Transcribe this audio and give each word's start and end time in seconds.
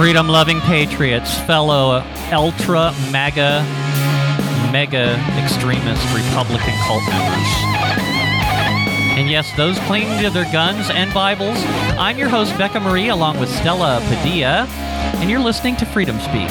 Freedom 0.00 0.28
loving 0.28 0.62
patriots, 0.62 1.38
fellow 1.40 2.02
ultra 2.32 2.90
mega 3.10 3.62
mega 4.72 5.12
extremist 5.36 6.02
Republican 6.14 6.72
cult 6.86 7.02
members. 7.06 7.48
And 9.18 9.30
yes, 9.30 9.54
those 9.58 9.78
clinging 9.80 10.22
to 10.22 10.30
their 10.30 10.50
guns 10.54 10.88
and 10.88 11.12
Bibles. 11.12 11.58
I'm 11.98 12.16
your 12.16 12.30
host, 12.30 12.56
Becca 12.56 12.80
Mari, 12.80 13.08
along 13.08 13.40
with 13.40 13.50
Stella 13.50 14.00
Padilla, 14.08 14.66
and 15.20 15.28
you're 15.28 15.38
listening 15.38 15.76
to 15.76 15.84
Freedom 15.84 16.18
Speak. 16.20 16.48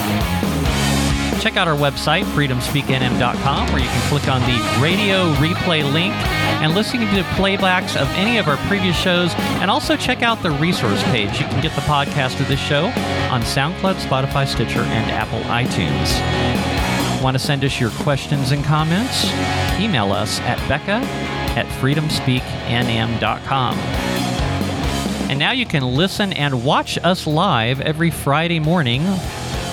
Check 1.40 1.56
out 1.56 1.66
our 1.66 1.76
website, 1.76 2.24
freedomspeaknm.com, 2.24 3.72
where 3.72 3.78
you 3.78 3.88
can 3.88 4.08
click 4.10 4.28
on 4.28 4.42
the 4.42 4.78
radio 4.78 5.32
replay 5.36 5.82
link 5.90 6.12
and 6.60 6.74
listen 6.74 7.00
to 7.00 7.06
playbacks 7.34 7.96
of 7.96 8.06
any 8.10 8.36
of 8.36 8.46
our 8.46 8.58
previous 8.68 8.94
shows, 8.94 9.32
and 9.62 9.70
also 9.70 9.96
check 9.96 10.22
out 10.22 10.42
the 10.42 10.50
resource 10.50 11.02
page. 11.04 11.40
You 11.40 11.46
can 11.46 11.62
get 11.62 11.74
the 11.74 11.80
podcast 11.80 12.40
of 12.40 12.48
this 12.48 12.60
show 12.60 12.88
on 13.30 13.40
SoundCloud, 13.40 13.94
Spotify, 13.94 14.46
Stitcher, 14.46 14.80
and 14.80 15.10
Apple 15.10 15.40
iTunes. 15.44 16.12
Want 17.22 17.34
to 17.36 17.38
send 17.38 17.64
us 17.64 17.80
your 17.80 17.90
questions 17.90 18.52
and 18.52 18.62
comments? 18.62 19.24
Email 19.80 20.12
us 20.12 20.40
at 20.40 20.58
becca 20.68 21.00
at 21.56 21.64
freedomspeaknm.com. 21.80 23.78
And 25.30 25.38
now 25.38 25.52
you 25.52 25.64
can 25.64 25.84
listen 25.84 26.34
and 26.34 26.64
watch 26.64 26.98
us 27.02 27.26
live 27.26 27.80
every 27.80 28.10
Friday 28.10 28.60
morning 28.60 29.06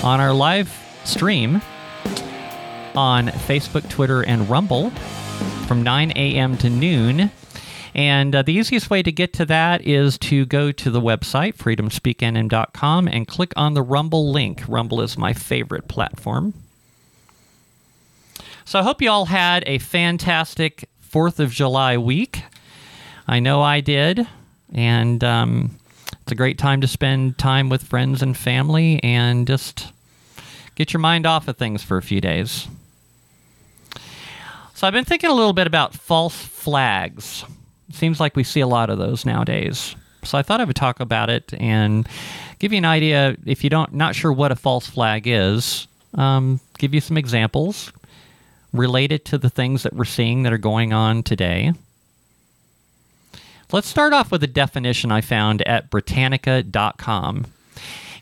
on 0.02 0.20
our 0.20 0.32
live 0.32 0.87
stream 1.08 1.62
on 2.94 3.28
Facebook, 3.28 3.88
Twitter, 3.88 4.22
and 4.22 4.48
Rumble 4.48 4.90
from 5.66 5.82
9 5.82 6.12
a.m. 6.12 6.56
to 6.58 6.70
noon. 6.70 7.30
And 7.94 8.34
uh, 8.34 8.42
the 8.42 8.52
easiest 8.52 8.90
way 8.90 9.02
to 9.02 9.10
get 9.10 9.32
to 9.34 9.46
that 9.46 9.86
is 9.86 10.18
to 10.18 10.46
go 10.46 10.70
to 10.72 10.90
the 10.90 11.00
website, 11.00 11.56
freedomspeaknm.com, 11.56 13.08
and 13.08 13.26
click 13.26 13.52
on 13.56 13.74
the 13.74 13.82
Rumble 13.82 14.30
link. 14.30 14.62
Rumble 14.68 15.00
is 15.00 15.18
my 15.18 15.32
favorite 15.32 15.88
platform. 15.88 16.54
So 18.64 18.78
I 18.78 18.82
hope 18.82 19.00
you 19.00 19.10
all 19.10 19.24
had 19.24 19.64
a 19.66 19.78
fantastic 19.78 20.88
4th 21.10 21.38
of 21.38 21.50
July 21.50 21.96
week. 21.96 22.42
I 23.26 23.40
know 23.40 23.62
I 23.62 23.80
did. 23.80 24.28
And 24.74 25.24
um, 25.24 25.78
it's 26.22 26.32
a 26.32 26.34
great 26.34 26.58
time 26.58 26.82
to 26.82 26.86
spend 26.86 27.38
time 27.38 27.68
with 27.68 27.82
friends 27.82 28.22
and 28.22 28.36
family 28.36 29.00
and 29.02 29.46
just 29.46 29.92
Get 30.78 30.92
your 30.92 31.00
mind 31.00 31.26
off 31.26 31.48
of 31.48 31.56
things 31.56 31.82
for 31.82 31.96
a 31.96 32.02
few 32.02 32.20
days. 32.20 32.68
So 34.74 34.86
I've 34.86 34.92
been 34.92 35.04
thinking 35.04 35.28
a 35.28 35.34
little 35.34 35.52
bit 35.52 35.66
about 35.66 35.92
false 35.92 36.40
flags. 36.40 37.44
seems 37.92 38.20
like 38.20 38.36
we 38.36 38.44
see 38.44 38.60
a 38.60 38.66
lot 38.68 38.88
of 38.88 38.96
those 38.96 39.26
nowadays. 39.26 39.96
So 40.22 40.38
I 40.38 40.42
thought 40.42 40.60
I 40.60 40.64
would 40.64 40.76
talk 40.76 41.00
about 41.00 41.30
it 41.30 41.52
and 41.54 42.08
give 42.60 42.70
you 42.70 42.78
an 42.78 42.84
idea 42.84 43.36
if 43.44 43.64
you 43.64 43.70
don't 43.70 43.92
not 43.92 44.14
sure 44.14 44.32
what 44.32 44.52
a 44.52 44.56
false 44.56 44.86
flag 44.86 45.26
is. 45.26 45.88
Um, 46.14 46.60
give 46.78 46.94
you 46.94 47.00
some 47.00 47.18
examples 47.18 47.92
related 48.72 49.24
to 49.24 49.38
the 49.38 49.50
things 49.50 49.82
that 49.82 49.94
we're 49.94 50.04
seeing 50.04 50.44
that 50.44 50.52
are 50.52 50.58
going 50.58 50.92
on 50.92 51.24
today. 51.24 51.72
Let's 53.72 53.88
start 53.88 54.12
off 54.12 54.30
with 54.30 54.44
a 54.44 54.46
definition 54.46 55.10
I 55.10 55.22
found 55.22 55.60
at 55.62 55.90
Britannica.com. 55.90 57.46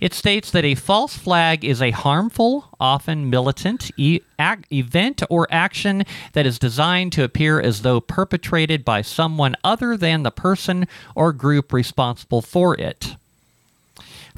It 0.00 0.14
states 0.14 0.50
that 0.50 0.64
a 0.64 0.74
false 0.74 1.16
flag 1.16 1.64
is 1.64 1.80
a 1.80 1.90
harmful, 1.90 2.68
often 2.78 3.30
militant 3.30 3.90
e- 3.96 4.20
ac- 4.38 4.64
event 4.72 5.22
or 5.30 5.46
action 5.50 6.04
that 6.32 6.46
is 6.46 6.58
designed 6.58 7.12
to 7.12 7.24
appear 7.24 7.60
as 7.60 7.82
though 7.82 8.00
perpetrated 8.00 8.84
by 8.84 9.02
someone 9.02 9.56
other 9.64 9.96
than 9.96 10.22
the 10.22 10.30
person 10.30 10.86
or 11.14 11.32
group 11.32 11.72
responsible 11.72 12.42
for 12.42 12.78
it. 12.78 13.16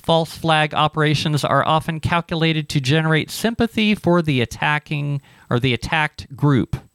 False 0.01 0.37
flag 0.37 0.73
operations 0.73 1.45
are 1.45 1.67
often 1.67 2.01
calculated 2.01 2.69
to 2.71 2.81
generate 2.81 3.31
sympathy 3.31 3.95
for 3.95 4.23
the 4.23 4.41
attacking 4.41 5.21
or 5.51 5.61
the 5.61 5.75
attacked 5.75 6.35
group. 6.35 6.88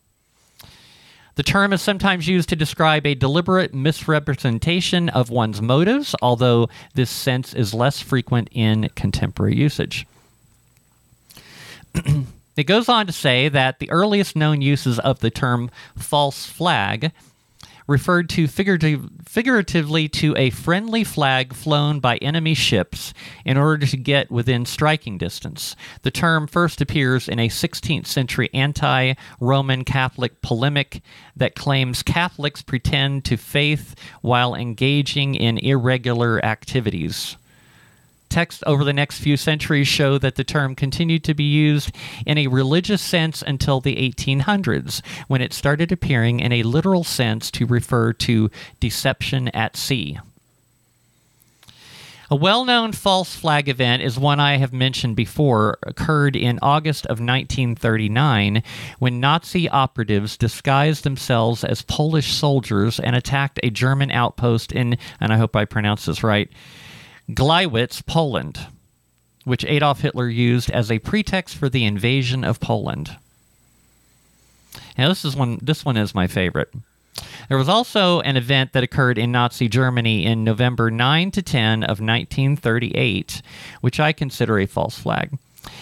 The 1.36 1.44
term 1.44 1.74
is 1.74 1.82
sometimes 1.82 2.28
used 2.28 2.50
to 2.50 2.56
describe 2.56 3.08
a 3.08 3.16
deliberate 3.16 3.74
misrepresentation 3.74 5.10
of 5.10 5.32
one's 5.32 5.62
motives, 5.62 6.16
although 6.22 6.70
this 6.94 7.10
sense 7.10 7.54
is 7.56 7.74
less 7.74 8.00
frequent 8.00 8.50
in 8.52 8.90
contemporary 8.96 9.56
usage. 9.56 10.06
it 12.56 12.64
goes 12.66 12.88
on 12.88 13.08
to 13.08 13.14
say 13.14 13.50
that 13.50 13.80
the 13.80 13.90
earliest 13.90 14.36
known 14.36 14.62
uses 14.62 15.00
of 15.00 15.20
the 15.20 15.32
term 15.32 15.72
false 15.98 16.46
flag 16.46 17.12
referred 17.88 18.30
to 18.30 18.48
figurative, 18.48 19.10
figuratively 19.26 20.08
to 20.10 20.36
a 20.38 20.50
friendly 20.50 21.04
flag 21.04 21.54
flown 21.54 22.00
by 22.00 22.18
enemy 22.18 22.54
ships 22.54 23.14
in 23.46 23.58
order 23.58 23.86
to 23.86 23.98
get 23.98 24.32
within 24.32 24.66
striking 24.66 25.18
distance. 25.18 25.76
The 26.04 26.12
term 26.12 26.48
first 26.48 26.82
appears 26.82 27.28
in 27.28 27.40
a 27.40 27.50
16th 27.50 28.08
century 28.08 28.50
anti 28.54 29.14
Roman 29.40 29.84
Catholic 29.84 30.42
polemic 30.42 31.02
that 31.36 31.56
claims 31.56 32.04
Catholics 32.04 32.62
pretend 32.62 33.26
to 33.26 33.38
faith 33.38 33.96
while 34.22 34.56
engaging 34.56 35.36
in 35.36 35.58
irregular 35.58 36.44
activities. 36.44 37.38
Texts 38.34 38.64
over 38.66 38.84
the 38.84 38.94
next 38.94 39.20
few 39.20 39.38
centuries 39.38 39.88
show 39.88 40.18
that 40.18 40.34
the 40.34 40.44
term 40.44 40.74
continued 40.74 41.24
to 41.26 41.36
be 41.36 41.44
used 41.44 41.92
in 42.26 42.40
a 42.40 42.48
religious 42.48 43.00
sense 43.00 43.44
until 43.46 43.80
the 43.80 43.96
1800s, 43.96 45.06
when 45.28 45.40
it 45.40 45.54
started 45.54 45.92
appearing 45.92 46.40
in 46.40 46.52
a 46.52 46.64
literal 46.64 47.04
sense 47.04 47.52
to 47.52 47.68
refer 47.68 48.12
to 48.14 48.50
deception 48.80 49.50
at 49.50 49.78
sea. 49.78 50.18
A 52.32 52.36
well 52.36 52.66
known 52.66 52.92
false 52.92 53.36
flag 53.36 53.70
event 53.70 54.02
is 54.02 54.18
one 54.18 54.40
I 54.40 54.58
have 54.58 54.74
mentioned 54.74 55.16
before, 55.16 55.78
occurred 55.84 56.36
in 56.36 56.58
August 56.64 57.06
of 57.06 57.20
1939 57.20 58.64
when 58.98 59.20
Nazi 59.20 59.70
operatives 59.70 60.38
disguised 60.38 61.04
themselves 61.04 61.64
as 61.64 61.84
Polish 61.84 62.34
soldiers 62.34 63.00
and 63.00 63.16
attacked 63.16 63.60
a 63.62 63.70
German 63.70 64.10
outpost 64.10 64.72
in, 64.72 64.98
and 65.20 65.32
I 65.32 65.38
hope 65.38 65.56
I 65.56 65.66
pronounce 65.66 66.06
this 66.06 66.24
right, 66.24 66.50
Gleiwitz, 67.30 68.06
Poland, 68.06 68.68
which 69.46 69.66
Adolf 69.66 70.02
Hitler 70.02 70.28
used 70.28 70.70
as 70.70 70.92
a 70.92 71.00
pretext 71.00 71.56
for 71.56 71.70
the 71.70 71.86
invasion 71.86 72.44
of 72.44 72.60
Poland. 72.60 73.18
Now 74.98 75.10
this 75.10 75.26
is 75.26 75.36
one 75.36 75.60
this 75.62 75.86
one 75.86 75.98
is 75.98 76.16
my 76.16 76.28
favorite. 76.28 76.74
There 77.50 77.58
was 77.58 77.70
also 77.70 78.22
an 78.22 78.38
event 78.38 78.74
that 78.74 78.84
occurred 78.84 79.18
in 79.18 79.32
Nazi 79.32 79.68
Germany 79.68 80.26
in 80.26 80.44
November 80.44 80.90
9 80.90 81.32
to 81.32 81.42
10 81.42 81.84
of 81.84 82.00
1938, 82.00 83.42
which 83.82 84.00
I 84.00 84.14
consider 84.14 84.60
a 84.60 84.66
false 84.66 84.98
flag. 84.98 85.38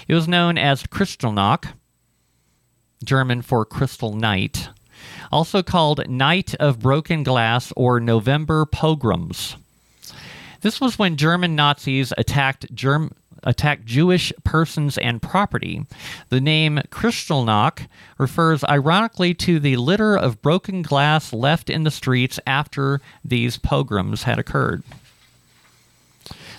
It 0.07 0.13
was 0.13 0.27
known 0.27 0.57
as 0.57 0.83
Kristallnacht, 0.83 1.73
German 3.03 3.41
for 3.41 3.65
Crystal 3.65 4.13
Night, 4.13 4.69
also 5.31 5.63
called 5.63 6.07
Night 6.09 6.55
of 6.55 6.79
Broken 6.79 7.23
Glass 7.23 7.71
or 7.75 7.99
November 7.99 8.65
Pogroms. 8.65 9.55
This 10.61 10.79
was 10.79 10.99
when 10.99 11.17
German 11.17 11.55
Nazis 11.55 12.13
attacked 12.17 12.73
Germ- 12.73 13.13
attacked 13.43 13.85
Jewish 13.85 14.31
persons 14.43 14.97
and 14.99 15.21
property. 15.21 15.85
The 16.29 16.41
name 16.41 16.79
Kristallnacht 16.91 17.87
refers 18.17 18.63
ironically 18.65 19.33
to 19.35 19.59
the 19.59 19.77
litter 19.77 20.15
of 20.15 20.41
broken 20.41 20.83
glass 20.83 21.33
left 21.33 21.69
in 21.69 21.83
the 21.83 21.91
streets 21.91 22.39
after 22.45 23.01
these 23.25 23.57
pogroms 23.57 24.23
had 24.23 24.37
occurred. 24.37 24.83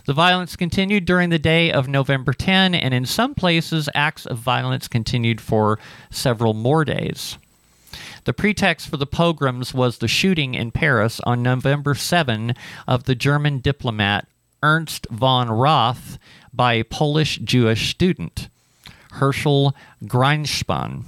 The 0.04 0.12
violence 0.12 0.56
continued 0.56 1.04
during 1.04 1.30
the 1.30 1.38
day 1.38 1.70
of 1.70 1.86
November 1.86 2.32
10, 2.32 2.74
and 2.74 2.92
in 2.92 3.06
some 3.06 3.36
places, 3.36 3.88
acts 3.94 4.26
of 4.26 4.38
violence 4.38 4.88
continued 4.88 5.40
for 5.40 5.78
several 6.10 6.54
more 6.54 6.84
days. 6.84 7.38
The 8.24 8.32
pretext 8.32 8.88
for 8.88 8.96
the 8.96 9.06
pogroms 9.06 9.74
was 9.74 9.98
the 9.98 10.06
shooting 10.06 10.54
in 10.54 10.70
Paris 10.70 11.20
on 11.20 11.42
November 11.42 11.94
7 11.94 12.54
of 12.86 13.04
the 13.04 13.16
German 13.16 13.58
diplomat 13.58 14.28
Ernst 14.62 15.08
vom 15.10 15.50
Rath 15.50 16.18
by 16.52 16.74
a 16.74 16.84
Polish 16.84 17.38
Jewish 17.38 17.90
student, 17.90 18.48
Herschel 19.12 19.74
Grynszpan. 20.04 21.02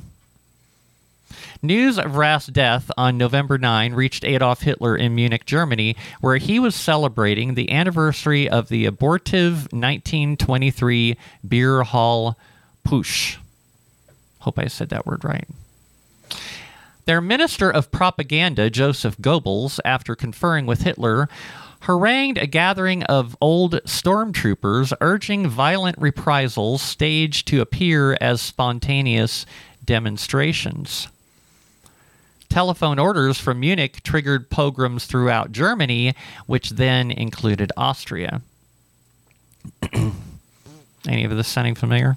News 1.63 1.99
of 1.99 2.17
Rath's 2.17 2.49
death 2.49 2.91
on 2.99 3.17
November 3.17 3.59
9 3.59 3.95
reached 3.95 4.25
Adolf 4.25 4.63
Hitler 4.63 4.97
in 4.97 5.15
Munich, 5.15 5.47
Germany, 5.47 5.97
where 6.21 6.37
he 6.39 6.59
was 6.59 6.75
celebrating 6.75 7.55
the 7.55 7.71
anniversary 7.71 8.49
of 8.49 8.69
the 8.69 8.87
abortive 8.87 9.73
1923 9.73 11.17
Beer 11.47 11.83
Hall 11.85 12.37
Putsch. 12.85 13.37
Hope 14.41 14.59
I 14.59 14.67
said 14.67 14.89
that 14.89 15.07
word 15.07 15.25
right. 15.25 15.47
Their 17.07 17.21
minister 17.21 17.71
of 17.71 17.91
propaganda, 17.91 18.71
Joseph 18.71 19.19
Goebbels, 19.19 19.79
after 19.85 20.15
conferring 20.15 20.67
with 20.67 20.83
Hitler, 20.83 21.29
harangued 21.81 22.39
a 22.39 22.47
gathering 22.47 23.03
of 23.05 23.37
old 23.43 23.75
stormtroopers 23.85 24.93
urging 25.03 25.47
violent 25.47 25.99
reprisals 25.99 26.81
staged 26.81 27.47
to 27.49 27.61
appear 27.61 28.17
as 28.23 28.41
spontaneous 28.41 29.45
demonstrations. 29.85 31.09
Telephone 32.49 32.99
orders 32.99 33.39
from 33.39 33.61
Munich 33.61 34.03
triggered 34.03 34.49
pogroms 34.49 35.05
throughout 35.05 35.53
Germany, 35.53 36.15
which 36.47 36.71
then 36.71 37.11
included 37.11 37.71
Austria. 37.77 38.41
Any 39.93 41.25
of 41.25 41.37
this 41.37 41.49
sounding 41.49 41.75
familiar? 41.75 42.17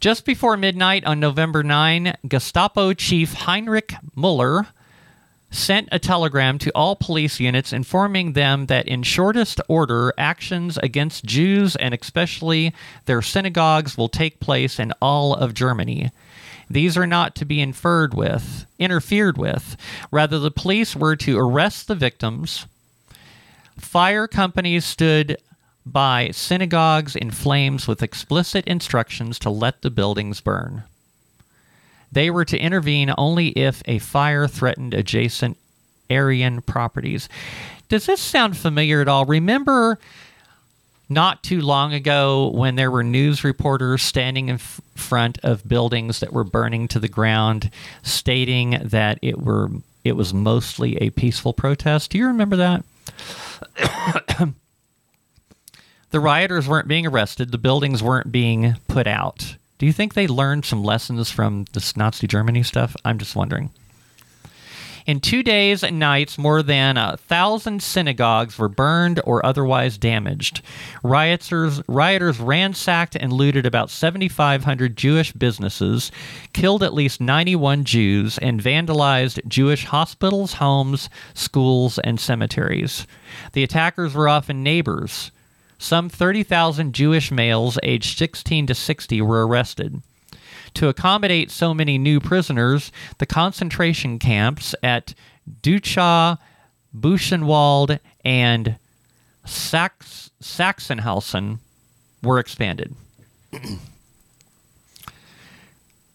Just 0.00 0.24
before 0.24 0.56
midnight 0.56 1.04
on 1.04 1.20
November 1.20 1.62
9, 1.62 2.14
Gestapo 2.26 2.94
Chief 2.94 3.34
Heinrich 3.34 3.92
Muller 4.14 4.68
sent 5.50 5.90
a 5.92 5.98
telegram 5.98 6.56
to 6.60 6.70
all 6.74 6.96
police 6.96 7.38
units 7.38 7.70
informing 7.70 8.32
them 8.32 8.64
that 8.66 8.88
in 8.88 9.02
shortest 9.02 9.60
order 9.68 10.14
actions 10.16 10.78
against 10.78 11.26
Jews 11.26 11.76
and 11.76 11.92
especially 11.92 12.72
their 13.04 13.20
synagogues 13.20 13.98
will 13.98 14.08
take 14.08 14.40
place 14.40 14.78
in 14.78 14.94
all 15.02 15.34
of 15.34 15.52
Germany. 15.52 16.10
These 16.70 16.96
are 16.96 17.06
not 17.06 17.34
to 17.34 17.44
be 17.44 17.60
inferred 17.60 18.14
with, 18.14 18.64
interfered 18.78 19.36
with. 19.36 19.76
Rather, 20.10 20.38
the 20.38 20.50
police 20.50 20.96
were 20.96 21.16
to 21.16 21.38
arrest 21.38 21.88
the 21.88 21.94
victims. 21.94 22.64
Fire 23.76 24.26
companies 24.26 24.86
stood 24.86 25.36
by 25.86 26.30
synagogues 26.30 27.16
in 27.16 27.30
flames 27.30 27.88
with 27.88 28.02
explicit 28.02 28.66
instructions 28.66 29.38
to 29.40 29.50
let 29.50 29.82
the 29.82 29.90
buildings 29.90 30.40
burn. 30.40 30.84
They 32.12 32.30
were 32.30 32.44
to 32.44 32.58
intervene 32.58 33.12
only 33.16 33.48
if 33.48 33.82
a 33.86 33.98
fire 33.98 34.46
threatened 34.48 34.94
adjacent 34.94 35.56
Aryan 36.10 36.62
properties. 36.62 37.28
Does 37.88 38.06
this 38.06 38.20
sound 38.20 38.56
familiar 38.56 39.00
at 39.00 39.08
all? 39.08 39.24
Remember 39.24 39.98
not 41.08 41.42
too 41.42 41.60
long 41.60 41.92
ago 41.92 42.48
when 42.54 42.76
there 42.76 42.90
were 42.90 43.02
news 43.02 43.42
reporters 43.42 44.02
standing 44.02 44.48
in 44.48 44.54
f- 44.54 44.80
front 44.94 45.38
of 45.42 45.68
buildings 45.68 46.20
that 46.20 46.32
were 46.32 46.44
burning 46.44 46.86
to 46.88 47.00
the 47.00 47.08
ground 47.08 47.70
stating 48.02 48.78
that 48.84 49.18
it 49.20 49.40
were 49.40 49.68
it 50.04 50.12
was 50.12 50.32
mostly 50.32 50.96
a 50.96 51.10
peaceful 51.10 51.52
protest. 51.52 52.10
Do 52.10 52.18
you 52.18 52.26
remember 52.28 52.56
that? 52.56 52.84
The 56.10 56.20
rioters 56.20 56.68
weren't 56.68 56.88
being 56.88 57.06
arrested, 57.06 57.52
the 57.52 57.58
buildings 57.58 58.02
weren't 58.02 58.32
being 58.32 58.76
put 58.88 59.06
out. 59.06 59.56
Do 59.78 59.86
you 59.86 59.92
think 59.92 60.14
they 60.14 60.26
learned 60.26 60.64
some 60.64 60.84
lessons 60.84 61.30
from 61.30 61.66
this 61.72 61.96
Nazi 61.96 62.26
Germany 62.26 62.62
stuff? 62.62 62.94
I'm 63.04 63.18
just 63.18 63.34
wondering. 63.36 63.70
In 65.06 65.20
two 65.20 65.42
days 65.42 65.82
and 65.82 65.98
nights, 65.98 66.36
more 66.36 66.62
than 66.62 66.96
a 66.96 67.16
thousand 67.16 67.82
synagogues 67.82 68.58
were 68.58 68.68
burned 68.68 69.20
or 69.24 69.44
otherwise 69.44 69.96
damaged. 69.96 70.60
Rioters, 71.02 71.82
rioters 71.88 72.38
ransacked 72.38 73.16
and 73.16 73.32
looted 73.32 73.64
about 73.64 73.90
7,500 73.90 74.96
Jewish 74.96 75.32
businesses, 75.32 76.12
killed 76.52 76.82
at 76.82 76.94
least 76.94 77.20
91 77.20 77.84
Jews, 77.84 78.36
and 78.38 78.62
vandalized 78.62 79.44
Jewish 79.48 79.86
hospitals, 79.86 80.54
homes, 80.54 81.08
schools, 81.34 81.98
and 82.00 82.20
cemeteries. 82.20 83.06
The 83.52 83.64
attackers 83.64 84.14
were 84.14 84.28
often 84.28 84.62
neighbors. 84.62 85.30
Some 85.80 86.08
30,000 86.10 86.92
Jewish 86.92 87.30
males 87.30 87.78
aged 87.82 88.18
16 88.18 88.66
to 88.66 88.74
60 88.74 89.22
were 89.22 89.46
arrested. 89.46 90.02
To 90.74 90.88
accommodate 90.88 91.50
so 91.50 91.72
many 91.72 91.96
new 91.96 92.20
prisoners, 92.20 92.92
the 93.16 93.24
concentration 93.24 94.18
camps 94.18 94.74
at 94.82 95.14
Dachau, 95.62 96.36
Buchenwald, 96.94 97.98
and 98.22 98.76
Sachsenhausen 99.46 101.60
were 102.22 102.38
expanded. 102.38 102.94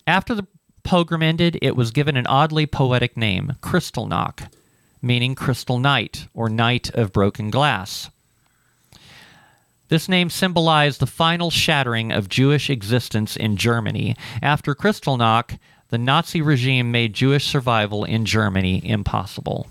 After 0.05 0.35
the 0.35 0.45
pogrom 0.83 1.23
ended, 1.23 1.57
it 1.63 1.75
was 1.75 1.89
given 1.89 2.15
an 2.15 2.27
oddly 2.27 2.67
poetic 2.67 3.17
name, 3.17 3.53
Kristallnacht, 3.61 4.47
meaning 5.01 5.33
crystal 5.33 5.79
night 5.79 6.27
or 6.35 6.49
night 6.49 6.91
of 6.91 7.11
broken 7.11 7.49
glass. 7.49 8.11
This 9.87 10.09
name 10.09 10.29
symbolized 10.29 10.99
the 10.99 11.07
final 11.07 11.51
shattering 11.51 12.11
of 12.11 12.27
Jewish 12.27 12.69
existence 12.69 13.37
in 13.37 13.55
Germany. 13.55 14.15
After 14.41 14.73
Kristallnacht, 14.73 15.59
the 15.89 15.97
Nazi 15.99 16.41
regime 16.41 16.91
made 16.91 17.13
Jewish 17.13 17.45
survival 17.45 18.03
in 18.03 18.25
Germany 18.25 18.81
impossible. 18.83 19.67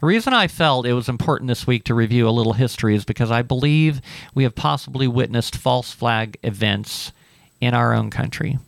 The 0.00 0.06
reason 0.06 0.32
I 0.32 0.46
felt 0.46 0.86
it 0.86 0.92
was 0.92 1.08
important 1.08 1.48
this 1.48 1.66
week 1.66 1.82
to 1.84 1.94
review 1.94 2.28
a 2.28 2.30
little 2.30 2.52
history 2.52 2.94
is 2.94 3.04
because 3.04 3.32
I 3.32 3.42
believe 3.42 4.00
we 4.32 4.44
have 4.44 4.54
possibly 4.54 5.08
witnessed 5.08 5.56
false 5.56 5.92
flag 5.92 6.38
events 6.44 7.10
in 7.60 7.74
our 7.74 7.92
own 7.92 8.08
country. 8.08 8.58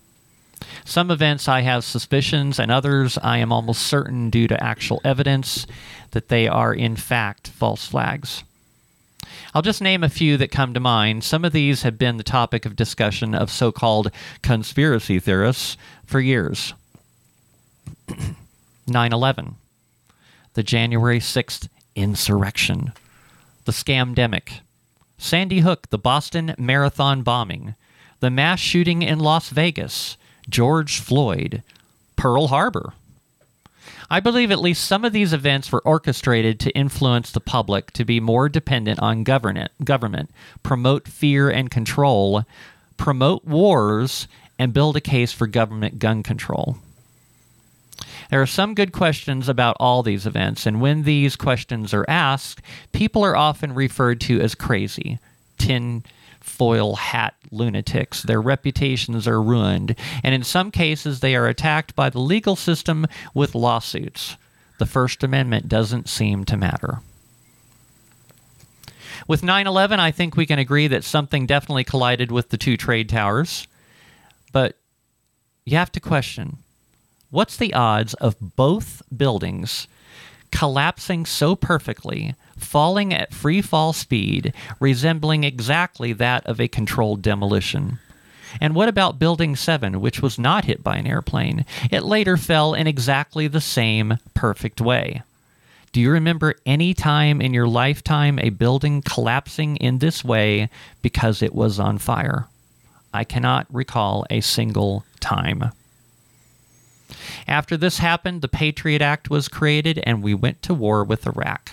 Some 0.85 1.13
events 1.13 1.47
I 1.47 1.61
have 1.61 1.85
suspicions, 1.85 2.59
and 2.59 2.73
others 2.73 3.17
I 3.23 3.39
am 3.39 3.53
almost 3.53 3.83
certain, 3.83 4.29
due 4.29 4.49
to 4.49 4.63
actual 4.63 5.01
evidence, 5.05 5.67
that 6.11 6.29
they 6.29 6.49
are 6.49 6.75
in 6.75 6.97
fact 6.97 7.49
false 7.49 7.87
flags. 7.87 8.43
I'll 9.55 9.63
just 9.63 9.83
name 9.83 10.05
a 10.05 10.09
few 10.09 10.37
that 10.37 10.53
come 10.53 10.75
to 10.75 10.81
mind. 10.81 11.25
Some 11.25 11.45
of 11.45 11.53
these 11.53 11.83
have 11.83 11.99
been 11.99 12.17
the 12.17 12.23
topic 12.23 12.65
of 12.65 12.77
discussion 12.77 13.35
of 13.35 13.51
so 13.51 13.73
called 13.73 14.13
conspiracy 14.43 15.19
theorists 15.19 15.77
for 16.07 16.21
years. 16.21 16.75
9 18.87 19.13
11, 19.13 19.57
the 20.55 20.63
January 20.63 21.21
6th 21.21 21.69
insurrection, 21.95 22.93
the 23.65 23.73
scamdemic, 23.73 24.61
Sandy 25.19 25.61
Hook, 25.61 25.91
the 25.91 25.99
Boston 25.99 26.55
Marathon 26.57 27.23
bombing, 27.23 27.75
the 28.21 28.31
mass 28.31 28.59
shooting 28.61 29.03
in 29.03 29.19
Las 29.19 29.51
Vegas, 29.51 30.17
George 30.49 30.99
Floyd, 30.99 31.63
Pearl 32.17 32.49
Harbor. 32.49 32.93
I 34.13 34.19
believe 34.19 34.51
at 34.51 34.61
least 34.61 34.85
some 34.85 35.05
of 35.05 35.13
these 35.13 35.33
events 35.33 35.71
were 35.71 35.83
orchestrated 35.85 36.59
to 36.61 36.71
influence 36.73 37.31
the 37.31 37.41
public 37.41 37.93
to 37.93 38.05
be 38.05 38.19
more 38.19 38.49
dependent 38.49 38.99
on 38.99 39.23
government, 39.23 39.71
government, 39.85 40.31
promote 40.65 41.07
fear 41.07 41.49
and 41.49 41.71
control, 41.71 42.43
promote 42.97 43.45
wars, 43.45 44.27
and 44.59 44.73
build 44.73 44.97
a 44.97 45.01
case 45.01 45.33
for 45.33 45.47
government 45.47 46.01
gun 46.01 46.25
control. 46.25 46.79
There 48.31 48.43
are 48.43 48.47
some 48.47 48.75
good 48.75 48.93
questions 48.93 49.49
about 49.49 49.77
all 49.79 50.03
these 50.03 50.27
events, 50.27 50.67
and 50.67 50.81
when 50.81 51.05
these 51.05 51.37
questions 51.37 51.95
are 51.95 52.05
asked, 52.09 52.61
people 52.93 53.25
are 53.25 53.37
often 53.37 53.75
referred 53.75 54.21
to 54.23 54.41
as 54.41 54.57
crazy, 54.57 55.21
tin 55.57 56.03
foil 56.51 56.97
hat 56.97 57.35
lunatics. 57.51 58.23
Their 58.23 58.41
reputations 58.43 59.27
are 59.27 59.41
ruined, 59.41 59.95
and 60.23 60.35
in 60.35 60.43
some 60.43 60.71
cases, 60.71 61.21
they 61.21 61.35
are 61.35 61.47
attacked 61.47 61.95
by 61.95 62.11
the 62.11 62.21
legal 62.21 62.57
system 62.57 63.07
with 63.33 63.55
lawsuits. 63.55 64.37
The 64.79 64.87
First 64.87 65.23
Amendment 65.23 65.69
doesn't 65.69 66.09
seem 66.09 66.45
to 66.47 66.57
matter. 66.57 67.01
With 69.29 69.43
9 69.43 69.67
11, 69.67 70.01
I 70.01 70.11
think 70.11 70.37
we 70.37 70.47
can 70.47 70.59
agree 70.59 70.89
that 70.89 71.05
something 71.05 71.47
definitely 71.47 71.85
collided 71.85 72.33
with 72.33 72.49
the 72.49 72.59
two 72.59 72.77
trade 72.77 73.09
towers. 73.09 73.69
But 74.53 74.77
you 75.65 75.77
have 75.77 75.93
to 75.93 76.01
question 76.01 76.59
what's 77.31 77.57
the 77.57 77.75
odds 77.75 78.15
of 78.15 78.57
both 78.57 79.03
buildings 79.17 79.87
collapsing 80.51 81.27
so 81.27 81.55
perfectly 81.55 82.35
falling 82.63 83.13
at 83.13 83.35
free 83.35 83.63
fall 83.63 83.93
speed, 83.93 84.53
resembling 84.79 85.45
exactly 85.45 86.13
that 86.15 86.47
of 86.47 86.61
a 86.61 86.69
controlled 86.69 87.23
demolition. 87.23 87.99
And 88.61 88.75
what 88.75 88.89
about 88.89 89.19
Building 89.19 89.55
7, 89.55 90.01
which 90.01 90.23
was 90.23 90.39
not 90.39 90.65
hit 90.65 90.83
by 90.83 90.97
an 90.97 91.07
airplane? 91.07 91.65
It 91.91 92.03
later 92.03 92.37
fell 92.37 92.75
in 92.75 92.87
exactly 92.87 93.47
the 93.47 93.61
same 93.61 94.19
perfect 94.35 94.81
way. 94.81 95.23
Do 95.93 96.01
you 96.01 96.11
remember 96.11 96.55
any 96.65 96.95
time 96.95 97.41
in 97.41 97.53
your 97.53 97.67
lifetime 97.67 98.39
a 98.39 98.51
building 98.51 99.03
collapsing 99.03 99.77
in 99.77 99.99
this 99.99 100.25
way 100.25 100.69
because 101.03 101.43
it 101.43 101.55
was 101.55 101.81
on 101.81 101.99
fire? 101.99 102.47
I 103.13 103.25
cannot 103.25 103.67
recall 103.71 104.25
a 104.31 104.41
single 104.41 105.05
time. 105.19 105.73
After 107.49 107.77
this 107.77 107.99
happened, 107.99 108.41
the 108.41 108.49
Patriot 108.49 109.03
Act 109.03 109.31
was 109.31 109.49
created 109.49 109.99
and 110.05 110.23
we 110.23 110.33
went 110.33 110.63
to 110.63 110.75
war 110.75 111.03
with 111.03 111.27
Iraq 111.27 111.73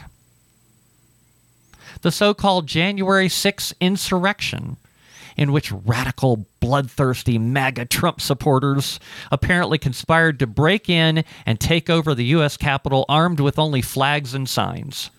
the 2.02 2.12
so 2.12 2.34
called 2.34 2.68
January 2.68 3.28
6th 3.28 3.74
insurrection. 3.80 4.78
in 5.38 5.52
which 5.52 5.72
radical, 5.72 6.46
bloodthirsty 6.60 7.38
MAGA 7.38 7.86
Trump 7.86 8.20
supporters 8.20 9.00
apparently 9.32 9.78
conspired 9.78 10.40
to 10.40 10.48
break 10.48 10.90
in 10.90 11.24
and 11.46 11.60
take 11.60 11.90
over 11.92 12.16
the 12.16 12.26
U.S. 12.26 12.58
Capitol 12.58 13.06
armed 13.08 13.40
with 13.40 13.60
only 13.60 13.82
flags 13.84 14.34
and 14.34 14.50
signs. 14.50 15.12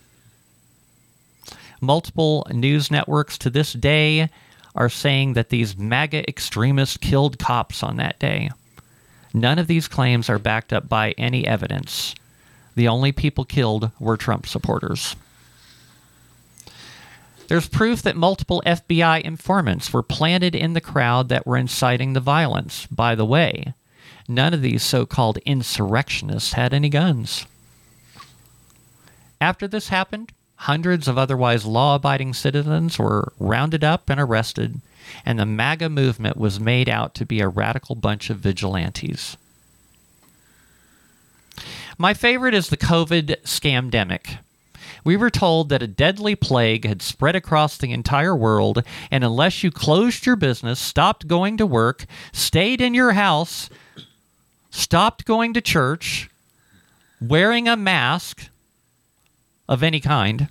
Multiple 1.81 2.45
news 2.51 2.91
networks 2.91 3.39
to 3.39 3.49
this 3.51 3.73
day 3.73 4.29
are 4.75 4.89
saying 4.89 5.35
that 5.35 5.51
these 5.51 5.79
MAGA 5.79 6.29
extremists 6.29 6.97
killed 6.97 7.39
cops 7.39 7.85
on 7.85 7.97
that 7.97 8.19
day. 8.19 8.51
None 9.33 9.59
of 9.61 9.69
these 9.69 9.87
claims 9.87 10.29
are 10.29 10.39
backed 10.41 10.73
up 10.73 10.89
by 10.89 11.13
any 11.13 11.47
evidence. 11.47 12.15
The 12.75 12.89
only 12.89 13.13
people 13.13 13.45
killed 13.45 13.93
were 14.01 14.17
Trump 14.17 14.47
supporters. 14.47 15.15
There's 17.49 17.69
proof 17.69 18.03
that 18.03 18.17
multiple 18.17 18.63
FBI 18.67 19.23
informants 19.23 19.91
were 19.93 20.03
planted 20.03 20.55
in 20.55 20.75
the 20.75 20.83
crowd 20.83 21.31
that 21.31 21.47
were 21.47 21.57
inciting 21.57 22.13
the 22.13 22.21
violence. 22.21 22.87
By 22.87 23.15
the 23.15 23.25
way, 23.25 23.73
none 24.29 24.53
of 24.53 24.61
these 24.61 24.83
so 24.83 25.07
called 25.07 25.39
insurrectionists 25.39 26.53
had 26.53 26.75
any 26.75 26.91
guns. 26.91 27.47
After 29.41 29.67
this 29.67 29.89
happened, 29.89 30.33
hundreds 30.57 31.09
of 31.09 31.17
otherwise 31.17 31.65
law 31.65 31.95
abiding 31.95 32.35
citizens 32.35 32.99
were 32.99 33.33
rounded 33.39 33.83
up 33.83 34.11
and 34.11 34.21
arrested, 34.21 34.83
and 35.25 35.39
the 35.39 35.47
MAGA 35.47 35.89
movement 35.89 36.37
was 36.37 36.61
made 36.61 36.89
out 36.89 37.15
to 37.15 37.25
be 37.25 37.41
a 37.41 37.49
radical 37.49 37.95
bunch 37.95 38.29
of 38.29 38.39
vigilantes. 38.39 39.39
My 41.97 42.13
favorite 42.13 42.53
is 42.53 42.69
the 42.69 42.77
COVID 42.77 43.43
scamdemic. 43.43 44.39
We 45.05 45.17
were 45.17 45.31
told 45.31 45.69
that 45.69 45.83
a 45.83 45.87
deadly 45.87 46.35
plague 46.35 46.85
had 46.85 47.03
spread 47.03 47.37
across 47.37 47.77
the 47.77 47.93
entire 47.93 48.37
world, 48.37 48.83
and 49.11 49.25
unless 49.25 49.63
you 49.63 49.71
closed 49.71 50.27
your 50.27 50.37
business, 50.37 50.79
stopped 50.79 51.29
going 51.29 51.57
to 51.59 51.67
work, 51.67 52.07
stayed 52.33 52.81
in 52.81 52.95
your 52.95 53.13
house, 53.13 53.71
stopped 54.71 55.25
going 55.25 55.55
to 55.55 55.61
church, 55.61 56.29
wearing 57.21 57.69
a 57.69 57.77
mask 57.77 58.49
of 59.69 59.83
any 59.83 60.01
kind, 60.01 60.49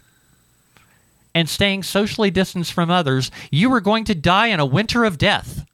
and 1.33 1.49
staying 1.49 1.83
socially 1.83 2.31
distanced 2.31 2.73
from 2.73 2.89
others, 2.89 3.31
you 3.51 3.69
were 3.69 3.81
going 3.81 4.03
to 4.05 4.15
die 4.15 4.47
in 4.47 4.59
a 4.59 4.65
winter 4.65 5.05
of 5.05 5.17
death. 5.17 5.65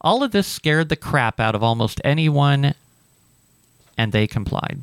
All 0.00 0.22
of 0.22 0.32
this 0.32 0.46
scared 0.46 0.90
the 0.90 0.96
crap 0.96 1.40
out 1.40 1.54
of 1.54 1.62
almost 1.62 2.00
anyone 2.04 2.74
and 3.96 4.12
they 4.12 4.26
complied. 4.26 4.82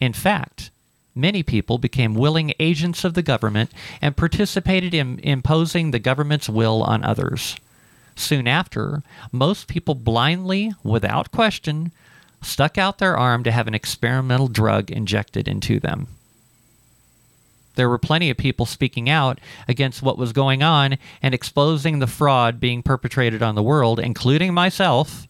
In 0.00 0.12
fact, 0.12 0.70
many 1.14 1.42
people 1.42 1.78
became 1.78 2.14
willing 2.14 2.52
agents 2.58 3.04
of 3.04 3.14
the 3.14 3.22
government 3.22 3.70
and 4.00 4.16
participated 4.16 4.94
in 4.94 5.18
imposing 5.20 5.90
the 5.90 5.98
government's 5.98 6.48
will 6.48 6.82
on 6.82 7.04
others. 7.04 7.56
Soon 8.16 8.46
after, 8.46 9.02
most 9.32 9.66
people 9.66 9.94
blindly, 9.94 10.72
without 10.82 11.30
question, 11.32 11.92
stuck 12.42 12.78
out 12.78 12.98
their 12.98 13.16
arm 13.16 13.42
to 13.44 13.50
have 13.50 13.66
an 13.66 13.74
experimental 13.74 14.48
drug 14.48 14.90
injected 14.90 15.48
into 15.48 15.80
them. 15.80 16.06
There 17.74 17.88
were 17.88 17.98
plenty 17.98 18.30
of 18.30 18.36
people 18.36 18.66
speaking 18.66 19.10
out 19.10 19.40
against 19.66 20.02
what 20.02 20.18
was 20.18 20.32
going 20.32 20.62
on 20.62 20.96
and 21.22 21.34
exposing 21.34 21.98
the 21.98 22.06
fraud 22.06 22.60
being 22.60 22.82
perpetrated 22.82 23.42
on 23.42 23.56
the 23.56 23.62
world, 23.62 23.98
including 23.98 24.54
myself, 24.54 25.26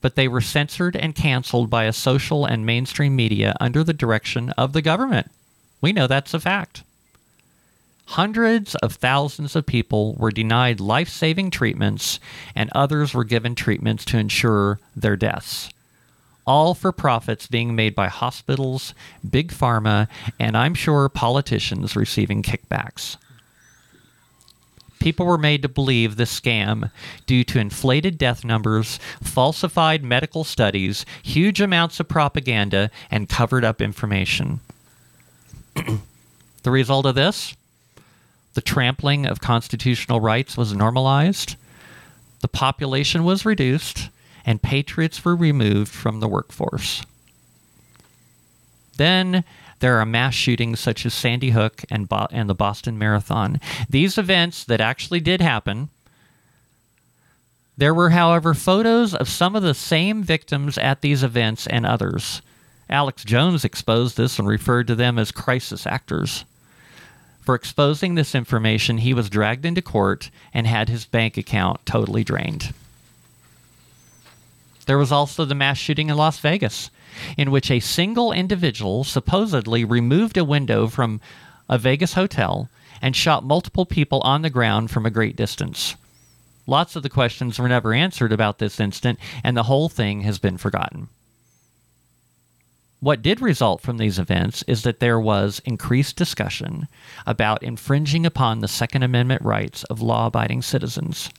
but 0.00 0.14
they 0.14 0.28
were 0.28 0.40
censored 0.40 0.96
and 0.96 1.14
canceled 1.14 1.70
by 1.70 1.84
a 1.84 1.92
social 1.92 2.44
and 2.44 2.66
mainstream 2.66 3.16
media 3.16 3.56
under 3.60 3.82
the 3.82 3.92
direction 3.92 4.50
of 4.50 4.72
the 4.72 4.82
government. 4.82 5.30
We 5.80 5.92
know 5.92 6.06
that's 6.06 6.34
a 6.34 6.40
fact. 6.40 6.82
Hundreds 8.10 8.76
of 8.76 8.94
thousands 8.94 9.56
of 9.56 9.66
people 9.66 10.14
were 10.14 10.30
denied 10.30 10.78
life 10.78 11.08
saving 11.08 11.50
treatments, 11.50 12.20
and 12.54 12.70
others 12.72 13.12
were 13.12 13.24
given 13.24 13.54
treatments 13.54 14.04
to 14.04 14.18
ensure 14.18 14.78
their 14.94 15.16
deaths. 15.16 15.70
All 16.46 16.74
for 16.74 16.92
profits 16.92 17.48
being 17.48 17.74
made 17.74 17.96
by 17.96 18.06
hospitals, 18.06 18.94
big 19.28 19.50
pharma, 19.50 20.06
and 20.38 20.56
I'm 20.56 20.74
sure 20.74 21.08
politicians 21.08 21.96
receiving 21.96 22.44
kickbacks. 22.44 23.16
People 25.06 25.26
were 25.26 25.38
made 25.38 25.62
to 25.62 25.68
believe 25.68 26.16
this 26.16 26.40
scam 26.40 26.90
due 27.26 27.44
to 27.44 27.60
inflated 27.60 28.18
death 28.18 28.44
numbers, 28.44 28.98
falsified 29.22 30.02
medical 30.02 30.42
studies, 30.42 31.06
huge 31.22 31.60
amounts 31.60 32.00
of 32.00 32.08
propaganda, 32.08 32.90
and 33.08 33.28
covered 33.28 33.64
up 33.64 33.80
information. 33.80 34.58
the 36.64 36.72
result 36.72 37.06
of 37.06 37.14
this? 37.14 37.54
The 38.54 38.60
trampling 38.60 39.26
of 39.26 39.40
constitutional 39.40 40.20
rights 40.20 40.56
was 40.56 40.74
normalized, 40.74 41.54
the 42.40 42.48
population 42.48 43.22
was 43.22 43.46
reduced, 43.46 44.08
and 44.44 44.60
patriots 44.60 45.24
were 45.24 45.36
removed 45.36 45.92
from 45.92 46.18
the 46.18 46.26
workforce. 46.26 47.02
Then 48.96 49.44
there 49.80 49.98
are 49.98 50.06
mass 50.06 50.34
shootings 50.34 50.80
such 50.80 51.04
as 51.04 51.12
Sandy 51.14 51.50
Hook 51.50 51.84
and, 51.90 52.08
Bo- 52.08 52.28
and 52.30 52.48
the 52.48 52.54
Boston 52.54 52.98
Marathon. 52.98 53.60
These 53.88 54.18
events 54.18 54.64
that 54.64 54.80
actually 54.80 55.20
did 55.20 55.40
happen. 55.40 55.90
There 57.76 57.92
were, 57.94 58.10
however, 58.10 58.54
photos 58.54 59.14
of 59.14 59.28
some 59.28 59.54
of 59.54 59.62
the 59.62 59.74
same 59.74 60.22
victims 60.22 60.78
at 60.78 61.02
these 61.02 61.22
events 61.22 61.66
and 61.66 61.84
others. 61.84 62.40
Alex 62.88 63.24
Jones 63.24 63.64
exposed 63.64 64.16
this 64.16 64.38
and 64.38 64.48
referred 64.48 64.86
to 64.86 64.94
them 64.94 65.18
as 65.18 65.30
crisis 65.30 65.86
actors. 65.86 66.44
For 67.42 67.54
exposing 67.54 68.14
this 68.14 68.34
information, 68.34 68.98
he 68.98 69.12
was 69.12 69.28
dragged 69.28 69.66
into 69.66 69.82
court 69.82 70.30
and 70.54 70.66
had 70.66 70.88
his 70.88 71.04
bank 71.04 71.36
account 71.36 71.84
totally 71.84 72.24
drained. 72.24 72.72
There 74.86 74.98
was 74.98 75.12
also 75.12 75.44
the 75.44 75.54
mass 75.54 75.78
shooting 75.78 76.08
in 76.08 76.16
Las 76.16 76.38
Vegas 76.38 76.90
in 77.36 77.50
which 77.50 77.70
a 77.70 77.80
single 77.80 78.32
individual 78.32 79.04
supposedly 79.04 79.84
removed 79.84 80.36
a 80.36 80.44
window 80.44 80.86
from 80.86 81.20
a 81.68 81.78
Vegas 81.78 82.14
hotel 82.14 82.68
and 83.02 83.14
shot 83.14 83.44
multiple 83.44 83.86
people 83.86 84.20
on 84.22 84.42
the 84.42 84.50
ground 84.50 84.90
from 84.90 85.06
a 85.06 85.10
great 85.10 85.36
distance. 85.36 85.96
Lots 86.66 86.96
of 86.96 87.02
the 87.02 87.10
questions 87.10 87.58
were 87.58 87.68
never 87.68 87.94
answered 87.94 88.32
about 88.32 88.58
this 88.58 88.80
incident, 88.80 89.18
and 89.44 89.56
the 89.56 89.64
whole 89.64 89.88
thing 89.88 90.22
has 90.22 90.38
been 90.38 90.58
forgotten. 90.58 91.08
What 93.00 93.22
did 93.22 93.40
result 93.40 93.82
from 93.82 93.98
these 93.98 94.18
events 94.18 94.64
is 94.66 94.82
that 94.82 95.00
there 95.00 95.20
was 95.20 95.60
increased 95.64 96.16
discussion 96.16 96.88
about 97.26 97.62
infringing 97.62 98.24
upon 98.26 98.60
the 98.60 98.68
Second 98.68 99.02
Amendment 99.02 99.42
rights 99.42 99.84
of 99.84 100.02
law 100.02 100.26
abiding 100.26 100.62
citizens. 100.62 101.30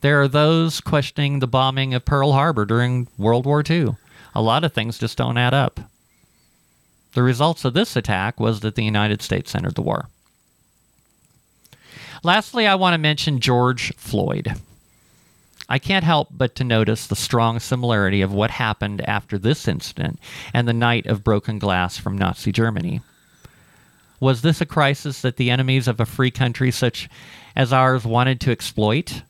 There 0.00 0.20
are 0.22 0.28
those 0.28 0.80
questioning 0.80 1.38
the 1.38 1.46
bombing 1.46 1.92
of 1.92 2.06
Pearl 2.06 2.32
Harbor 2.32 2.64
during 2.64 3.06
World 3.18 3.44
War 3.44 3.62
II 3.68 3.96
a 4.34 4.42
lot 4.42 4.64
of 4.64 4.72
things 4.72 4.98
just 4.98 5.18
don't 5.18 5.38
add 5.38 5.54
up. 5.54 5.80
The 7.12 7.22
results 7.22 7.64
of 7.64 7.74
this 7.74 7.96
attack 7.96 8.38
was 8.38 8.60
that 8.60 8.76
the 8.76 8.84
United 8.84 9.22
States 9.22 9.54
entered 9.54 9.74
the 9.74 9.82
war. 9.82 10.08
Lastly, 12.22 12.66
I 12.66 12.74
want 12.74 12.94
to 12.94 12.98
mention 12.98 13.40
George 13.40 13.94
Floyd. 13.96 14.54
I 15.68 15.78
can't 15.78 16.04
help 16.04 16.28
but 16.30 16.54
to 16.56 16.64
notice 16.64 17.06
the 17.06 17.16
strong 17.16 17.60
similarity 17.60 18.22
of 18.22 18.32
what 18.32 18.50
happened 18.50 19.00
after 19.08 19.38
this 19.38 19.68
incident 19.68 20.18
and 20.52 20.66
the 20.66 20.72
night 20.72 21.06
of 21.06 21.24
broken 21.24 21.58
glass 21.58 21.96
from 21.96 22.18
Nazi 22.18 22.52
Germany. 22.52 23.00
Was 24.18 24.42
this 24.42 24.60
a 24.60 24.66
crisis 24.66 25.22
that 25.22 25.36
the 25.36 25.50
enemies 25.50 25.88
of 25.88 25.98
a 25.98 26.06
free 26.06 26.30
country 26.30 26.70
such 26.70 27.08
as 27.56 27.72
ours 27.72 28.04
wanted 28.04 28.40
to 28.42 28.50
exploit? 28.50 29.22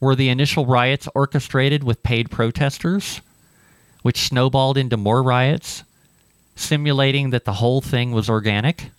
Were 0.00 0.16
the 0.16 0.30
initial 0.30 0.66
riots 0.66 1.08
orchestrated 1.14 1.84
with 1.84 2.02
paid 2.02 2.30
protesters? 2.30 3.20
Which 4.02 4.28
snowballed 4.28 4.76
into 4.76 4.96
more 4.96 5.22
riots, 5.22 5.84
simulating 6.56 7.30
that 7.30 7.44
the 7.44 7.54
whole 7.54 7.80
thing 7.80 8.12
was 8.12 8.28
organic? 8.28 8.90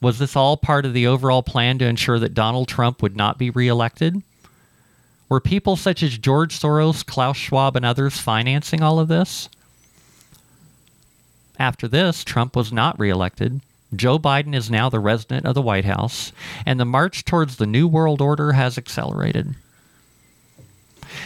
Was 0.00 0.18
this 0.18 0.36
all 0.36 0.56
part 0.56 0.84
of 0.84 0.94
the 0.94 1.06
overall 1.06 1.42
plan 1.42 1.78
to 1.78 1.86
ensure 1.86 2.18
that 2.18 2.34
Donald 2.34 2.68
Trump 2.68 3.02
would 3.02 3.16
not 3.16 3.38
be 3.38 3.50
reelected? 3.50 4.22
Were 5.28 5.40
people 5.40 5.76
such 5.76 6.02
as 6.02 6.16
George 6.16 6.58
Soros, 6.58 7.04
Klaus 7.04 7.36
Schwab, 7.36 7.76
and 7.76 7.84
others 7.84 8.18
financing 8.18 8.82
all 8.82 8.98
of 8.98 9.08
this? 9.08 9.48
After 11.58 11.88
this, 11.88 12.22
Trump 12.24 12.54
was 12.54 12.72
not 12.72 12.98
reelected. 12.98 13.60
Joe 13.94 14.18
Biden 14.18 14.54
is 14.54 14.70
now 14.70 14.88
the 14.88 15.00
resident 15.00 15.46
of 15.46 15.54
the 15.54 15.62
White 15.62 15.84
House, 15.84 16.32
and 16.64 16.78
the 16.78 16.84
march 16.84 17.24
towards 17.24 17.56
the 17.56 17.66
New 17.66 17.88
World 17.88 18.20
Order 18.20 18.52
has 18.52 18.78
accelerated. 18.78 19.54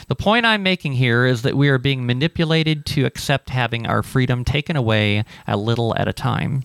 The 0.08 0.14
point 0.14 0.46
I'm 0.46 0.62
making 0.62 0.94
here 0.94 1.26
is 1.26 1.42
that 1.42 1.56
we 1.56 1.68
are 1.68 1.78
being 1.78 2.06
manipulated 2.06 2.87
to 2.87 3.04
accept 3.04 3.50
having 3.50 3.87
our 3.87 4.02
freedom 4.02 4.44
taken 4.44 4.76
away 4.76 5.25
a 5.46 5.56
little 5.56 5.94
at 5.96 6.08
a 6.08 6.12
time. 6.12 6.64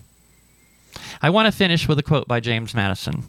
I 1.22 1.30
want 1.30 1.46
to 1.46 1.52
finish 1.52 1.88
with 1.88 1.98
a 1.98 2.02
quote 2.02 2.28
by 2.28 2.40
James 2.40 2.74
Madison. 2.74 3.24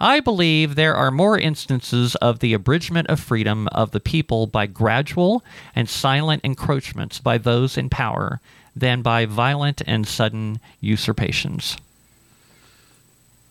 I 0.00 0.20
believe 0.20 0.74
there 0.74 0.94
are 0.94 1.10
more 1.10 1.38
instances 1.38 2.16
of 2.16 2.40
the 2.40 2.52
abridgment 2.52 3.08
of 3.08 3.18
freedom 3.18 3.68
of 3.68 3.92
the 3.92 4.00
people 4.00 4.46
by 4.46 4.66
gradual 4.66 5.42
and 5.74 5.88
silent 5.88 6.44
encroachments 6.44 7.18
by 7.18 7.38
those 7.38 7.78
in 7.78 7.88
power 7.88 8.40
than 8.74 9.00
by 9.00 9.24
violent 9.24 9.80
and 9.86 10.06
sudden 10.06 10.60
usurpations. 10.80 11.78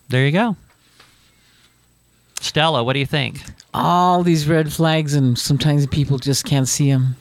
There 0.08 0.24
you 0.24 0.32
go. 0.32 0.56
Stella, 2.46 2.82
what 2.84 2.92
do 2.94 3.00
you 3.00 3.06
think? 3.06 3.42
All 3.74 4.22
these 4.22 4.48
red 4.48 4.72
flags, 4.72 5.14
and 5.14 5.38
sometimes 5.38 5.86
people 5.86 6.18
just 6.18 6.44
can't 6.44 6.68
see 6.68 6.90
them, 6.90 7.16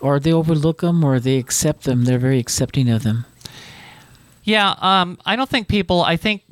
or 0.00 0.20
they 0.20 0.32
overlook 0.32 0.82
them, 0.82 1.02
or 1.02 1.18
they 1.18 1.38
accept 1.38 1.84
them. 1.84 2.04
They're 2.04 2.18
very 2.18 2.38
accepting 2.38 2.88
of 2.90 3.02
them. 3.02 3.24
Yeah, 4.44 4.74
um, 4.78 5.18
I 5.24 5.36
don't 5.36 5.48
think 5.48 5.68
people. 5.68 6.02
I 6.02 6.16
think, 6.16 6.42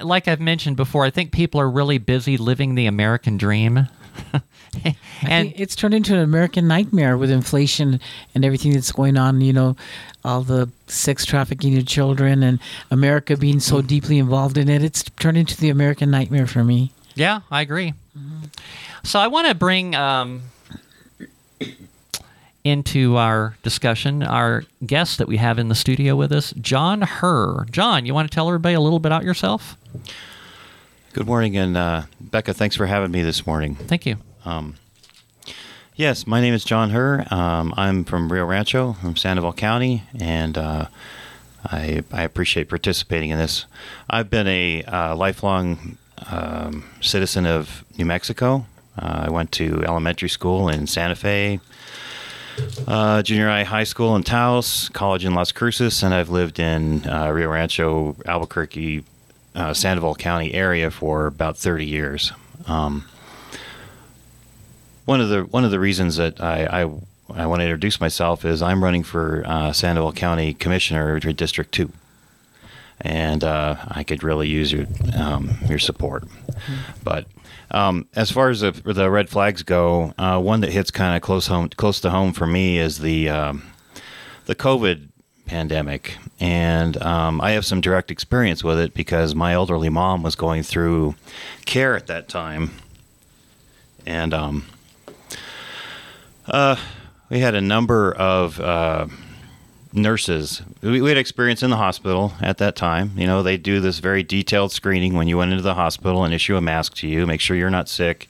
like 0.00 0.28
I've 0.28 0.40
mentioned 0.40 0.76
before, 0.76 1.04
I 1.04 1.10
think 1.10 1.32
people 1.32 1.60
are 1.60 1.68
really 1.68 1.98
busy 1.98 2.36
living 2.36 2.76
the 2.76 2.86
American 2.86 3.36
dream. 3.36 3.88
Think 5.22 5.60
it's 5.60 5.76
turned 5.76 5.94
into 5.94 6.14
an 6.14 6.20
American 6.20 6.66
nightmare 6.66 7.18
with 7.18 7.30
inflation 7.30 8.00
and 8.34 8.44
everything 8.44 8.72
that's 8.72 8.92
going 8.92 9.16
on. 9.16 9.40
You 9.40 9.52
know, 9.52 9.76
all 10.24 10.42
the 10.42 10.70
sex 10.86 11.24
trafficking 11.24 11.76
of 11.76 11.86
children 11.86 12.42
and 12.42 12.58
America 12.90 13.36
being 13.36 13.60
so 13.60 13.82
deeply 13.82 14.18
involved 14.18 14.56
in 14.56 14.68
it. 14.68 14.82
It's 14.82 15.02
turned 15.02 15.36
into 15.36 15.56
the 15.56 15.68
American 15.68 16.10
nightmare 16.10 16.46
for 16.46 16.64
me. 16.64 16.92
Yeah, 17.14 17.40
I 17.50 17.60
agree. 17.60 17.94
So 19.04 19.18
I 19.18 19.26
want 19.26 19.48
to 19.48 19.54
bring 19.54 19.94
um, 19.94 20.42
into 22.64 23.16
our 23.16 23.56
discussion 23.62 24.22
our 24.22 24.64
guest 24.86 25.18
that 25.18 25.28
we 25.28 25.36
have 25.36 25.58
in 25.58 25.68
the 25.68 25.74
studio 25.74 26.16
with 26.16 26.32
us, 26.32 26.52
Jon 26.60 27.02
Herr. 27.02 27.66
Jon, 27.70 28.06
you 28.06 28.14
want 28.14 28.30
to 28.30 28.34
tell 28.34 28.48
everybody 28.48 28.74
a 28.74 28.80
little 28.80 29.00
bit 29.00 29.08
about 29.08 29.24
yourself? 29.24 29.76
Good 31.14 31.26
morning, 31.26 31.58
and 31.58 31.76
uh, 31.76 32.02
Becca, 32.22 32.54
thanks 32.54 32.74
for 32.74 32.86
having 32.86 33.10
me 33.10 33.20
this 33.20 33.46
morning. 33.46 33.74
Thank 33.74 34.06
you. 34.06 34.16
Um, 34.46 34.76
yes, 35.94 36.26
my 36.26 36.40
name 36.40 36.54
is 36.54 36.64
Jon 36.64 36.88
Herr. 36.88 37.26
Um, 37.30 37.74
I'm 37.76 38.04
from 38.04 38.32
Rio 38.32 38.46
Rancho, 38.46 38.94
from 38.94 39.16
Sandoval 39.16 39.52
County, 39.52 40.04
and 40.18 40.56
uh, 40.56 40.86
I, 41.66 42.02
I, 42.10 42.22
appreciate 42.22 42.70
participating 42.70 43.28
in 43.28 43.36
this. 43.36 43.66
I've 44.08 44.30
been 44.30 44.46
a 44.46 44.84
uh, 44.84 45.14
lifelong 45.14 45.98
um, 46.30 46.88
citizen 47.02 47.44
of 47.44 47.84
New 47.98 48.06
Mexico. 48.06 48.64
Uh, 48.98 49.24
I 49.26 49.30
went 49.30 49.52
to 49.52 49.84
elementary 49.84 50.30
school 50.30 50.70
in 50.70 50.86
Santa 50.86 51.14
Fe, 51.14 51.60
uh, 52.88 53.22
junior 53.22 53.48
high, 53.48 53.64
high 53.64 53.84
school 53.84 54.16
in 54.16 54.22
Taos, 54.22 54.88
college 54.88 55.26
in 55.26 55.34
Las 55.34 55.52
Cruces, 55.52 56.02
and 56.02 56.14
I've 56.14 56.30
lived 56.30 56.58
in 56.58 57.06
uh, 57.06 57.30
Rio 57.30 57.50
Rancho, 57.50 58.16
Albuquerque, 58.24 59.04
uh, 59.54 59.74
Sandoval 59.74 60.14
County 60.14 60.54
area 60.54 60.90
for 60.90 61.26
about 61.26 61.56
30 61.56 61.86
years. 61.86 62.32
Um, 62.66 63.06
one 65.04 65.20
of 65.20 65.28
the 65.28 65.42
one 65.42 65.64
of 65.64 65.70
the 65.70 65.80
reasons 65.80 66.16
that 66.16 66.40
I, 66.40 66.82
I, 66.82 66.90
I 67.34 67.46
want 67.46 67.60
to 67.60 67.64
introduce 67.64 68.00
myself 68.00 68.44
is 68.44 68.62
I'm 68.62 68.82
running 68.82 69.02
for 69.02 69.42
uh, 69.46 69.72
Sandoval 69.72 70.12
County 70.12 70.54
Commissioner 70.54 71.18
District 71.18 71.72
Two, 71.72 71.90
and 73.00 73.42
uh, 73.42 73.76
I 73.88 74.04
could 74.04 74.22
really 74.22 74.48
use 74.48 74.72
your 74.72 74.86
um, 75.16 75.58
your 75.68 75.80
support. 75.80 76.24
But 77.02 77.26
um, 77.72 78.06
as 78.14 78.30
far 78.30 78.50
as 78.50 78.60
the, 78.60 78.70
the, 78.70 79.10
red 79.10 79.28
flags 79.28 79.62
go, 79.62 80.12
uh, 80.18 80.38
one 80.38 80.60
that 80.60 80.70
hits 80.70 80.90
kind 80.90 81.16
of 81.16 81.22
close 81.22 81.46
home 81.46 81.68
close 81.70 82.00
to 82.02 82.10
home 82.10 82.32
for 82.32 82.46
me 82.46 82.78
is 82.78 82.98
the 82.98 83.28
um, 83.28 83.64
the 84.46 84.54
COVID 84.54 85.08
pandemic, 85.46 86.16
and 86.42 87.00
um, 87.00 87.40
I 87.40 87.52
have 87.52 87.64
some 87.64 87.80
direct 87.80 88.10
experience 88.10 88.64
with 88.64 88.76
it 88.80 88.94
because 88.94 89.32
my 89.32 89.52
elderly 89.52 89.90
mom 89.90 90.24
was 90.24 90.34
going 90.34 90.64
through 90.64 91.14
care 91.66 91.94
at 91.94 92.08
that 92.08 92.28
time, 92.28 92.72
and 94.06 94.34
um, 94.34 94.66
uh, 96.48 96.74
we 97.30 97.38
had 97.38 97.54
a 97.54 97.60
number 97.60 98.12
of 98.14 98.58
uh, 98.58 99.06
nurses. 99.92 100.62
We, 100.80 101.00
we, 101.00 101.10
had 101.10 101.16
experience 101.16 101.62
in 101.62 101.70
the 101.70 101.76
hospital 101.76 102.32
at 102.40 102.58
that 102.58 102.74
time. 102.74 103.12
You 103.16 103.28
know, 103.28 103.44
they 103.44 103.56
do 103.56 103.78
this 103.78 104.00
very 104.00 104.24
detailed 104.24 104.72
screening 104.72 105.14
when 105.14 105.28
you 105.28 105.38
went 105.38 105.52
into 105.52 105.62
the 105.62 105.74
hospital 105.74 106.24
and 106.24 106.34
issue 106.34 106.56
a 106.56 106.60
mask 106.60 106.94
to 106.96 107.06
you, 107.06 107.24
make 107.24 107.40
sure 107.40 107.56
you're 107.56 107.70
not 107.70 107.88
sick, 107.88 108.28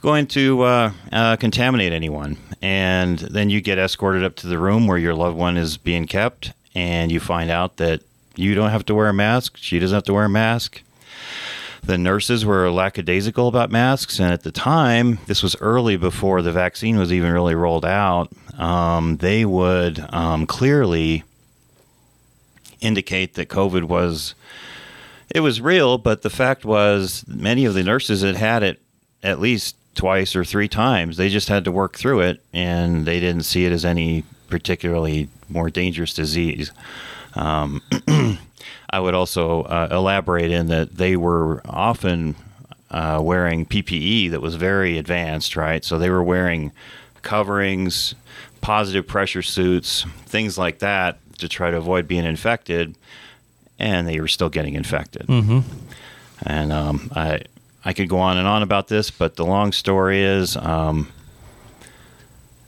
going 0.00 0.28
to 0.28 0.62
uh, 0.62 0.92
uh, 1.10 1.34
contaminate 1.38 1.92
anyone. 1.92 2.36
And 2.62 3.18
then 3.18 3.50
you 3.50 3.60
get 3.60 3.78
escorted 3.78 4.22
up 4.22 4.36
to 4.36 4.46
the 4.46 4.60
room 4.60 4.86
where 4.86 4.98
your 4.98 5.14
loved 5.14 5.36
one 5.36 5.56
is 5.56 5.76
being 5.76 6.06
kept, 6.06 6.52
and 6.74 7.12
you 7.12 7.20
find 7.20 7.50
out 7.50 7.76
that 7.76 8.02
you 8.36 8.54
don't 8.54 8.70
have 8.70 8.86
to 8.86 8.94
wear 8.94 9.08
a 9.08 9.14
mask. 9.14 9.56
She 9.56 9.78
doesn't 9.78 9.94
have 9.94 10.04
to 10.04 10.14
wear 10.14 10.24
a 10.24 10.28
mask 10.28 10.82
the 11.84 11.98
nurses 11.98 12.46
were 12.46 12.70
lackadaisical 12.70 13.48
about 13.48 13.70
masks. 13.70 14.18
And 14.18 14.32
at 14.32 14.42
the 14.42 14.52
time, 14.52 15.18
this 15.26 15.42
was 15.42 15.56
early 15.60 15.96
before 15.96 16.42
the 16.42 16.52
vaccine 16.52 16.96
was 16.96 17.12
even 17.12 17.32
really 17.32 17.54
rolled 17.54 17.84
out, 17.84 18.30
um, 18.58 19.16
they 19.16 19.44
would 19.44 20.04
um, 20.10 20.46
clearly 20.46 21.24
indicate 22.80 23.34
that 23.34 23.48
COVID 23.48 23.84
was. 23.84 24.34
It 25.34 25.40
was 25.40 25.60
real, 25.60 25.96
but 25.98 26.22
the 26.22 26.30
fact 26.30 26.64
was, 26.64 27.24
many 27.26 27.64
of 27.64 27.74
the 27.74 27.82
nurses 27.82 28.20
had 28.22 28.36
had 28.36 28.62
it 28.62 28.82
at 29.22 29.40
least 29.40 29.76
twice 29.94 30.36
or 30.36 30.44
three 30.44 30.68
times. 30.68 31.16
They 31.16 31.30
just 31.30 31.48
had 31.48 31.64
to 31.64 31.72
work 31.72 31.96
through 31.96 32.20
it, 32.20 32.42
and 32.52 33.06
they 33.06 33.18
didn't 33.18 33.44
see 33.44 33.64
it 33.64 33.72
as 33.72 33.84
any 33.84 34.24
particularly 34.52 35.30
more 35.48 35.70
dangerous 35.70 36.12
disease. 36.12 36.72
Um, 37.34 37.80
I 38.90 39.00
would 39.00 39.14
also 39.14 39.62
uh, 39.62 39.88
elaborate 39.90 40.50
in 40.50 40.66
that 40.66 40.98
they 40.98 41.16
were 41.16 41.62
often 41.64 42.36
uh, 42.90 43.18
wearing 43.22 43.64
PPE 43.64 44.30
that 44.30 44.42
was 44.42 44.56
very 44.56 44.98
advanced, 44.98 45.56
right? 45.56 45.82
So 45.82 45.98
they 45.98 46.10
were 46.10 46.22
wearing 46.22 46.70
coverings, 47.22 48.14
positive 48.60 49.06
pressure 49.06 49.40
suits, 49.40 50.04
things 50.26 50.58
like 50.58 50.80
that 50.80 51.18
to 51.38 51.48
try 51.48 51.70
to 51.70 51.78
avoid 51.78 52.06
being 52.06 52.26
infected, 52.26 52.94
and 53.78 54.06
they 54.06 54.20
were 54.20 54.28
still 54.28 54.50
getting 54.50 54.74
infected. 54.74 55.28
Mm-hmm. 55.28 55.60
And 56.44 56.72
um, 56.74 57.10
I 57.16 57.40
I 57.86 57.94
could 57.94 58.10
go 58.10 58.18
on 58.18 58.36
and 58.36 58.46
on 58.46 58.62
about 58.62 58.88
this, 58.88 59.10
but 59.10 59.36
the 59.36 59.46
long 59.46 59.72
story 59.72 60.22
is. 60.22 60.58
Um, 60.58 61.10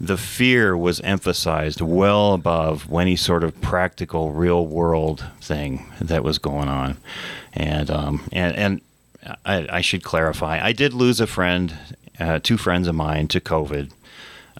the 0.07 0.17
fear 0.17 0.77
was 0.77 1.01
emphasized 1.01 1.81
well 1.81 2.35
above 2.35 2.93
any 2.93 3.17
sort 3.17 3.45
of 3.45 3.61
practical, 3.61 4.33
real 4.33 4.67
world 4.67 5.25
thing 5.41 5.87
that 6.01 6.25
was 6.25 6.39
going 6.39 6.69
on, 6.69 6.97
and 7.53 7.91
um, 7.91 8.29
and 8.33 8.57
and 8.57 8.81
I, 9.45 9.67
I, 9.79 9.81
should 9.81 10.03
clarify, 10.03 10.61
I 10.63 10.73
did 10.73 10.93
lose 10.93 11.21
a 11.21 11.27
friend, 11.27 11.77
uh, 12.21 12.41
two 12.43 12.59
friends 12.59 12.89
of 12.89 12.95
mine 12.95 13.29
to 13.29 13.41
COVID. 13.41 13.91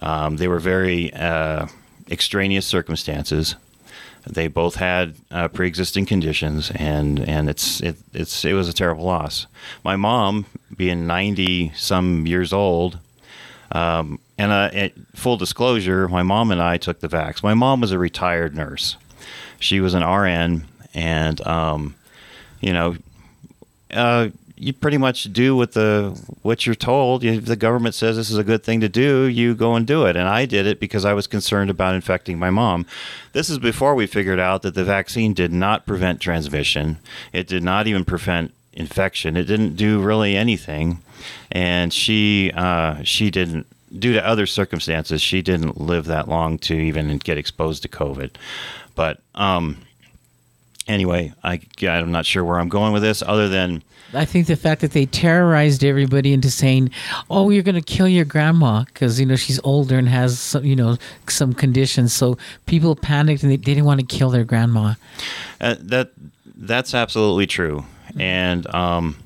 Um, 0.01 0.37
they 0.37 0.47
were 0.47 0.59
very 0.59 1.13
uh, 1.13 1.67
extraneous 2.09 2.65
circumstances. 2.65 3.55
They 4.27 4.47
both 4.47 4.75
had 4.75 5.15
uh, 5.29 5.49
pre-existing 5.49 6.07
conditions, 6.07 6.71
and 6.73 7.19
and 7.19 7.47
it's 7.47 7.79
it, 7.81 7.97
it's 8.13 8.43
it 8.43 8.53
was 8.53 8.67
a 8.67 8.73
terrible 8.73 9.05
loss. 9.05 9.45
My 9.83 9.95
mom, 9.95 10.47
being 10.75 11.05
ninety 11.05 11.71
some 11.75 12.25
years 12.25 12.51
old, 12.51 12.97
um, 13.71 14.19
and 14.37 14.51
uh, 14.51 14.89
full 15.15 15.37
disclosure, 15.37 16.07
my 16.07 16.23
mom 16.23 16.51
and 16.51 16.61
I 16.61 16.77
took 16.77 16.99
the 16.99 17.07
vax. 17.07 17.41
My 17.41 17.53
mom 17.53 17.81
was 17.81 17.91
a 17.91 17.99
retired 17.99 18.55
nurse. 18.55 18.97
She 19.59 19.79
was 19.79 19.93
an 19.93 20.03
RN, 20.03 20.65
and 20.93 21.47
um, 21.47 21.95
you 22.59 22.73
know, 22.73 22.97
uh, 23.91 24.29
you 24.57 24.73
pretty 24.73 24.97
much 24.97 25.31
do 25.33 25.55
what 25.55 25.73
the 25.73 26.19
what 26.41 26.65
you're 26.65 26.75
told. 26.75 27.23
If 27.23 27.45
the 27.45 27.55
government 27.55 27.95
says 27.95 28.15
this 28.15 28.29
is 28.29 28.37
a 28.37 28.43
good 28.43 28.63
thing 28.63 28.81
to 28.81 28.89
do, 28.89 29.25
you 29.25 29.55
go 29.55 29.75
and 29.75 29.85
do 29.85 30.05
it. 30.05 30.15
And 30.15 30.27
I 30.27 30.45
did 30.45 30.65
it 30.65 30.79
because 30.79 31.05
I 31.05 31.13
was 31.13 31.27
concerned 31.27 31.69
about 31.69 31.95
infecting 31.95 32.37
my 32.37 32.49
mom. 32.49 32.85
This 33.33 33.49
is 33.49 33.59
before 33.59 33.95
we 33.95 34.07
figured 34.07 34.39
out 34.39 34.61
that 34.61 34.75
the 34.75 34.83
vaccine 34.83 35.33
did 35.33 35.51
not 35.51 35.85
prevent 35.85 36.21
transmission. 36.21 36.97
It 37.33 37.47
did 37.47 37.63
not 37.63 37.87
even 37.87 38.05
prevent 38.05 38.53
infection. 38.73 39.37
It 39.37 39.45
didn't 39.45 39.75
do 39.75 40.01
really 40.01 40.35
anything, 40.35 40.99
and 41.51 41.93
she 41.93 42.51
uh, 42.55 43.03
she 43.03 43.29
didn't 43.31 43.67
due 43.97 44.13
to 44.13 44.25
other 44.25 44.45
circumstances, 44.45 45.21
she 45.21 45.41
didn't 45.41 45.79
live 45.79 46.05
that 46.05 46.27
long 46.27 46.57
to 46.59 46.75
even 46.75 47.17
get 47.17 47.37
exposed 47.37 47.83
to 47.83 47.89
COVID. 47.89 48.31
But 48.95 49.21
um, 49.35 49.77
anyway, 50.87 51.33
I, 51.43 51.61
I'm 51.83 52.11
not 52.11 52.25
sure 52.25 52.43
where 52.43 52.59
I'm 52.59 52.69
going 52.69 52.93
with 52.93 53.01
this, 53.01 53.21
other 53.21 53.49
than. 53.49 53.83
I 54.13 54.23
think 54.23 54.47
the 54.47 54.55
fact 54.55 54.81
that 54.81 54.91
they 54.91 55.05
terrorized 55.05 55.83
everybody 55.83 56.31
into 56.31 56.49
saying, 56.49 56.91
"Oh, 57.29 57.49
you're 57.49 57.63
going 57.63 57.75
to 57.75 57.81
kill 57.81 58.07
your 58.07 58.25
grandma 58.25 58.83
because 58.83 59.19
you 59.19 59.25
know 59.25 59.35
she's 59.35 59.59
older 59.63 59.97
and 59.97 60.07
has 60.07 60.39
some, 60.39 60.63
you 60.63 60.75
know 60.75 60.97
some 61.27 61.53
conditions," 61.53 62.13
so 62.13 62.37
people 62.65 62.95
panicked 62.95 63.43
and 63.43 63.51
they, 63.51 63.57
didn't 63.57 63.85
want 63.85 63.99
to 63.99 64.05
kill 64.05 64.29
their 64.29 64.45
grandma. 64.45 64.93
Uh, 65.59 65.75
that 65.79 66.11
that's 66.55 66.93
absolutely 66.93 67.47
true, 67.47 67.83
and 68.17 68.73
um, 68.73 69.17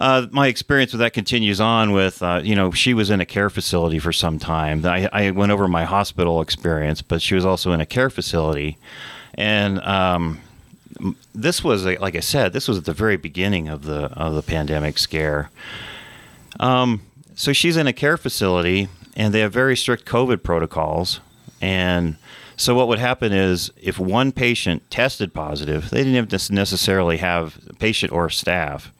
uh, 0.00 0.26
my 0.30 0.46
experience 0.46 0.92
with 0.92 1.00
that 1.00 1.12
continues 1.12 1.60
on 1.60 1.92
with, 1.92 2.22
uh, 2.22 2.40
you 2.42 2.54
know, 2.54 2.70
she 2.70 2.94
was 2.94 3.10
in 3.10 3.20
a 3.20 3.26
care 3.26 3.50
facility 3.50 3.98
for 3.98 4.12
some 4.12 4.38
time. 4.38 4.84
I, 4.86 5.08
I, 5.12 5.30
went 5.30 5.52
over 5.52 5.68
my 5.68 5.84
hospital 5.84 6.40
experience, 6.40 7.02
but 7.02 7.20
she 7.20 7.34
was 7.34 7.44
also 7.44 7.72
in 7.72 7.82
a 7.82 7.86
care 7.86 8.08
facility. 8.08 8.78
And 9.34 9.78
um, 9.80 10.40
this 11.34 11.62
was, 11.62 11.84
like 11.84 12.16
I 12.16 12.20
said, 12.20 12.54
this 12.54 12.66
was 12.66 12.78
at 12.78 12.86
the 12.86 12.94
very 12.94 13.18
beginning 13.18 13.68
of 13.68 13.84
the, 13.84 14.04
of 14.12 14.34
the 14.34 14.42
pandemic 14.42 14.96
scare. 14.96 15.50
Um, 16.58 17.02
so 17.34 17.52
she's 17.52 17.76
in 17.76 17.86
a 17.86 17.92
care 17.92 18.16
facility, 18.16 18.88
and 19.16 19.34
they 19.34 19.40
have 19.40 19.52
very 19.52 19.76
strict 19.76 20.06
COVID 20.06 20.42
protocols. 20.42 21.20
And 21.60 22.16
So 22.56 22.74
what 22.74 22.88
would 22.88 22.98
happen 22.98 23.34
is 23.34 23.70
if 23.76 23.98
one 23.98 24.32
patient 24.32 24.90
tested 24.90 25.34
positive, 25.34 25.90
they 25.90 26.04
didn't 26.04 26.30
have 26.30 26.40
to 26.46 26.54
necessarily 26.54 27.18
have 27.18 27.58
patient 27.78 28.12
or 28.12 28.30
staff 28.30 28.92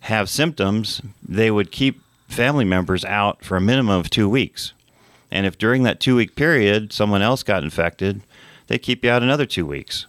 have 0.00 0.28
symptoms. 0.28 1.02
They 1.26 1.50
would 1.50 1.70
keep 1.70 2.00
family 2.28 2.64
members 2.64 3.04
out 3.04 3.44
for 3.44 3.56
a 3.56 3.60
minimum 3.60 3.98
of 3.98 4.10
two 4.10 4.28
weeks. 4.28 4.72
And 5.30 5.46
if 5.46 5.58
during 5.58 5.82
that 5.82 6.00
two 6.00 6.16
week 6.16 6.36
period 6.36 6.92
someone 6.92 7.22
else 7.22 7.42
got 7.42 7.62
infected, 7.62 8.22
they 8.68 8.78
keep 8.78 9.04
you 9.04 9.10
out 9.10 9.22
another 9.22 9.46
two 9.46 9.66
weeks. 9.66 10.06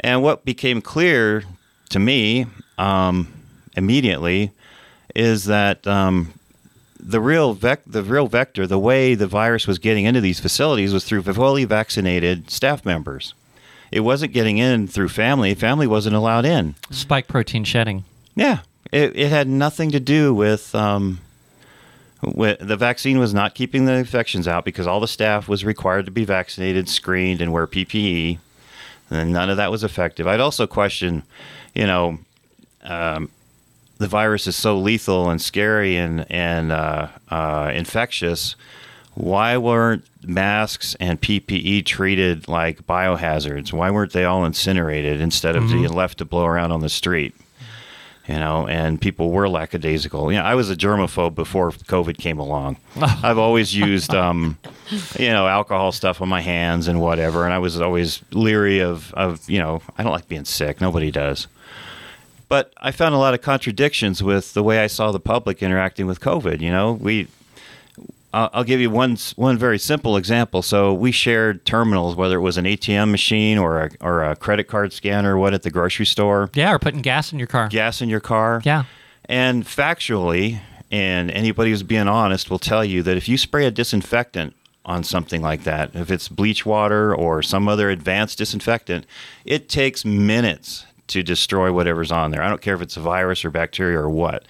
And 0.00 0.22
what 0.22 0.44
became 0.44 0.80
clear 0.80 1.44
to 1.90 1.98
me 1.98 2.46
um, 2.78 3.32
immediately 3.76 4.52
is 5.14 5.44
that 5.44 5.86
um, 5.86 6.32
the 6.98 7.20
real 7.20 7.54
vec- 7.54 7.82
the 7.86 8.02
real 8.02 8.26
vector, 8.26 8.66
the 8.66 8.78
way 8.78 9.14
the 9.14 9.26
virus 9.26 9.66
was 9.66 9.78
getting 9.78 10.04
into 10.04 10.20
these 10.20 10.40
facilities 10.40 10.92
was 10.92 11.04
through 11.04 11.22
fully 11.22 11.64
vaccinated 11.64 12.50
staff 12.50 12.84
members. 12.84 13.34
It 13.90 14.00
wasn't 14.00 14.32
getting 14.32 14.58
in 14.58 14.86
through 14.86 15.08
family. 15.08 15.54
Family 15.54 15.86
wasn't 15.86 16.14
allowed 16.14 16.44
in. 16.44 16.76
Spike 16.90 17.26
protein 17.26 17.64
shedding. 17.64 18.04
Yeah, 18.36 18.60
it, 18.92 19.16
it 19.16 19.28
had 19.30 19.48
nothing 19.48 19.90
to 19.92 20.00
do 20.00 20.34
with. 20.34 20.74
Um, 20.74 21.20
with, 22.22 22.58
the 22.60 22.76
vaccine 22.76 23.18
was 23.18 23.32
not 23.32 23.54
keeping 23.54 23.86
the 23.86 23.94
infections 23.94 24.46
out 24.46 24.66
because 24.66 24.86
all 24.86 25.00
the 25.00 25.08
staff 25.08 25.48
was 25.48 25.64
required 25.64 26.04
to 26.04 26.10
be 26.10 26.26
vaccinated, 26.26 26.86
screened, 26.86 27.40
and 27.40 27.50
wear 27.50 27.66
PPE, 27.66 28.38
and 29.10 29.32
none 29.32 29.48
of 29.48 29.56
that 29.56 29.70
was 29.70 29.82
effective. 29.82 30.26
I'd 30.26 30.38
also 30.38 30.66
question, 30.66 31.22
you 31.74 31.86
know, 31.86 32.18
um, 32.82 33.30
the 33.96 34.06
virus 34.06 34.46
is 34.46 34.56
so 34.56 34.78
lethal 34.78 35.30
and 35.30 35.40
scary 35.40 35.96
and 35.96 36.26
and 36.30 36.72
uh, 36.72 37.08
uh, 37.28 37.70
infectious, 37.74 38.56
why 39.14 39.58
weren't 39.58 40.04
masks 40.22 40.96
and 40.98 41.20
PPE 41.20 41.84
treated 41.84 42.48
like 42.48 42.86
biohazards? 42.86 43.72
Why 43.72 43.90
weren't 43.90 44.12
they 44.12 44.24
all 44.24 44.44
incinerated 44.44 45.20
instead 45.20 45.56
of 45.56 45.64
mm-hmm. 45.64 45.82
being 45.82 45.92
left 45.92 46.18
to 46.18 46.24
blow 46.24 46.46
around 46.46 46.72
on 46.72 46.80
the 46.80 46.88
street? 46.88 47.34
You 48.30 48.38
know, 48.38 48.68
and 48.68 49.00
people 49.00 49.32
were 49.32 49.48
lackadaisical. 49.48 50.30
You 50.30 50.38
know, 50.38 50.44
I 50.44 50.54
was 50.54 50.70
a 50.70 50.76
germaphobe 50.76 51.34
before 51.34 51.72
COVID 51.72 52.16
came 52.16 52.38
along. 52.38 52.76
I've 52.96 53.38
always 53.38 53.74
used, 53.74 54.14
um, 54.14 54.56
you 55.18 55.30
know, 55.30 55.48
alcohol 55.48 55.90
stuff 55.90 56.22
on 56.22 56.28
my 56.28 56.40
hands 56.40 56.86
and 56.86 57.00
whatever, 57.00 57.44
and 57.44 57.52
I 57.52 57.58
was 57.58 57.80
always 57.80 58.22
leery 58.30 58.78
of, 58.78 59.12
of, 59.14 59.50
you 59.50 59.58
know, 59.58 59.82
I 59.98 60.04
don't 60.04 60.12
like 60.12 60.28
being 60.28 60.44
sick. 60.44 60.80
Nobody 60.80 61.10
does. 61.10 61.48
But 62.48 62.72
I 62.76 62.92
found 62.92 63.16
a 63.16 63.18
lot 63.18 63.34
of 63.34 63.42
contradictions 63.42 64.22
with 64.22 64.54
the 64.54 64.62
way 64.62 64.78
I 64.78 64.86
saw 64.86 65.10
the 65.10 65.18
public 65.18 65.60
interacting 65.60 66.06
with 66.06 66.20
COVID. 66.20 66.60
You 66.60 66.70
know, 66.70 66.92
we 66.92 67.26
I'll 68.32 68.64
give 68.64 68.80
you 68.80 68.90
one 68.90 69.16
one 69.36 69.58
very 69.58 69.78
simple 69.78 70.16
example. 70.16 70.62
So 70.62 70.94
we 70.94 71.10
shared 71.10 71.64
terminals, 71.64 72.14
whether 72.14 72.36
it 72.36 72.40
was 72.40 72.56
an 72.56 72.64
ATM 72.64 73.10
machine 73.10 73.58
or 73.58 73.82
a, 73.82 73.90
or 74.00 74.22
a 74.22 74.36
credit 74.36 74.64
card 74.64 74.92
scanner, 74.92 75.36
what 75.36 75.52
at 75.52 75.62
the 75.62 75.70
grocery 75.70 76.06
store. 76.06 76.48
Yeah, 76.54 76.72
or 76.72 76.78
putting 76.78 77.02
gas 77.02 77.32
in 77.32 77.38
your 77.38 77.48
car. 77.48 77.68
Gas 77.68 78.00
in 78.00 78.08
your 78.08 78.20
car. 78.20 78.62
Yeah. 78.64 78.84
And 79.24 79.64
factually, 79.64 80.60
and 80.90 81.30
anybody 81.30 81.70
who's 81.70 81.82
being 81.82 82.08
honest 82.08 82.50
will 82.50 82.58
tell 82.58 82.84
you 82.84 83.02
that 83.02 83.16
if 83.16 83.28
you 83.28 83.36
spray 83.36 83.66
a 83.66 83.70
disinfectant 83.70 84.54
on 84.84 85.04
something 85.04 85.42
like 85.42 85.64
that, 85.64 85.94
if 85.94 86.10
it's 86.10 86.28
bleach 86.28 86.64
water 86.64 87.14
or 87.14 87.42
some 87.42 87.68
other 87.68 87.90
advanced 87.90 88.38
disinfectant, 88.38 89.06
it 89.44 89.68
takes 89.68 90.04
minutes 90.04 90.86
to 91.08 91.22
destroy 91.22 91.72
whatever's 91.72 92.12
on 92.12 92.30
there. 92.30 92.42
I 92.42 92.48
don't 92.48 92.62
care 92.62 92.74
if 92.74 92.80
it's 92.80 92.96
a 92.96 93.00
virus 93.00 93.44
or 93.44 93.50
bacteria 93.50 93.98
or 93.98 94.08
what. 94.08 94.44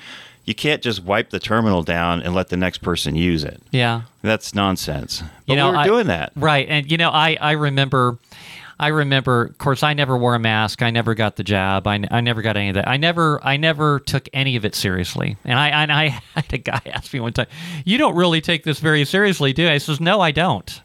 You 0.51 0.55
can't 0.57 0.83
just 0.83 1.05
wipe 1.05 1.31
the 1.31 1.39
terminal 1.39 1.85
down 1.85 2.23
and 2.23 2.35
let 2.35 2.49
the 2.49 2.57
next 2.57 2.79
person 2.79 3.15
use 3.15 3.45
it. 3.45 3.63
Yeah, 3.71 4.03
that's 4.21 4.53
nonsense. 4.53 5.23
But 5.23 5.31
you 5.47 5.55
know, 5.55 5.67
we 5.71 5.77
were 5.77 5.79
I, 5.79 5.87
doing 5.87 6.07
that, 6.09 6.33
right? 6.35 6.67
And 6.69 6.91
you 6.91 6.97
know, 6.97 7.09
I 7.09 7.39
I 7.41 7.53
remember. 7.53 8.19
I 8.81 8.89
remember, 8.89 9.45
of 9.45 9.59
course, 9.59 9.85
I 9.85 9.93
never 9.93 10.17
wore 10.17 10.35
a 10.35 10.41
mask. 10.41 10.83
I 10.83 10.91
never 10.91 11.15
got 11.15 11.37
the 11.37 11.45
jab. 11.45 11.87
I, 11.87 12.03
I 12.11 12.23
never 12.23 12.41
got 12.41 12.57
any 12.57 12.71
of 12.71 12.77
that. 12.77 12.89
I 12.89 12.97
never, 12.97 13.39
I 13.45 13.59
never 13.59 14.01
took 14.01 14.27
any 14.33 14.57
of 14.57 14.65
it 14.65 14.75
seriously. 14.75 15.37
And 15.45 15.59
I, 15.59 15.69
and 15.69 15.93
I 15.93 16.09
had 16.35 16.51
a 16.51 16.57
guy 16.57 16.81
ask 16.87 17.13
me 17.13 17.21
one 17.21 17.35
time, 17.35 17.47
"You 17.85 17.99
don't 17.99 18.17
really 18.17 18.41
take 18.41 18.65
this 18.65 18.81
very 18.81 19.05
seriously, 19.05 19.53
do?" 19.53 19.63
You? 19.63 19.69
I 19.69 19.79
says, 19.79 20.01
"No, 20.01 20.21
I 20.21 20.33
don't." 20.33 20.81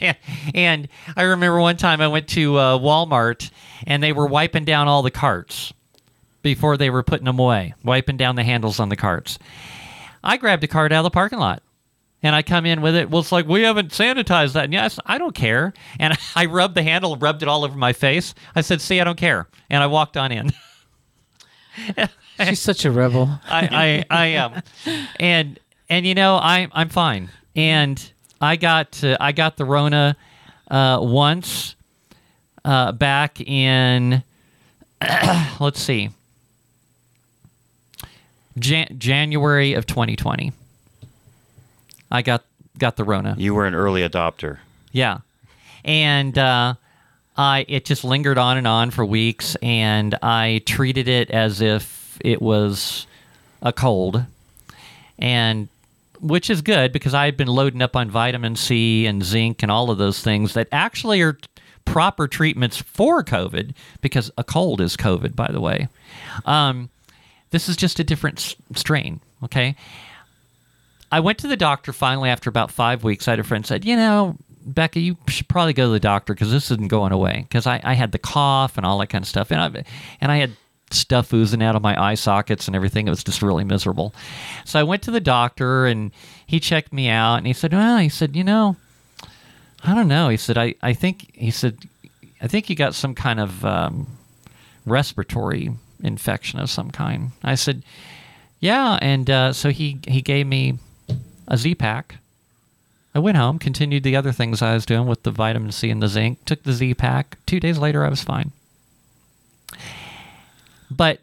and 0.54 0.88
I 1.14 1.22
remember 1.22 1.60
one 1.60 1.76
time 1.76 2.00
I 2.00 2.08
went 2.08 2.26
to 2.30 2.56
uh, 2.56 2.78
Walmart 2.78 3.50
and 3.86 4.02
they 4.02 4.12
were 4.12 4.26
wiping 4.26 4.64
down 4.64 4.88
all 4.88 5.02
the 5.02 5.10
carts 5.12 5.72
before 6.42 6.76
they 6.76 6.90
were 6.90 7.02
putting 7.02 7.24
them 7.24 7.38
away, 7.38 7.74
wiping 7.84 8.16
down 8.16 8.36
the 8.36 8.44
handles 8.44 8.80
on 8.80 8.88
the 8.88 8.96
carts. 8.96 9.38
I 10.24 10.36
grabbed 10.36 10.64
a 10.64 10.68
cart 10.68 10.92
out 10.92 11.00
of 11.00 11.04
the 11.04 11.10
parking 11.10 11.38
lot 11.38 11.62
and 12.22 12.34
I 12.34 12.42
come 12.42 12.66
in 12.66 12.82
with 12.82 12.94
it. 12.94 13.10
Well, 13.10 13.20
it's 13.20 13.32
like, 13.32 13.46
we 13.46 13.62
haven't 13.62 13.90
sanitized 13.90 14.52
that. 14.52 14.64
And 14.64 14.72
yes, 14.72 14.98
I 15.06 15.18
don't 15.18 15.34
care. 15.34 15.72
And 15.98 16.16
I 16.36 16.46
rubbed 16.46 16.74
the 16.74 16.82
handle, 16.82 17.16
rubbed 17.16 17.42
it 17.42 17.48
all 17.48 17.64
over 17.64 17.76
my 17.76 17.92
face. 17.92 18.34
I 18.54 18.60
said, 18.60 18.80
see, 18.80 19.00
I 19.00 19.04
don't 19.04 19.18
care. 19.18 19.48
And 19.70 19.82
I 19.82 19.86
walked 19.86 20.16
on 20.16 20.30
in. 20.30 20.52
She's 22.44 22.60
such 22.60 22.84
a 22.84 22.90
rebel. 22.90 23.40
I, 23.48 24.04
I, 24.10 24.16
I 24.22 24.26
am. 24.26 24.62
And, 25.18 25.58
and 25.88 26.06
you 26.06 26.14
know, 26.14 26.36
I, 26.36 26.68
I'm 26.72 26.88
fine. 26.88 27.30
And 27.54 28.12
I 28.42 28.56
got 28.56 29.02
I 29.20 29.30
got 29.30 29.56
the 29.56 29.64
Rona 29.64 30.16
uh, 30.68 30.98
once 31.00 31.76
uh, 32.64 32.90
back 32.90 33.40
in 33.40 34.24
let's 35.60 35.80
see 35.80 36.10
Jan- 38.58 38.96
January 38.98 39.74
of 39.74 39.86
2020. 39.86 40.52
I 42.10 42.22
got 42.22 42.44
got 42.78 42.96
the 42.96 43.04
Rona. 43.04 43.34
You 43.38 43.54
were 43.54 43.66
an 43.66 43.74
early 43.74 44.06
adopter. 44.06 44.58
Yeah, 44.92 45.18
and 45.84 46.36
uh, 46.36 46.74
I 47.36 47.64
it 47.68 47.84
just 47.84 48.04
lingered 48.04 48.38
on 48.38 48.58
and 48.58 48.66
on 48.66 48.90
for 48.90 49.04
weeks, 49.04 49.56
and 49.62 50.14
I 50.22 50.62
treated 50.66 51.08
it 51.08 51.30
as 51.30 51.60
if 51.60 52.18
it 52.22 52.42
was 52.42 53.06
a 53.62 53.72
cold, 53.72 54.24
and 55.18 55.68
which 56.20 56.50
is 56.50 56.62
good 56.62 56.92
because 56.92 57.14
I 57.14 57.24
had 57.24 57.36
been 57.36 57.48
loading 57.48 57.82
up 57.82 57.96
on 57.96 58.10
vitamin 58.10 58.56
C 58.56 59.06
and 59.06 59.24
zinc 59.24 59.62
and 59.62 59.72
all 59.72 59.90
of 59.90 59.98
those 59.98 60.20
things 60.20 60.54
that 60.54 60.68
actually 60.70 61.20
are 61.22 61.38
proper 61.84 62.28
treatments 62.28 62.76
for 62.76 63.24
COVID 63.24 63.74
because 64.00 64.30
a 64.38 64.44
cold 64.44 64.80
is 64.80 64.96
COVID, 64.96 65.34
by 65.34 65.50
the 65.50 65.60
way. 65.60 65.88
Um, 66.44 66.90
this 67.52 67.68
is 67.68 67.76
just 67.76 68.00
a 68.00 68.04
different 68.04 68.38
s- 68.38 68.56
strain, 68.74 69.20
okay? 69.44 69.76
I 71.12 71.20
went 71.20 71.38
to 71.38 71.46
the 71.46 71.56
doctor 71.56 71.92
finally 71.92 72.30
after 72.30 72.50
about 72.50 72.70
five 72.70 73.04
weeks. 73.04 73.28
I 73.28 73.32
had 73.32 73.38
a 73.38 73.44
friend 73.44 73.64
said, 73.64 73.84
you 73.84 73.96
know, 73.96 74.36
Becca, 74.64 74.98
you 74.98 75.16
should 75.28 75.48
probably 75.48 75.72
go 75.74 75.86
to 75.86 75.92
the 75.92 76.00
doctor 76.00 76.34
because 76.34 76.50
this 76.50 76.70
isn't 76.70 76.88
going 76.88 77.12
away. 77.12 77.44
Because 77.48 77.66
I, 77.66 77.80
I 77.84 77.94
had 77.94 78.12
the 78.12 78.18
cough 78.18 78.76
and 78.76 78.86
all 78.86 78.98
that 78.98 79.08
kind 79.08 79.22
of 79.22 79.28
stuff, 79.28 79.50
and 79.50 79.60
I 79.60 79.84
and 80.20 80.32
I 80.32 80.38
had 80.38 80.52
stuff 80.90 81.32
oozing 81.32 81.62
out 81.62 81.76
of 81.76 81.82
my 81.82 82.00
eye 82.00 82.14
sockets 82.14 82.66
and 82.66 82.76
everything. 82.76 83.06
It 83.06 83.10
was 83.10 83.24
just 83.24 83.42
really 83.42 83.64
miserable. 83.64 84.14
So 84.64 84.78
I 84.78 84.82
went 84.82 85.02
to 85.02 85.10
the 85.10 85.20
doctor 85.20 85.86
and 85.86 86.12
he 86.46 86.60
checked 86.60 86.92
me 86.92 87.08
out 87.08 87.36
and 87.36 87.46
he 87.46 87.52
said, 87.52 87.72
Well, 87.72 87.98
he 87.98 88.08
said, 88.08 88.36
you 88.36 88.44
know, 88.44 88.76
I 89.84 89.94
don't 89.94 90.08
know. 90.08 90.28
He 90.28 90.36
said, 90.36 90.58
I, 90.58 90.74
I 90.82 90.92
think, 90.92 91.34
he 91.34 91.50
said, 91.50 91.78
I 92.40 92.46
think 92.46 92.70
you 92.70 92.76
got 92.76 92.94
some 92.94 93.14
kind 93.14 93.40
of 93.40 93.64
um, 93.64 94.06
respiratory 94.86 95.70
infection 96.02 96.58
of 96.58 96.70
some 96.70 96.90
kind. 96.90 97.32
I 97.42 97.54
said, 97.54 97.82
Yeah. 98.60 98.98
And 99.00 99.28
uh, 99.30 99.52
so 99.52 99.70
he, 99.70 99.98
he 100.06 100.22
gave 100.22 100.46
me 100.46 100.78
a 101.48 101.56
Z 101.56 101.74
pack. 101.76 102.16
I 103.14 103.18
went 103.18 103.36
home, 103.36 103.58
continued 103.58 104.04
the 104.04 104.16
other 104.16 104.32
things 104.32 104.62
I 104.62 104.74
was 104.74 104.86
doing 104.86 105.06
with 105.06 105.22
the 105.22 105.30
vitamin 105.30 105.72
C 105.72 105.90
and 105.90 106.02
the 106.02 106.08
zinc, 106.08 106.44
took 106.46 106.62
the 106.62 106.72
Z 106.72 106.94
pack. 106.94 107.36
Two 107.44 107.60
days 107.60 107.78
later, 107.78 108.04
I 108.04 108.08
was 108.08 108.22
fine. 108.22 108.52
But, 110.90 111.20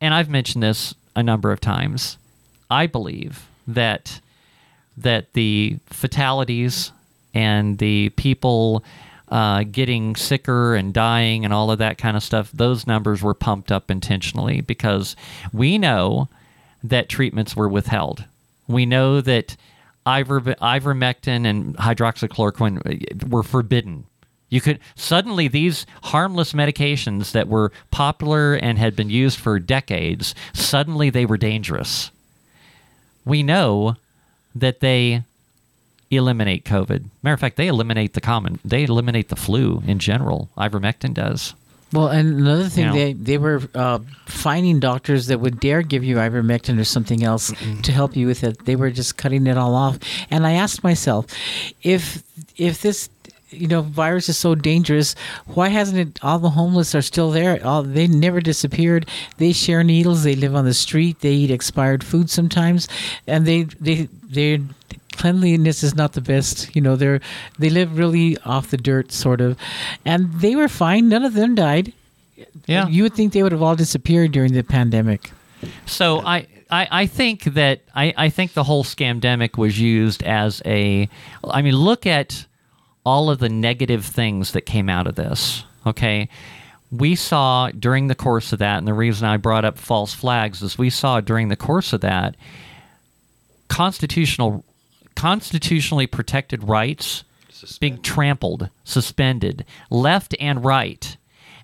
and 0.00 0.14
I've 0.14 0.28
mentioned 0.28 0.62
this 0.62 0.94
a 1.16 1.22
number 1.22 1.50
of 1.50 1.60
times, 1.60 2.18
I 2.70 2.86
believe 2.86 3.46
that 3.66 4.20
that 4.98 5.32
the 5.34 5.76
fatalities 5.86 6.90
and 7.34 7.78
the 7.78 8.08
people 8.10 8.82
uh, 9.28 9.64
getting 9.64 10.16
sicker 10.16 10.74
and 10.74 10.92
dying 10.92 11.44
and 11.44 11.52
all 11.52 11.70
of 11.70 11.78
that 11.78 11.98
kind 11.98 12.16
of 12.16 12.22
stuff, 12.22 12.50
those 12.52 12.86
numbers 12.86 13.22
were 13.22 13.34
pumped 13.34 13.72
up 13.72 13.90
intentionally 13.90 14.60
because 14.60 15.16
we 15.52 15.78
know 15.78 16.28
that 16.82 17.08
treatments 17.08 17.56
were 17.56 17.68
withheld. 17.68 18.24
We 18.68 18.86
know 18.86 19.20
that 19.20 19.56
iver- 20.04 20.40
ivermectin 20.40 21.46
and 21.46 21.76
hydroxychloroquine 21.76 23.28
were 23.28 23.42
forbidden 23.42 24.06
you 24.48 24.60
could 24.60 24.78
suddenly 24.94 25.48
these 25.48 25.86
harmless 26.04 26.52
medications 26.52 27.32
that 27.32 27.48
were 27.48 27.72
popular 27.90 28.54
and 28.54 28.78
had 28.78 28.94
been 28.94 29.10
used 29.10 29.38
for 29.38 29.58
decades, 29.58 30.34
suddenly 30.52 31.10
they 31.10 31.26
were 31.26 31.36
dangerous. 31.36 32.10
We 33.24 33.42
know 33.42 33.96
that 34.54 34.80
they 34.80 35.24
eliminate 36.10 36.64
COVID. 36.64 37.04
Matter 37.22 37.34
of 37.34 37.40
fact, 37.40 37.56
they 37.56 37.68
eliminate 37.68 38.14
the 38.14 38.20
common, 38.20 38.58
they 38.64 38.84
eliminate 38.84 39.28
the 39.28 39.36
flu 39.36 39.82
in 39.86 39.98
general. 39.98 40.48
Ivermectin 40.56 41.14
does. 41.14 41.54
Well, 41.92 42.08
and 42.08 42.40
another 42.40 42.68
thing, 42.68 42.84
you 42.84 42.90
know, 42.90 42.96
they 42.96 43.12
they 43.12 43.38
were 43.38 43.62
uh, 43.74 44.00
finding 44.26 44.80
doctors 44.80 45.28
that 45.28 45.38
would 45.38 45.60
dare 45.60 45.82
give 45.82 46.02
you 46.02 46.16
ivermectin 46.16 46.80
or 46.80 46.84
something 46.84 47.22
else 47.22 47.52
mm-mm. 47.52 47.82
to 47.82 47.92
help 47.92 48.16
you 48.16 48.26
with 48.26 48.42
it. 48.42 48.64
They 48.64 48.74
were 48.74 48.90
just 48.90 49.16
cutting 49.16 49.46
it 49.46 49.56
all 49.56 49.74
off. 49.74 49.98
And 50.30 50.46
I 50.46 50.52
asked 50.52 50.82
myself, 50.82 51.26
if 51.82 52.24
if 52.56 52.82
this 52.82 53.08
you 53.50 53.68
know 53.68 53.82
virus 53.82 54.28
is 54.28 54.36
so 54.36 54.56
dangerous 54.56 55.14
why 55.46 55.68
hasn't 55.68 55.96
it 55.96 56.18
all 56.24 56.40
the 56.40 56.50
homeless 56.50 56.96
are 56.96 57.00
still 57.00 57.30
there 57.30 57.64
all 57.64 57.84
they 57.84 58.08
never 58.08 58.40
disappeared 58.40 59.08
they 59.36 59.52
share 59.52 59.84
needles 59.84 60.24
they 60.24 60.34
live 60.34 60.56
on 60.56 60.64
the 60.64 60.74
street 60.74 61.20
they 61.20 61.30
eat 61.30 61.50
expired 61.52 62.02
food 62.02 62.28
sometimes 62.28 62.88
and 63.28 63.46
they 63.46 63.62
they 63.80 64.08
they 64.28 64.60
cleanliness 65.16 65.82
is 65.82 65.94
not 65.94 66.12
the 66.12 66.20
best. 66.20 66.74
You 66.74 66.82
know 66.82 66.96
they're 66.96 67.20
they 67.58 67.70
live 67.70 67.96
really 67.96 68.36
off 68.38 68.70
the 68.70 68.76
dirt 68.76 69.12
sort 69.12 69.40
of. 69.40 69.58
And 70.04 70.32
they 70.34 70.56
were 70.56 70.68
fine. 70.68 71.08
None 71.08 71.24
of 71.24 71.34
them 71.34 71.54
died. 71.54 71.92
Yeah. 72.66 72.88
You 72.88 73.04
would 73.04 73.14
think 73.14 73.32
they 73.32 73.42
would 73.42 73.52
have 73.52 73.62
all 73.62 73.76
disappeared 73.76 74.32
during 74.32 74.52
the 74.52 74.62
pandemic. 74.62 75.30
So 75.86 76.20
I, 76.20 76.46
I, 76.70 76.88
I 76.90 77.06
think 77.06 77.44
that 77.44 77.80
I, 77.94 78.12
I 78.16 78.28
think 78.28 78.52
the 78.52 78.64
whole 78.64 78.84
scamdemic 78.84 79.56
was 79.56 79.80
used 79.80 80.22
as 80.22 80.62
a 80.64 81.08
I 81.44 81.62
mean 81.62 81.76
look 81.76 82.06
at 82.06 82.46
all 83.04 83.30
of 83.30 83.38
the 83.38 83.48
negative 83.48 84.04
things 84.04 84.52
that 84.52 84.62
came 84.62 84.88
out 84.88 85.06
of 85.06 85.14
this. 85.14 85.64
Okay. 85.86 86.28
We 86.90 87.14
saw 87.14 87.70
during 87.70 88.06
the 88.06 88.14
course 88.14 88.52
of 88.52 88.60
that, 88.60 88.78
and 88.78 88.86
the 88.86 88.94
reason 88.94 89.26
I 89.26 89.38
brought 89.38 89.64
up 89.64 89.76
false 89.76 90.14
flags 90.14 90.62
is 90.62 90.78
we 90.78 90.90
saw 90.90 91.20
during 91.20 91.48
the 91.48 91.56
course 91.56 91.92
of 91.92 92.00
that 92.02 92.36
constitutional 93.68 94.64
constitutionally 95.16 96.06
protected 96.06 96.62
rights 96.68 97.24
Suspended. 97.50 97.80
being 97.80 98.02
trampled, 98.02 98.70
suspended, 98.84 99.64
left 99.90 100.34
and 100.38 100.64
right 100.64 101.16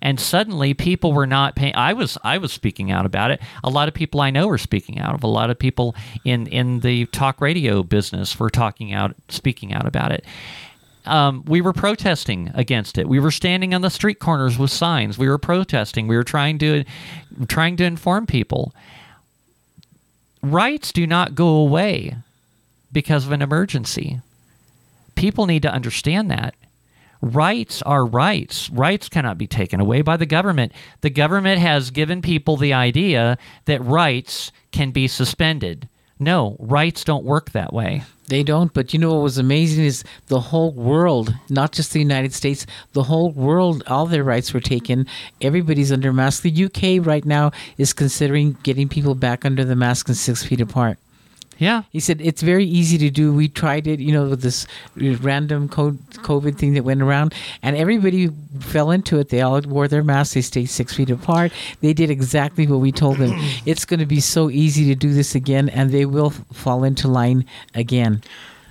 and 0.02 0.18
suddenly 0.18 0.74
people 0.74 1.12
were 1.12 1.26
not 1.28 1.54
paying 1.54 1.74
i 1.76 1.92
was 1.92 2.18
i 2.24 2.36
was 2.36 2.52
speaking 2.52 2.90
out 2.90 3.06
about 3.06 3.30
it 3.30 3.40
a 3.62 3.70
lot 3.70 3.86
of 3.86 3.94
people 3.94 4.20
i 4.20 4.30
know 4.30 4.48
were 4.48 4.58
speaking 4.58 4.98
out 4.98 5.14
of 5.14 5.22
a 5.22 5.28
lot 5.28 5.48
of 5.48 5.58
people 5.58 5.94
in 6.24 6.46
in 6.48 6.80
the 6.80 7.06
talk 7.06 7.40
radio 7.40 7.82
business 7.84 8.38
were 8.38 8.50
talking 8.50 8.92
out 8.92 9.14
speaking 9.28 9.72
out 9.72 9.86
about 9.86 10.10
it 10.10 10.24
um, 11.04 11.44
we 11.46 11.60
were 11.60 11.72
protesting 11.72 12.52
against 12.54 12.96
it. 12.96 13.08
We 13.08 13.18
were 13.18 13.32
standing 13.32 13.74
on 13.74 13.80
the 13.80 13.90
street 13.90 14.20
corners 14.20 14.56
with 14.56 14.70
signs. 14.70 15.18
We 15.18 15.28
were 15.28 15.36
protesting. 15.36 16.06
We 16.06 16.14
were 16.14 16.22
trying 16.22 16.58
to 16.58 16.84
trying 17.48 17.76
to 17.78 17.84
inform 17.84 18.26
people. 18.26 18.72
Rights 20.42 20.92
do 20.92 21.04
not 21.04 21.34
go 21.34 21.48
away 21.48 22.18
because 22.92 23.26
of 23.26 23.32
an 23.32 23.42
emergency. 23.42 24.20
People 25.14 25.46
need 25.46 25.62
to 25.62 25.72
understand 25.72 26.30
that. 26.30 26.54
Rights 27.20 27.82
are 27.82 28.04
rights. 28.04 28.68
Rights 28.70 29.08
cannot 29.08 29.38
be 29.38 29.46
taken 29.46 29.80
away 29.80 30.02
by 30.02 30.16
the 30.16 30.26
government. 30.26 30.72
The 31.02 31.10
government 31.10 31.60
has 31.60 31.90
given 31.92 32.20
people 32.20 32.56
the 32.56 32.72
idea 32.72 33.38
that 33.66 33.84
rights 33.84 34.50
can 34.72 34.90
be 34.90 35.06
suspended. 35.06 35.88
No, 36.18 36.56
rights 36.58 37.04
don't 37.04 37.24
work 37.24 37.50
that 37.50 37.72
way. 37.72 38.02
They 38.28 38.42
don't, 38.42 38.72
but 38.72 38.92
you 38.92 38.98
know 38.98 39.12
what 39.14 39.22
was 39.22 39.38
amazing 39.38 39.84
is 39.84 40.04
the 40.28 40.40
whole 40.40 40.72
world, 40.72 41.34
not 41.50 41.72
just 41.72 41.92
the 41.92 41.98
United 41.98 42.32
States, 42.32 42.64
the 42.92 43.02
whole 43.04 43.30
world, 43.30 43.82
all 43.86 44.06
their 44.06 44.24
rights 44.24 44.54
were 44.54 44.60
taken. 44.60 45.06
Everybody's 45.40 45.92
under 45.92 46.12
mask. 46.12 46.42
The 46.42 46.64
UK 46.64 47.04
right 47.04 47.24
now 47.24 47.50
is 47.76 47.92
considering 47.92 48.56
getting 48.62 48.88
people 48.88 49.14
back 49.14 49.44
under 49.44 49.64
the 49.64 49.76
mask 49.76 50.08
and 50.08 50.16
six 50.16 50.44
feet 50.44 50.60
apart. 50.60 50.98
Yeah. 51.62 51.82
He 51.90 52.00
said 52.00 52.20
it's 52.20 52.42
very 52.42 52.64
easy 52.64 52.98
to 52.98 53.08
do. 53.08 53.32
We 53.32 53.48
tried 53.48 53.86
it, 53.86 54.00
you 54.00 54.10
know, 54.10 54.28
with 54.28 54.42
this 54.42 54.66
uh, 55.00 55.14
random 55.18 55.68
COVID 55.68 56.58
thing 56.58 56.74
that 56.74 56.82
went 56.82 57.02
around, 57.02 57.34
and 57.62 57.76
everybody 57.76 58.30
fell 58.58 58.90
into 58.90 59.20
it. 59.20 59.28
They 59.28 59.42
all 59.42 59.60
wore 59.60 59.86
their 59.86 60.02
masks. 60.02 60.34
They 60.34 60.42
stayed 60.42 60.66
six 60.66 60.92
feet 60.92 61.08
apart. 61.08 61.52
They 61.80 61.92
did 61.92 62.10
exactly 62.10 62.66
what 62.66 62.80
we 62.80 62.90
told 62.90 63.18
them. 63.18 63.30
it's 63.64 63.84
going 63.84 64.00
to 64.00 64.06
be 64.06 64.18
so 64.18 64.50
easy 64.50 64.86
to 64.86 64.96
do 64.96 65.14
this 65.14 65.36
again, 65.36 65.68
and 65.68 65.92
they 65.92 66.04
will 66.04 66.30
fall 66.30 66.82
into 66.82 67.06
line 67.06 67.46
again. 67.76 68.22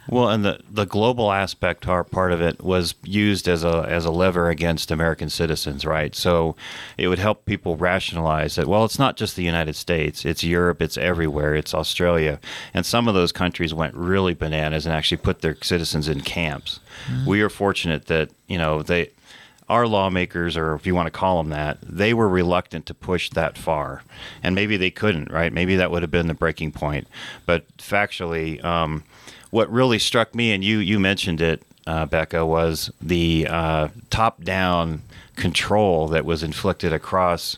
Well, 0.10 0.30
and 0.30 0.44
the 0.44 0.60
the 0.70 0.86
global 0.86 1.32
aspect 1.32 1.86
part 1.86 2.32
of 2.32 2.42
it 2.42 2.64
was 2.64 2.96
used 3.04 3.48
as 3.48 3.64
a 3.64 3.86
as 3.88 4.06
a 4.06 4.12
lever 4.12 4.50
against 4.50 4.92
American 4.92 5.30
citizens, 5.30 5.86
right? 5.86 6.16
So 6.16 6.56
it 6.98 7.08
would 7.08 7.20
help 7.20 7.46
people 7.46 7.78
rationalize 7.78 8.56
that. 8.56 8.68
Well, 8.68 8.84
it's 8.84 9.00
not 9.00 9.16
just 9.16 9.36
the 9.36 9.44
United 9.44 9.76
States; 9.76 10.26
it's 10.26 10.44
Europe, 10.44 10.82
it's 10.82 10.98
everywhere, 10.98 11.56
it's 11.56 11.74
Australia, 11.74 12.40
and 12.74 12.86
some 12.86 13.08
of 13.08 13.14
those 13.14 13.32
countries 13.32 13.74
went 13.74 13.94
really 13.96 14.34
bananas 14.34 14.86
and 14.86 14.96
actually 14.96 15.18
put 15.18 15.42
their 15.42 15.56
citizens 15.62 16.08
in 16.08 16.22
camps. 16.22 16.80
Mm-hmm. 17.08 17.26
We 17.30 17.42
are 17.42 17.50
fortunate 17.50 18.08
that 18.08 18.32
you 18.48 18.58
know 18.58 18.82
they 18.82 19.12
our 19.72 19.88
lawmakers, 19.88 20.58
or 20.58 20.74
if 20.74 20.86
you 20.86 20.94
want 20.94 21.08
to 21.08 21.12
call 21.12 21.42
them 21.42 21.50
that, 21.52 21.78
they 21.82 22.14
were 22.14 22.28
reluctant 22.28 22.86
to 22.88 22.94
push 22.94 23.30
that 23.30 23.58
far, 23.58 24.04
and 24.44 24.54
maybe 24.54 24.76
they 24.76 24.92
couldn't, 24.92 25.32
right? 25.32 25.54
Maybe 25.54 25.78
that 25.78 25.90
would 25.92 26.02
have 26.02 26.12
been 26.12 26.28
the 26.28 26.34
breaking 26.34 26.74
point. 26.74 27.08
But 27.46 27.66
factually, 27.78 28.62
um, 28.66 29.06
what 29.52 29.72
really 29.72 30.00
struck 30.00 30.34
me, 30.34 30.52
and 30.52 30.64
you 30.64 30.80
you 30.80 31.00
mentioned 31.00 31.40
it, 31.42 31.62
uh, 31.86 32.06
Becca, 32.08 32.46
was 32.46 32.90
the 33.02 33.46
uh, 33.50 33.90
top 34.10 34.44
down 34.44 35.04
control 35.36 36.08
that 36.08 36.26
was 36.26 36.42
inflicted 36.42 36.92
across. 36.92 37.58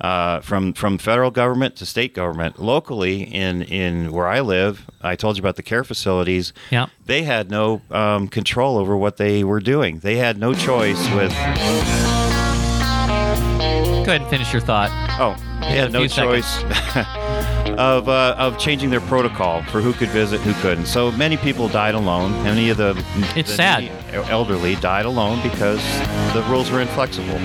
Uh, 0.00 0.40
from 0.40 0.72
from 0.72 0.98
federal 0.98 1.30
government 1.30 1.76
to 1.76 1.86
state 1.86 2.12
government, 2.12 2.60
locally 2.60 3.22
in 3.22 3.62
in 3.62 4.10
where 4.10 4.26
I 4.26 4.40
live, 4.40 4.90
I 5.00 5.14
told 5.14 5.36
you 5.36 5.42
about 5.42 5.54
the 5.54 5.62
care 5.62 5.84
facilities. 5.84 6.52
Yeah, 6.72 6.86
they 7.06 7.22
had 7.22 7.52
no 7.52 7.82
um, 7.88 8.26
control 8.26 8.78
over 8.78 8.96
what 8.96 9.16
they 9.16 9.44
were 9.44 9.60
doing. 9.60 10.00
They 10.00 10.16
had 10.16 10.38
no 10.38 10.54
choice 10.54 11.08
with. 11.14 11.30
Go 14.04 14.10
ahead 14.10 14.22
and 14.22 14.28
finish 14.30 14.52
your 14.52 14.60
thought. 14.62 14.90
Oh, 15.20 15.36
they 15.60 15.76
had 15.76 15.92
no 15.92 16.08
choice. 16.08 16.64
of 17.78 18.08
uh, 18.08 18.34
of 18.38 18.58
changing 18.58 18.90
their 18.90 19.00
protocol 19.00 19.62
for 19.64 19.80
who 19.80 19.92
could 19.92 20.08
visit, 20.10 20.40
who 20.40 20.52
couldn't. 20.60 20.86
So 20.86 21.10
many 21.12 21.36
people 21.36 21.68
died 21.68 21.94
alone. 21.94 22.32
Many 22.44 22.70
of 22.70 22.76
the 22.76 22.90
it's 23.36 23.50
the 23.50 23.56
sad 23.56 23.90
elderly 24.30 24.76
died 24.76 25.06
alone 25.06 25.42
because 25.42 25.82
the 26.34 26.44
rules 26.48 26.70
were 26.70 26.80
inflexible. 26.80 27.38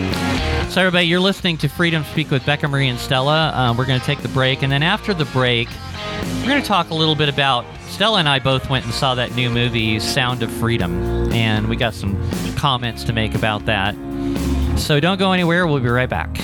So 0.69 0.82
everybody, 0.82 1.08
you're 1.08 1.19
listening 1.19 1.58
to 1.60 1.69
Freedom 1.69 2.03
Speak 2.03 2.30
with 2.30 2.45
Becca 2.45 2.67
Mari 2.67 2.89
and 2.89 2.99
Stella. 2.99 3.51
Um, 3.56 3.77
we're 3.77 3.86
going 3.86 3.99
to 3.99 4.06
take 4.06 4.21
the 4.21 4.27
break, 4.30 4.63
and 4.63 4.71
then 4.71 4.84
after 4.84 5.13
the 5.13 5.25
break, 5.25 5.69
we're 6.41 6.47
going 6.47 6.62
to 6.62 6.67
talk 6.67 6.89
a 6.89 6.95
little 6.95 7.15
bit 7.15 7.30
about. 7.30 7.65
Stella 7.88 8.19
and 8.19 8.27
I 8.27 8.39
both 8.39 8.69
went 8.69 8.84
and 8.86 8.93
saw 8.93 9.15
that 9.15 9.34
new 9.34 9.49
movie, 9.49 9.99
Sound 9.99 10.43
of 10.43 10.51
Freedom, 10.51 11.32
and 11.32 11.67
we 11.67 11.77
got 11.77 11.93
some 11.93 12.17
comments 12.56 13.03
to 13.06 13.13
make 13.13 13.34
about 13.34 13.65
that. 13.65 13.95
So 14.77 14.99
don't 14.99 15.17
go 15.17 15.32
anywhere. 15.32 15.65
We'll 15.65 15.80
be 15.80 15.88
right 15.88 16.10
back. 16.10 16.38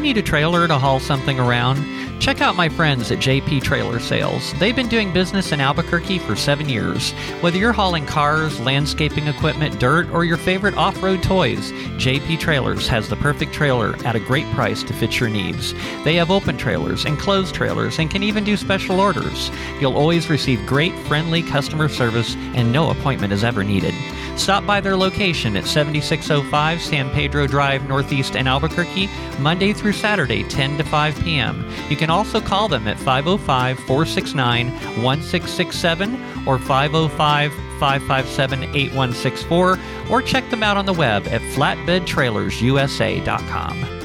Need 0.00 0.18
a 0.18 0.22
trailer 0.22 0.66
to 0.68 0.78
haul 0.78 1.00
something 1.00 1.38
around? 1.38 1.84
Check 2.20 2.40
out 2.40 2.56
my 2.56 2.68
friends 2.68 3.10
at 3.10 3.18
JP 3.18 3.62
Trailer 3.62 3.98
Sales. 3.98 4.54
They've 4.54 4.74
been 4.74 4.88
doing 4.88 5.12
business 5.12 5.52
in 5.52 5.60
Albuquerque 5.60 6.20
for 6.20 6.36
seven 6.36 6.68
years. 6.68 7.12
Whether 7.40 7.58
you're 7.58 7.72
hauling 7.72 8.06
cars, 8.06 8.58
landscaping 8.60 9.26
equipment, 9.26 9.78
dirt, 9.78 10.08
or 10.10 10.24
your 10.24 10.36
favorite 10.36 10.76
off 10.76 11.02
road 11.02 11.22
toys, 11.22 11.72
JP 11.98 12.38
Trailers 12.38 12.88
has 12.88 13.08
the 13.08 13.16
perfect 13.16 13.52
trailer 13.52 13.94
at 14.06 14.16
a 14.16 14.20
great 14.20 14.46
price 14.52 14.82
to 14.84 14.94
fit 14.94 15.20
your 15.20 15.28
needs. 15.28 15.74
They 16.04 16.14
have 16.14 16.30
open 16.30 16.56
trailers 16.56 17.04
and 17.04 17.18
closed 17.18 17.54
trailers 17.54 17.98
and 17.98 18.10
can 18.10 18.22
even 18.22 18.44
do 18.44 18.56
special 18.56 19.00
orders. 19.00 19.50
You'll 19.80 19.98
always 19.98 20.30
receive 20.30 20.64
great, 20.66 20.94
friendly 21.06 21.42
customer 21.42 21.88
service, 21.88 22.36
and 22.54 22.72
no 22.72 22.90
appointment 22.90 23.32
is 23.32 23.44
ever 23.44 23.64
needed. 23.64 23.94
Stop 24.36 24.66
by 24.66 24.80
their 24.80 24.96
location 24.96 25.56
at 25.56 25.64
7605 25.64 26.82
San 26.82 27.08
Pedro 27.10 27.46
Drive, 27.46 27.88
Northeast 27.88 28.34
in 28.34 28.46
Albuquerque, 28.46 29.08
Monday 29.38 29.72
through 29.72 29.92
Saturday, 29.92 30.42
10 30.44 30.76
to 30.78 30.84
5 30.84 31.20
p.m. 31.20 31.70
You 31.88 31.96
can 31.96 32.10
also 32.10 32.40
call 32.40 32.68
them 32.68 32.88
at 32.88 32.98
505 32.98 33.78
469 33.80 34.70
1667 35.02 36.14
or 36.46 36.58
505 36.58 37.52
557 37.80 38.62
8164 38.64 39.78
or 40.10 40.22
check 40.22 40.48
them 40.50 40.62
out 40.62 40.76
on 40.76 40.86
the 40.86 40.92
web 40.92 41.26
at 41.28 41.40
flatbedtrailersusa.com. 41.40 44.00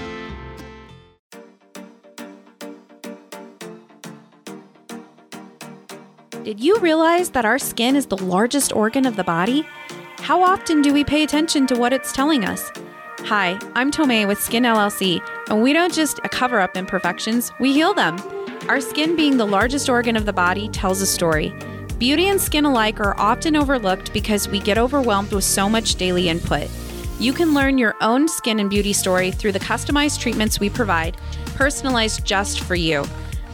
Did 6.43 6.61
you 6.61 6.77
realize 6.79 7.29
that 7.31 7.43
our 7.45 7.59
skin 7.59 7.95
is 7.95 8.07
the 8.07 8.17
largest 8.17 8.73
organ 8.73 9.05
of 9.05 9.15
the 9.17 9.23
body? 9.23 9.67
How 10.29 10.43
often 10.43 10.83
do 10.83 10.93
we 10.93 11.03
pay 11.03 11.23
attention 11.23 11.65
to 11.65 11.75
what 11.75 11.91
it's 11.91 12.11
telling 12.11 12.45
us? 12.45 12.71
Hi, 13.21 13.57
I'm 13.73 13.89
Tomei 13.89 14.27
with 14.27 14.39
Skin 14.39 14.61
LLC, 14.61 15.27
and 15.49 15.63
we 15.63 15.73
don't 15.73 15.91
just 15.91 16.21
cover 16.21 16.59
up 16.59 16.77
imperfections, 16.77 17.51
we 17.59 17.73
heal 17.73 17.95
them. 17.95 18.15
Our 18.67 18.79
skin, 18.79 19.15
being 19.15 19.37
the 19.37 19.47
largest 19.47 19.89
organ 19.89 20.15
of 20.15 20.27
the 20.27 20.31
body, 20.31 20.69
tells 20.69 21.01
a 21.01 21.07
story. 21.07 21.51
Beauty 21.97 22.27
and 22.27 22.39
skin 22.39 22.63
alike 22.63 22.99
are 22.99 23.19
often 23.19 23.55
overlooked 23.55 24.13
because 24.13 24.47
we 24.47 24.59
get 24.59 24.77
overwhelmed 24.77 25.31
with 25.31 25.45
so 25.45 25.67
much 25.67 25.95
daily 25.95 26.29
input. 26.29 26.69
You 27.19 27.33
can 27.33 27.55
learn 27.55 27.79
your 27.79 27.95
own 27.99 28.27
skin 28.27 28.59
and 28.59 28.69
beauty 28.69 28.93
story 28.93 29.31
through 29.31 29.53
the 29.53 29.59
customized 29.59 30.19
treatments 30.19 30.59
we 30.59 30.69
provide, 30.69 31.17
personalized 31.55 32.23
just 32.23 32.59
for 32.59 32.75
you. 32.75 33.03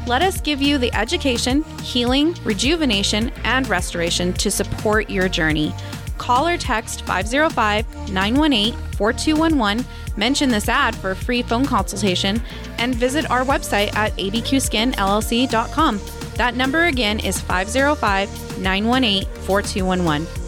Let 0.08 0.22
us 0.22 0.42
give 0.42 0.62
you 0.62 0.78
the 0.78 0.94
education, 0.94 1.64
healing, 1.82 2.36
rejuvenation, 2.44 3.32
and 3.46 3.66
restoration 3.70 4.34
to 4.34 4.52
support 4.52 5.10
your 5.10 5.30
journey. 5.30 5.74
Call 6.18 6.48
or 6.48 6.58
text 6.58 7.06
505 7.06 8.12
918 8.12 8.74
4211, 8.94 9.86
mention 10.18 10.50
this 10.50 10.70
ad 10.70 10.96
for 10.96 11.12
a 11.12 11.16
free 11.16 11.42
phone 11.42 11.66
consultation, 11.66 12.42
and 12.78 12.96
visit 12.96 13.30
our 13.30 13.44
website 13.44 13.94
at 13.96 14.16
abqskinllc.com. 14.18 16.00
That 16.36 16.56
number 16.56 16.86
again 16.86 17.20
is 17.20 17.40
505 17.42 18.60
918 18.60 19.26
4211. 19.26 20.45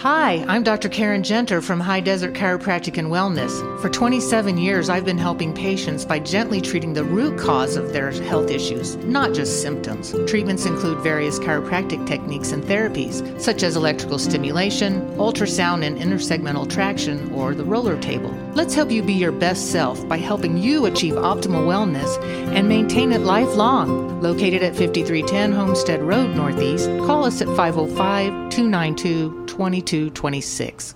Hi, 0.00 0.42
I'm 0.48 0.62
Dr. 0.62 0.88
Karen 0.88 1.22
Genter 1.22 1.62
from 1.62 1.78
High 1.78 2.00
Desert 2.00 2.32
Chiropractic 2.32 2.96
and 2.96 3.08
Wellness. 3.08 3.52
For 3.82 3.90
27 3.90 4.56
years, 4.56 4.88
I've 4.88 5.04
been 5.04 5.18
helping 5.18 5.52
patients 5.52 6.06
by 6.06 6.20
gently 6.20 6.62
treating 6.62 6.94
the 6.94 7.04
root 7.04 7.38
cause 7.38 7.76
of 7.76 7.92
their 7.92 8.10
health 8.10 8.50
issues, 8.50 8.96
not 8.96 9.34
just 9.34 9.60
symptoms. 9.60 10.14
Treatments 10.26 10.64
include 10.64 11.00
various 11.00 11.38
chiropractic 11.38 12.06
techniques 12.06 12.52
and 12.52 12.64
therapies, 12.64 13.38
such 13.38 13.62
as 13.62 13.76
electrical 13.76 14.18
stimulation, 14.18 15.02
ultrasound 15.18 15.84
and 15.84 15.98
intersegmental 15.98 16.66
traction, 16.66 17.30
or 17.34 17.54
the 17.54 17.64
roller 17.64 18.00
table. 18.00 18.34
Let's 18.54 18.74
help 18.74 18.90
you 18.90 19.02
be 19.02 19.12
your 19.12 19.30
best 19.30 19.70
self 19.70 20.06
by 20.08 20.16
helping 20.16 20.58
you 20.58 20.86
achieve 20.86 21.14
optimal 21.14 21.66
wellness 21.66 22.20
and 22.52 22.68
maintain 22.68 23.12
it 23.12 23.20
lifelong. 23.20 24.20
Located 24.20 24.64
at 24.64 24.74
5310 24.74 25.52
Homestead 25.52 26.02
Road 26.02 26.34
Northeast, 26.34 26.88
call 27.06 27.24
us 27.24 27.40
at 27.40 27.46
505 27.48 28.50
292 28.50 29.46
2226. 29.46 30.94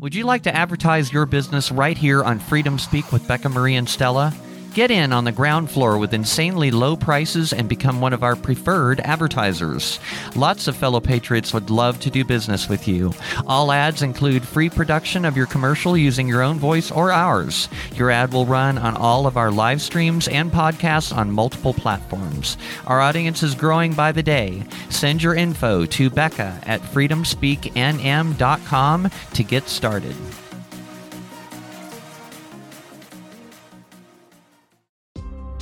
Would 0.00 0.14
you 0.14 0.24
like 0.24 0.44
to 0.44 0.56
advertise 0.56 1.12
your 1.12 1.26
business 1.26 1.70
right 1.70 1.98
here 1.98 2.24
on 2.24 2.38
Freedom 2.38 2.78
Speak 2.78 3.12
with 3.12 3.28
Becca 3.28 3.50
Mari 3.50 3.74
and 3.74 3.86
Stella? 3.86 4.32
Get 4.74 4.90
in 4.92 5.12
on 5.12 5.24
the 5.24 5.32
ground 5.32 5.68
floor 5.68 5.98
with 5.98 6.14
insanely 6.14 6.70
low 6.70 6.96
prices 6.96 7.52
and 7.52 7.68
become 7.68 8.00
one 8.00 8.12
of 8.12 8.22
our 8.22 8.36
preferred 8.36 9.00
advertisers. 9.00 9.98
Lots 10.36 10.68
of 10.68 10.76
fellow 10.76 11.00
patriots 11.00 11.52
would 11.52 11.70
love 11.70 11.98
to 12.00 12.08
do 12.08 12.24
business 12.24 12.68
with 12.68 12.86
you. 12.86 13.12
All 13.48 13.72
ads 13.72 14.02
include 14.02 14.46
free 14.46 14.70
production 14.70 15.24
of 15.24 15.36
your 15.36 15.46
commercial 15.46 15.96
using 15.96 16.28
your 16.28 16.42
own 16.42 16.60
voice 16.60 16.92
or 16.92 17.10
ours. 17.10 17.68
Your 17.96 18.12
ad 18.12 18.32
will 18.32 18.46
run 18.46 18.78
on 18.78 18.96
all 18.96 19.26
of 19.26 19.36
our 19.36 19.50
live 19.50 19.82
streams 19.82 20.28
and 20.28 20.52
podcasts 20.52 21.12
on 21.16 21.32
multiple 21.32 21.74
platforms. 21.74 22.56
Our 22.86 23.00
audience 23.00 23.42
is 23.42 23.56
growing 23.56 23.94
by 23.94 24.12
the 24.12 24.22
day. 24.22 24.62
Send 24.88 25.20
your 25.20 25.34
info 25.34 25.84
to 25.86 26.10
Becca 26.10 26.60
at 26.62 26.80
freedomspeaknm.com 26.80 29.10
to 29.34 29.42
get 29.42 29.68
started. 29.68 30.14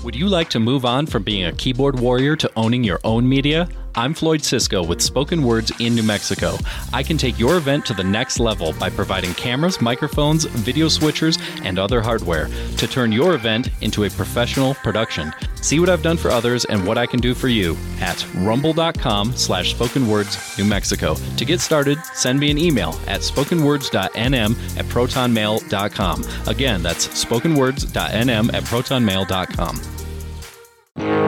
Would 0.04 0.14
you 0.14 0.28
like 0.28 0.48
to 0.50 0.60
move 0.60 0.84
on 0.84 1.06
from 1.06 1.24
being 1.24 1.46
a 1.46 1.52
keyboard 1.52 1.98
warrior 1.98 2.36
to 2.36 2.50
owning 2.54 2.84
your 2.84 3.00
own 3.02 3.28
media? 3.28 3.68
I'm 3.98 4.14
Floyd 4.14 4.44
Cisco 4.44 4.84
with 4.84 5.02
Spoken 5.02 5.42
Words 5.42 5.72
in 5.80 5.96
New 5.96 6.04
Mexico. 6.04 6.56
I 6.92 7.02
can 7.02 7.18
take 7.18 7.36
your 7.36 7.56
event 7.56 7.84
to 7.86 7.94
the 7.94 8.04
next 8.04 8.38
level 8.38 8.72
by 8.74 8.90
providing 8.90 9.34
cameras, 9.34 9.80
microphones, 9.80 10.44
video 10.44 10.86
switchers, 10.86 11.36
and 11.64 11.80
other 11.80 12.00
hardware 12.00 12.48
to 12.76 12.86
turn 12.86 13.10
your 13.10 13.34
event 13.34 13.70
into 13.80 14.04
a 14.04 14.10
professional 14.10 14.74
production. 14.74 15.34
See 15.62 15.80
what 15.80 15.88
I've 15.88 16.04
done 16.04 16.16
for 16.16 16.30
others 16.30 16.64
and 16.66 16.86
what 16.86 16.96
I 16.96 17.06
can 17.06 17.18
do 17.18 17.34
for 17.34 17.48
you 17.48 17.76
at 17.98 18.24
rumble.com 18.36 19.32
slash 19.32 19.74
spokenwords 19.74 20.56
New 20.56 20.64
Mexico. 20.64 21.16
To 21.36 21.44
get 21.44 21.58
started, 21.58 21.98
send 22.14 22.38
me 22.38 22.52
an 22.52 22.58
email 22.58 22.90
at 23.08 23.22
spokenwords.nm 23.22 24.78
at 24.78 24.84
protonmail.com. 24.84 26.24
Again, 26.46 26.84
that's 26.84 27.08
spokenwords.nm 27.08 28.54
at 28.54 28.62
protonmail.com. 28.62 31.27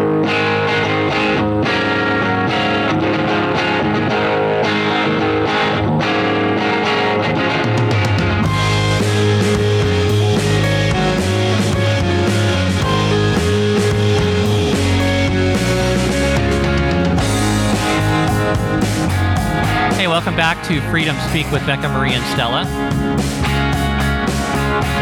welcome 20.31 20.55
back 20.55 20.65
to 20.65 20.81
Freedom 20.93 21.17
Speak 21.29 21.51
with 21.51 21.67
Becca 21.67 21.89
Mari 21.89 22.13
and 22.13 22.25
Stella. 22.27 22.63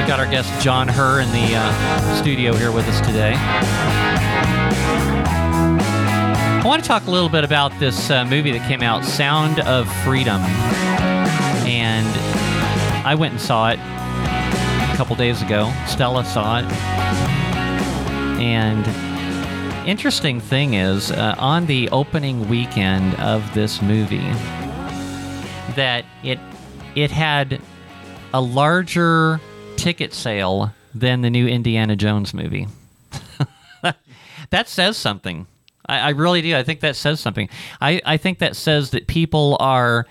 We 0.01 0.09
got 0.09 0.19
our 0.19 0.27
guest 0.27 0.51
Jon 0.63 0.89
Herr 0.89 1.21
in 1.21 1.31
the 1.33 1.55
uh, 1.55 2.17
studio 2.17 2.55
here 2.55 2.73
with 2.73 2.89
us 2.89 2.99
today. 3.07 3.35
I 6.57 6.63
want 6.65 6.83
to 6.83 6.89
talk 6.89 7.07
a 7.07 7.11
little 7.11 7.29
bit 7.29 7.45
about 7.45 7.79
this 7.79 8.09
uh, 8.11 8.25
movie 8.25 8.53
that 8.53 8.67
came 8.67 8.83
out, 8.83 9.05
Sound 9.05 9.61
of 9.61 9.87
Freedom. 10.03 10.41
And 11.69 12.07
I 13.07 13.15
went 13.15 13.33
and 13.33 13.41
saw 13.41 13.69
it 13.69 13.79
a 13.79 14.97
couple 14.97 15.15
days 15.15 15.43
ago. 15.43 15.71
Stella 15.87 16.25
saw 16.25 16.61
it. 16.61 16.65
And 18.41 18.87
interesting 19.87 20.41
thing 20.41 20.73
is, 20.73 21.11
uh, 21.11 21.35
on 21.37 21.67
the 21.67 21.91
opening 21.91 22.49
weekend 22.49 23.15
of 23.17 23.53
this 23.53 23.83
movie, 23.83 24.33
that 25.79 26.05
it 26.25 26.41
it 26.97 27.11
had 27.13 27.61
a 28.35 28.41
larger 28.41 29.41
ticket 29.77 30.13
sale 30.13 30.75
than 30.93 31.23
the 31.23 31.31
new 31.31 31.47
Indiana 31.47 31.95
Jones 31.95 32.35
movie. 32.35 32.67
that 34.51 34.69
says 34.69 34.97
something. 34.97 35.47
I, 35.89 35.99
I, 35.99 36.09
really 36.11 36.43
do. 36.43 36.57
I 36.57 36.65
think 36.65 36.81
that 36.81 36.97
says 36.97 37.21
something. 37.21 37.49
I, 37.81 38.01
I 38.05 38.17
think 38.17 38.41
that 38.41 38.57
says 38.57 38.91
that 38.91 39.07
people 39.07 39.57
are 39.61 40.07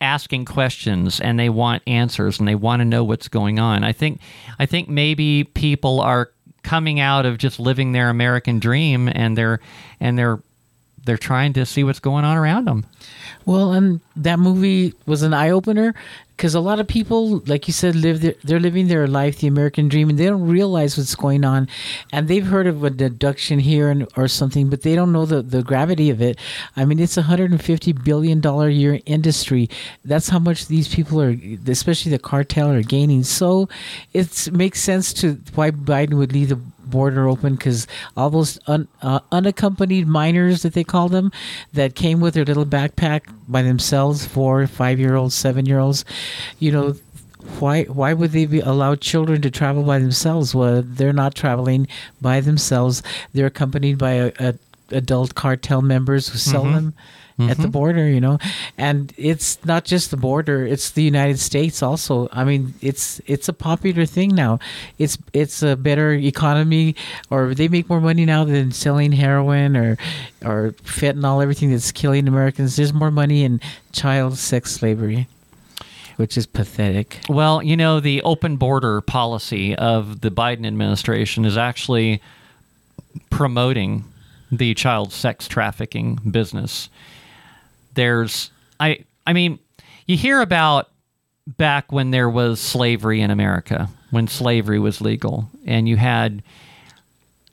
asking 0.00 0.46
questions 0.46 1.20
and 1.20 1.38
they 1.38 1.48
want 1.48 1.82
answers 1.86 2.40
and 2.40 2.48
they 2.48 2.56
want 2.56 2.80
to 2.80 2.84
know 2.84 3.04
what's 3.04 3.28
going 3.28 3.60
on. 3.60 3.84
I 3.84 3.92
think 3.92 4.20
I 4.58 4.66
think 4.66 4.88
maybe 4.88 5.44
people 5.44 6.00
are 6.00 6.32
coming 6.64 6.98
out 6.98 7.24
of 7.24 7.38
just 7.38 7.60
living 7.60 7.92
their 7.92 8.10
American 8.10 8.58
dream 8.58 9.08
and 9.08 9.38
they're 9.38 9.60
and 10.00 10.18
they're 10.18 10.42
they're 11.04 11.16
trying 11.16 11.52
to 11.54 11.66
see 11.66 11.84
what's 11.84 12.00
going 12.00 12.24
on 12.24 12.36
around 12.36 12.66
them. 12.66 12.84
Well, 13.46 13.72
and 13.72 14.00
that 14.16 14.38
movie 14.38 14.94
was 15.06 15.22
an 15.22 15.34
eye 15.34 15.50
opener 15.50 15.94
because 16.36 16.54
a 16.54 16.60
lot 16.60 16.80
of 16.80 16.88
people, 16.88 17.38
like 17.46 17.68
you 17.68 17.72
said, 17.72 17.94
live 17.94 18.20
their, 18.20 18.34
they're 18.42 18.58
living 18.58 18.88
their 18.88 19.06
life, 19.06 19.38
the 19.38 19.46
American 19.46 19.88
dream, 19.88 20.08
and 20.08 20.18
they 20.18 20.24
don't 20.24 20.48
realize 20.48 20.96
what's 20.96 21.14
going 21.14 21.44
on. 21.44 21.68
And 22.12 22.26
they've 22.26 22.46
heard 22.46 22.66
of 22.66 22.82
a 22.82 22.90
deduction 22.90 23.58
here 23.60 23.90
and 23.90 24.08
or 24.16 24.28
something, 24.28 24.68
but 24.68 24.82
they 24.82 24.94
don't 24.94 25.12
know 25.12 25.26
the, 25.26 25.42
the 25.42 25.62
gravity 25.62 26.10
of 26.10 26.20
it. 26.20 26.38
I 26.76 26.84
mean, 26.84 26.98
it's 26.98 27.16
a 27.16 27.22
hundred 27.22 27.50
and 27.50 27.62
fifty 27.62 27.92
billion 27.92 28.40
dollar 28.40 28.68
year 28.68 28.98
industry. 29.06 29.70
That's 30.04 30.28
how 30.28 30.38
much 30.38 30.66
these 30.66 30.92
people 30.92 31.20
are, 31.20 31.36
especially 31.68 32.10
the 32.10 32.18
cartel, 32.18 32.70
are 32.70 32.82
gaining. 32.82 33.22
So 33.24 33.68
it 34.12 34.50
makes 34.52 34.80
sense 34.80 35.12
to 35.14 35.38
why 35.54 35.70
Biden 35.70 36.14
would 36.14 36.32
leave 36.32 36.48
the 36.48 36.60
border 36.94 37.28
open 37.28 37.56
because 37.56 37.86
all 38.16 38.30
those 38.30 38.58
un, 38.68 38.86
uh, 39.02 39.20
unaccompanied 39.32 40.06
minors 40.06 40.62
that 40.62 40.74
they 40.74 40.84
call 40.84 41.08
them 41.08 41.32
that 41.72 41.94
came 41.94 42.20
with 42.20 42.34
their 42.34 42.44
little 42.44 42.70
backpack 42.76 43.22
by 43.48 43.62
themselves 43.62 44.24
four 44.24 44.66
five 44.66 45.00
year 45.00 45.16
olds 45.16 45.34
seven 45.34 45.66
year 45.66 45.80
olds 45.80 46.04
you 46.60 46.70
know 46.70 46.94
why 47.58 47.84
why 47.84 48.12
would 48.12 48.32
they 48.32 48.46
be 48.46 48.60
allow 48.60 48.94
children 48.94 49.42
to 49.42 49.50
travel 49.50 49.82
by 49.82 49.98
themselves? 49.98 50.54
Well 50.54 50.82
they're 50.82 51.12
not 51.12 51.34
traveling 51.34 51.86
by 52.20 52.40
themselves. 52.40 53.02
They're 53.32 53.52
accompanied 53.52 53.98
by 53.98 54.12
a, 54.12 54.32
a 54.38 54.54
adult 54.90 55.34
cartel 55.34 55.82
members 55.82 56.28
who 56.28 56.38
sell 56.38 56.64
mm-hmm. 56.64 56.74
them 56.74 56.94
mm-hmm. 57.38 57.50
at 57.50 57.56
the 57.56 57.64
mm-hmm. 57.64 57.72
border, 57.72 58.08
you 58.08 58.20
know. 58.20 58.38
And 58.78 59.12
it's 59.16 59.64
not 59.64 59.84
just 59.84 60.10
the 60.10 60.16
border; 60.16 60.66
it's 60.66 60.90
the 60.90 61.02
United 61.02 61.38
States 61.38 61.82
also. 61.82 62.28
I 62.32 62.44
mean, 62.44 62.74
it's 62.80 63.20
it's 63.26 63.48
a 63.48 63.52
popular 63.52 64.06
thing 64.06 64.34
now. 64.34 64.58
It's 64.98 65.18
it's 65.32 65.62
a 65.62 65.76
better 65.76 66.12
economy, 66.12 66.96
or 67.30 67.54
they 67.54 67.68
make 67.68 67.88
more 67.88 68.00
money 68.00 68.24
now 68.24 68.44
than 68.44 68.72
selling 68.72 69.12
heroin 69.12 69.76
or 69.76 69.98
or 70.44 70.74
fentanyl, 70.84 71.42
everything 71.42 71.70
that's 71.70 71.92
killing 71.92 72.28
Americans. 72.28 72.76
There's 72.76 72.92
more 72.92 73.10
money 73.10 73.44
in 73.44 73.60
child 73.92 74.38
sex 74.38 74.72
slavery 74.72 75.28
which 76.16 76.36
is 76.36 76.46
pathetic. 76.46 77.18
Well, 77.28 77.60
you 77.60 77.76
know, 77.76 77.98
the 77.98 78.22
open 78.22 78.56
border 78.56 79.00
policy 79.00 79.74
of 79.74 80.20
the 80.20 80.30
Biden 80.30 80.64
administration 80.64 81.44
is 81.44 81.56
actually 81.56 82.22
promoting 83.30 84.04
the 84.56 84.74
child 84.74 85.12
sex 85.12 85.48
trafficking 85.48 86.16
business 86.30 86.88
there's 87.94 88.50
I 88.78 89.04
I 89.26 89.32
mean, 89.32 89.58
you 90.06 90.16
hear 90.16 90.40
about 90.40 90.90
back 91.46 91.92
when 91.92 92.10
there 92.10 92.28
was 92.28 92.60
slavery 92.60 93.20
in 93.20 93.30
America, 93.30 93.88
when 94.10 94.28
slavery 94.28 94.78
was 94.78 95.00
legal, 95.00 95.48
and 95.66 95.88
you 95.88 95.96
had 95.96 96.42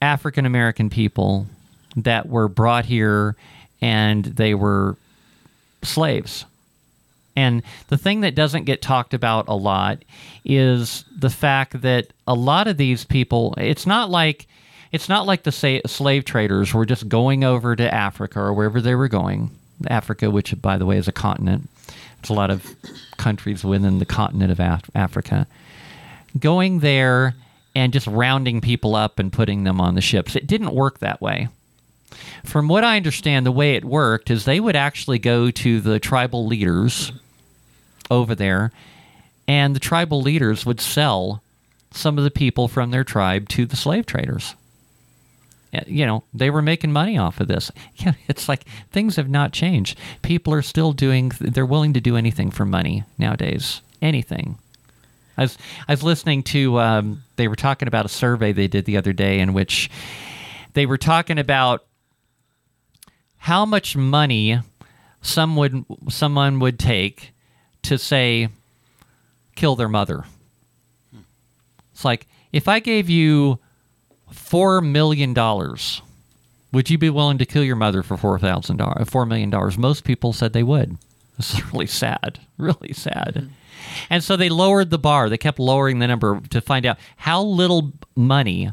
African 0.01 0.45
American 0.45 0.89
people 0.89 1.47
that 1.95 2.27
were 2.27 2.47
brought 2.47 2.85
here 2.85 3.35
and 3.81 4.25
they 4.25 4.53
were 4.53 4.95
slaves. 5.83 6.45
And 7.35 7.63
the 7.87 7.97
thing 7.97 8.21
that 8.21 8.35
doesn't 8.35 8.65
get 8.65 8.81
talked 8.81 9.13
about 9.13 9.47
a 9.47 9.55
lot 9.55 10.03
is 10.43 11.05
the 11.17 11.29
fact 11.29 11.81
that 11.81 12.07
a 12.27 12.33
lot 12.33 12.67
of 12.67 12.77
these 12.77 13.05
people, 13.05 13.53
it's 13.57 13.85
not 13.85 14.09
like 14.09 14.47
it's 14.91 15.07
not 15.07 15.25
like 15.25 15.43
the 15.43 15.81
slave 15.85 16.25
traders 16.25 16.73
were 16.73 16.85
just 16.85 17.07
going 17.07 17.43
over 17.43 17.75
to 17.75 17.93
Africa 17.93 18.39
or 18.39 18.53
wherever 18.53 18.81
they 18.81 18.95
were 18.95 19.07
going. 19.07 19.51
Africa, 19.87 20.29
which 20.29 20.59
by 20.61 20.77
the 20.77 20.85
way 20.85 20.97
is 20.97 21.07
a 21.07 21.13
continent, 21.13 21.69
it's 22.19 22.29
a 22.29 22.33
lot 22.33 22.51
of 22.51 22.75
countries 23.17 23.63
within 23.63 23.99
the 23.99 24.05
continent 24.05 24.51
of 24.51 24.59
Af- 24.59 24.89
Africa. 24.93 25.47
Going 26.39 26.79
there 26.79 27.35
and 27.73 27.93
just 27.93 28.07
rounding 28.07 28.61
people 28.61 28.95
up 28.95 29.17
and 29.17 29.31
putting 29.31 29.63
them 29.63 29.81
on 29.81 29.95
the 29.95 30.01
ships. 30.01 30.35
It 30.35 30.45
didn't 30.47 30.75
work 30.75 30.99
that 30.99 31.21
way. 31.21 31.47
From 32.43 32.67
what 32.67 32.83
I 32.83 32.97
understand, 32.97 33.45
the 33.45 33.51
way 33.51 33.75
it 33.75 33.85
worked 33.85 34.29
is 34.29 34.45
they 34.45 34.59
would 34.59 34.75
actually 34.75 35.19
go 35.19 35.49
to 35.51 35.79
the 35.79 35.99
tribal 35.99 36.45
leaders 36.45 37.11
over 38.09 38.35
there, 38.35 38.71
and 39.47 39.75
the 39.75 39.79
tribal 39.79 40.21
leaders 40.21 40.65
would 40.65 40.81
sell 40.81 41.41
some 41.91 42.17
of 42.17 42.23
the 42.23 42.31
people 42.31 42.67
from 42.67 42.91
their 42.91 43.03
tribe 43.03 43.47
to 43.49 43.65
the 43.65 43.75
slave 43.75 44.05
traders. 44.05 44.55
You 45.87 46.05
know, 46.05 46.23
they 46.33 46.49
were 46.49 46.61
making 46.61 46.91
money 46.91 47.17
off 47.17 47.39
of 47.39 47.47
this. 47.47 47.71
It's 48.27 48.49
like 48.49 48.65
things 48.91 49.15
have 49.15 49.29
not 49.29 49.53
changed. 49.53 49.97
People 50.21 50.53
are 50.53 50.61
still 50.61 50.91
doing, 50.91 51.31
they're 51.39 51.65
willing 51.65 51.93
to 51.93 52.01
do 52.01 52.17
anything 52.17 52.51
for 52.51 52.65
money 52.65 53.03
nowadays. 53.17 53.81
Anything. 54.01 54.57
I 55.37 55.43
was, 55.43 55.57
I 55.87 55.93
was 55.93 56.03
listening 56.03 56.43
to, 56.43 56.79
um, 56.79 57.23
they 57.35 57.47
were 57.47 57.55
talking 57.55 57.87
about 57.87 58.05
a 58.05 58.09
survey 58.09 58.51
they 58.51 58.67
did 58.67 58.85
the 58.85 58.97
other 58.97 59.13
day 59.13 59.39
in 59.39 59.53
which 59.53 59.89
they 60.73 60.85
were 60.85 60.97
talking 60.97 61.39
about 61.39 61.85
how 63.37 63.65
much 63.65 63.95
money 63.95 64.59
some 65.21 65.55
would, 65.55 65.85
someone 66.09 66.59
would 66.59 66.79
take 66.79 67.33
to 67.83 67.97
say 67.97 68.49
kill 69.55 69.75
their 69.75 69.89
mother. 69.89 70.25
It's 71.93 72.05
like 72.05 72.27
if 72.51 72.67
I 72.67 72.79
gave 72.79 73.09
you 73.09 73.59
four 74.31 74.81
million 74.81 75.33
dollars, 75.33 76.01
would 76.71 76.89
you 76.89 76.97
be 76.97 77.09
willing 77.09 77.37
to 77.37 77.45
kill 77.45 77.63
your 77.63 77.75
mother 77.75 78.03
for 78.03 78.17
four 78.17 78.39
thousand 78.39 78.77
dollars? 78.77 79.09
Four 79.09 79.25
million 79.25 79.49
dollars. 79.49 79.77
Most 79.77 80.03
people 80.03 80.33
said 80.33 80.53
they 80.53 80.63
would. 80.63 80.97
It's 81.39 81.73
really 81.73 81.87
sad. 81.87 82.39
Really 82.59 82.93
sad. 82.93 83.33
Mm-hmm. 83.35 83.47
And 84.11 84.23
so 84.23 84.35
they 84.35 84.49
lowered 84.49 84.91
the 84.91 84.99
bar. 84.99 85.27
They 85.27 85.39
kept 85.39 85.57
lowering 85.57 85.97
the 85.97 86.07
number 86.07 86.39
to 86.51 86.61
find 86.61 86.85
out 86.85 86.99
how 87.17 87.41
little 87.41 87.93
money 88.15 88.71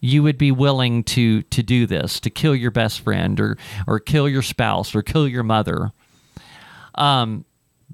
you 0.00 0.22
would 0.22 0.38
be 0.38 0.50
willing 0.50 1.04
to 1.04 1.42
to 1.42 1.62
do 1.62 1.86
this, 1.86 2.18
to 2.20 2.30
kill 2.30 2.56
your 2.56 2.70
best 2.70 3.00
friend 3.00 3.38
or 3.38 3.58
or 3.86 4.00
kill 4.00 4.28
your 4.28 4.42
spouse 4.42 4.94
or 4.94 5.02
kill 5.02 5.28
your 5.28 5.42
mother. 5.42 5.92
Um, 6.94 7.44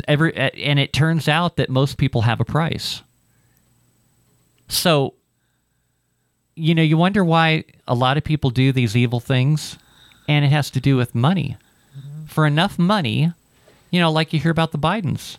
every 0.08 0.34
and 0.34 0.78
it 0.78 0.92
turns 0.92 1.28
out 1.28 1.56
that 1.56 1.68
most 1.68 1.98
people 1.98 2.22
have 2.22 2.40
a 2.40 2.44
price. 2.44 3.02
So, 4.68 5.14
you 6.56 6.74
know, 6.74 6.82
you 6.82 6.96
wonder 6.96 7.24
why 7.24 7.64
a 7.86 7.94
lot 7.94 8.16
of 8.16 8.24
people 8.24 8.50
do 8.50 8.72
these 8.72 8.96
evil 8.96 9.20
things, 9.20 9.78
and 10.26 10.44
it 10.44 10.48
has 10.48 10.70
to 10.70 10.80
do 10.80 10.96
with 10.96 11.14
money. 11.14 11.56
Mm-hmm. 11.96 12.26
For 12.26 12.46
enough 12.46 12.78
money, 12.78 13.32
you 13.90 14.00
know, 14.00 14.10
like 14.10 14.32
you 14.32 14.40
hear 14.40 14.50
about 14.50 14.72
the 14.72 14.78
Bidens 14.78 15.36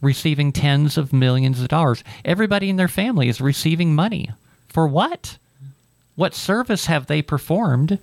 receiving 0.00 0.52
tens 0.52 0.96
of 0.96 1.12
millions 1.12 1.60
of 1.60 1.68
dollars. 1.68 2.02
Everybody 2.24 2.70
in 2.70 2.76
their 2.76 2.88
family 2.88 3.28
is 3.28 3.40
receiving 3.40 3.94
money. 3.94 4.30
For 4.68 4.86
what? 4.86 5.36
What 6.16 6.34
service 6.34 6.86
have 6.86 7.06
they 7.06 7.22
performed 7.22 7.98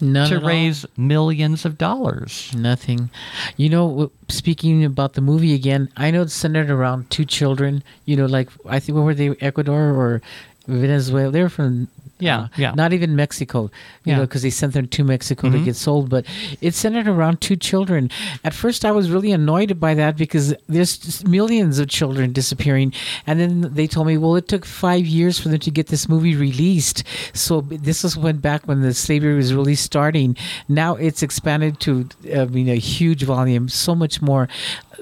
None 0.00 0.28
to 0.28 0.38
raise 0.38 0.84
all. 0.84 0.90
millions 0.96 1.64
of 1.64 1.76
dollars. 1.76 2.52
Nothing. 2.54 3.10
You 3.56 3.68
know, 3.68 4.10
speaking 4.28 4.84
about 4.84 5.14
the 5.14 5.20
movie 5.20 5.54
again, 5.54 5.88
I 5.96 6.10
know 6.10 6.22
it's 6.22 6.34
centered 6.34 6.70
around 6.70 7.10
two 7.10 7.24
children. 7.24 7.82
You 8.04 8.16
know, 8.16 8.26
like 8.26 8.48
I 8.66 8.78
think, 8.78 8.94
where 8.94 9.04
were 9.04 9.14
they? 9.14 9.30
Ecuador 9.40 9.90
or 9.90 10.22
Venezuela? 10.68 11.30
They 11.30 11.42
were 11.42 11.48
from 11.48 11.88
yeah, 12.18 12.40
uh, 12.40 12.48
yeah. 12.56 12.72
Not 12.74 12.92
even 12.92 13.16
Mexico, 13.16 13.62
you 13.62 13.70
yeah. 14.04 14.16
know, 14.16 14.22
because 14.22 14.42
they 14.42 14.50
sent 14.50 14.74
them 14.74 14.88
to 14.88 15.04
Mexico 15.04 15.48
mm-hmm. 15.48 15.58
to 15.58 15.64
get 15.64 15.76
sold. 15.76 16.08
But 16.08 16.26
it 16.60 16.74
centered 16.74 17.08
around 17.08 17.40
two 17.40 17.56
children. 17.56 18.10
At 18.44 18.54
first, 18.54 18.84
I 18.84 18.90
was 18.90 19.10
really 19.10 19.32
annoyed 19.32 19.78
by 19.78 19.94
that 19.94 20.16
because 20.16 20.54
there's 20.68 21.24
millions 21.24 21.78
of 21.78 21.88
children 21.88 22.32
disappearing. 22.32 22.92
And 23.26 23.38
then 23.40 23.74
they 23.74 23.86
told 23.86 24.06
me, 24.06 24.18
well, 24.18 24.36
it 24.36 24.48
took 24.48 24.64
five 24.64 25.06
years 25.06 25.38
for 25.38 25.48
them 25.48 25.60
to 25.60 25.70
get 25.70 25.88
this 25.88 26.08
movie 26.08 26.34
released. 26.34 27.04
So 27.34 27.60
this 27.60 28.02
was 28.02 28.16
when 28.16 28.38
back 28.38 28.66
when 28.66 28.82
the 28.82 28.94
slavery 28.94 29.34
was 29.34 29.54
really 29.54 29.74
starting. 29.74 30.36
Now 30.68 30.96
it's 30.96 31.22
expanded 31.22 31.80
to, 31.80 32.08
I 32.34 32.46
mean, 32.46 32.68
a 32.68 32.76
huge 32.76 33.22
volume, 33.22 33.68
so 33.68 33.94
much 33.94 34.20
more 34.20 34.48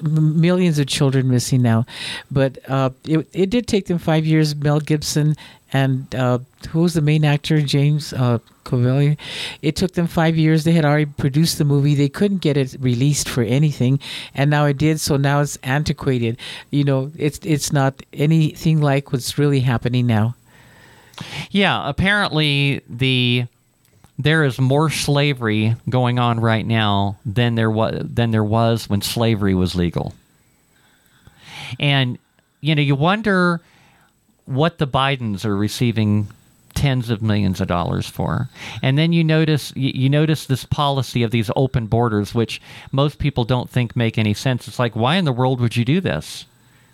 millions 0.01 0.79
of 0.79 0.87
children 0.87 1.29
missing 1.29 1.61
now. 1.61 1.85
But 2.29 2.57
uh, 2.69 2.91
it, 3.05 3.27
it 3.33 3.49
did 3.49 3.67
take 3.67 3.87
them 3.87 3.97
five 3.97 4.25
years. 4.25 4.55
Mel 4.55 4.79
Gibson 4.79 5.35
and 5.73 6.13
uh, 6.15 6.39
who 6.69 6.81
was 6.81 6.93
the 6.93 7.01
main 7.01 7.25
actor, 7.25 7.61
James 7.61 8.13
uh, 8.13 8.39
Covelli. 8.63 9.17
It 9.61 9.75
took 9.75 9.93
them 9.93 10.07
five 10.07 10.37
years. 10.37 10.63
They 10.63 10.73
had 10.73 10.85
already 10.85 11.05
produced 11.05 11.57
the 11.57 11.65
movie. 11.65 11.95
They 11.95 12.09
couldn't 12.09 12.39
get 12.39 12.57
it 12.57 12.75
released 12.79 13.27
for 13.27 13.41
anything, 13.43 13.99
and 14.33 14.49
now 14.49 14.65
it 14.65 14.77
did. 14.77 14.99
So 14.99 15.17
now 15.17 15.41
it's 15.41 15.57
antiquated. 15.63 16.37
You 16.71 16.83
know, 16.83 17.11
it's 17.17 17.39
it's 17.43 17.73
not 17.73 18.01
anything 18.13 18.81
like 18.81 19.11
what's 19.11 19.37
really 19.37 19.61
happening 19.61 20.07
now. 20.07 20.35
Yeah, 21.51 21.87
apparently 21.87 22.81
the 22.89 23.45
there 24.19 24.43
is 24.43 24.59
more 24.59 24.89
slavery 24.89 25.75
going 25.89 26.17
on 26.19 26.39
right 26.39 26.65
now 26.65 27.17
than 27.25 27.55
there 27.55 27.71
was 27.71 28.01
than 28.03 28.31
there 28.31 28.43
was 28.43 28.89
when 28.89 29.01
slavery 29.01 29.53
was 29.53 29.75
legal. 29.75 30.13
And 31.79 32.17
you 32.61 32.75
know, 32.75 32.81
you 32.81 32.95
wonder 32.95 33.61
what 34.47 34.79
the 34.79 34.87
Bidens 34.87 35.45
are 35.45 35.55
receiving 35.55 36.27
tens 36.73 37.09
of 37.09 37.23
millions 37.23 37.59
of 37.59 37.67
dollars 37.67 38.07
for. 38.07 38.49
And 38.83 38.97
then 38.97 39.11
you 39.11 39.23
notice 39.23 39.73
you, 39.75 40.09
notice 40.09 40.45
this 40.45 40.63
policy 40.63 41.23
of 41.23 41.31
these 41.31 41.49
open 41.55 41.87
borders, 41.87 42.35
which 42.35 42.61
most 42.91 43.17
people 43.17 43.43
don't 43.45 43.69
think 43.69 43.95
make 43.95 44.17
any 44.17 44.33
sense. 44.33 44.67
It's 44.67 44.79
like, 44.79 44.95
why 44.95 45.15
in 45.15 45.25
the 45.25 45.33
world 45.33 45.59
would 45.59 45.75
you 45.75 45.83
do 45.83 45.99
this? 45.99 46.45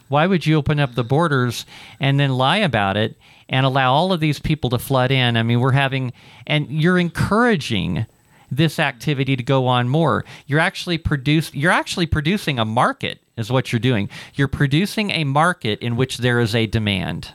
Why 0.07 0.25
would 0.25 0.45
you 0.45 0.55
open 0.55 0.79
up 0.79 0.95
the 0.95 1.03
borders 1.03 1.65
and 1.99 2.19
then 2.19 2.37
lie 2.37 2.57
about 2.57 2.97
it 2.97 3.17
and 3.49 3.65
allow 3.65 3.93
all 3.93 4.13
of 4.13 4.19
these 4.19 4.39
people 4.39 4.69
to 4.69 4.79
flood 4.79 5.11
in? 5.11 5.35
I 5.35 5.43
mean, 5.43 5.59
we're 5.59 5.71
having, 5.71 6.13
and 6.47 6.69
you're 6.69 6.99
encouraging 6.99 8.05
this 8.51 8.79
activity 8.79 9.35
to 9.35 9.43
go 9.43 9.67
on 9.67 9.89
more. 9.89 10.23
You're 10.47 10.59
actually 10.59 10.97
produce, 10.97 11.53
you're 11.53 11.71
actually 11.71 12.05
producing 12.05 12.57
a 12.57 12.65
market, 12.65 13.19
is 13.35 13.51
what 13.51 13.71
you're 13.71 13.79
doing. 13.79 14.09
You're 14.35 14.47
producing 14.47 15.09
a 15.11 15.23
market 15.23 15.79
in 15.79 15.97
which 15.97 16.19
there 16.19 16.39
is 16.39 16.55
a 16.55 16.67
demand 16.67 17.31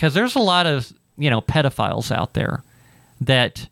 because 0.00 0.14
there's 0.14 0.34
a 0.34 0.40
lot 0.40 0.64
of 0.64 0.90
you 1.18 1.28
know 1.28 1.42
pedophiles 1.42 2.10
out 2.10 2.32
there 2.32 2.62
that 3.20 3.68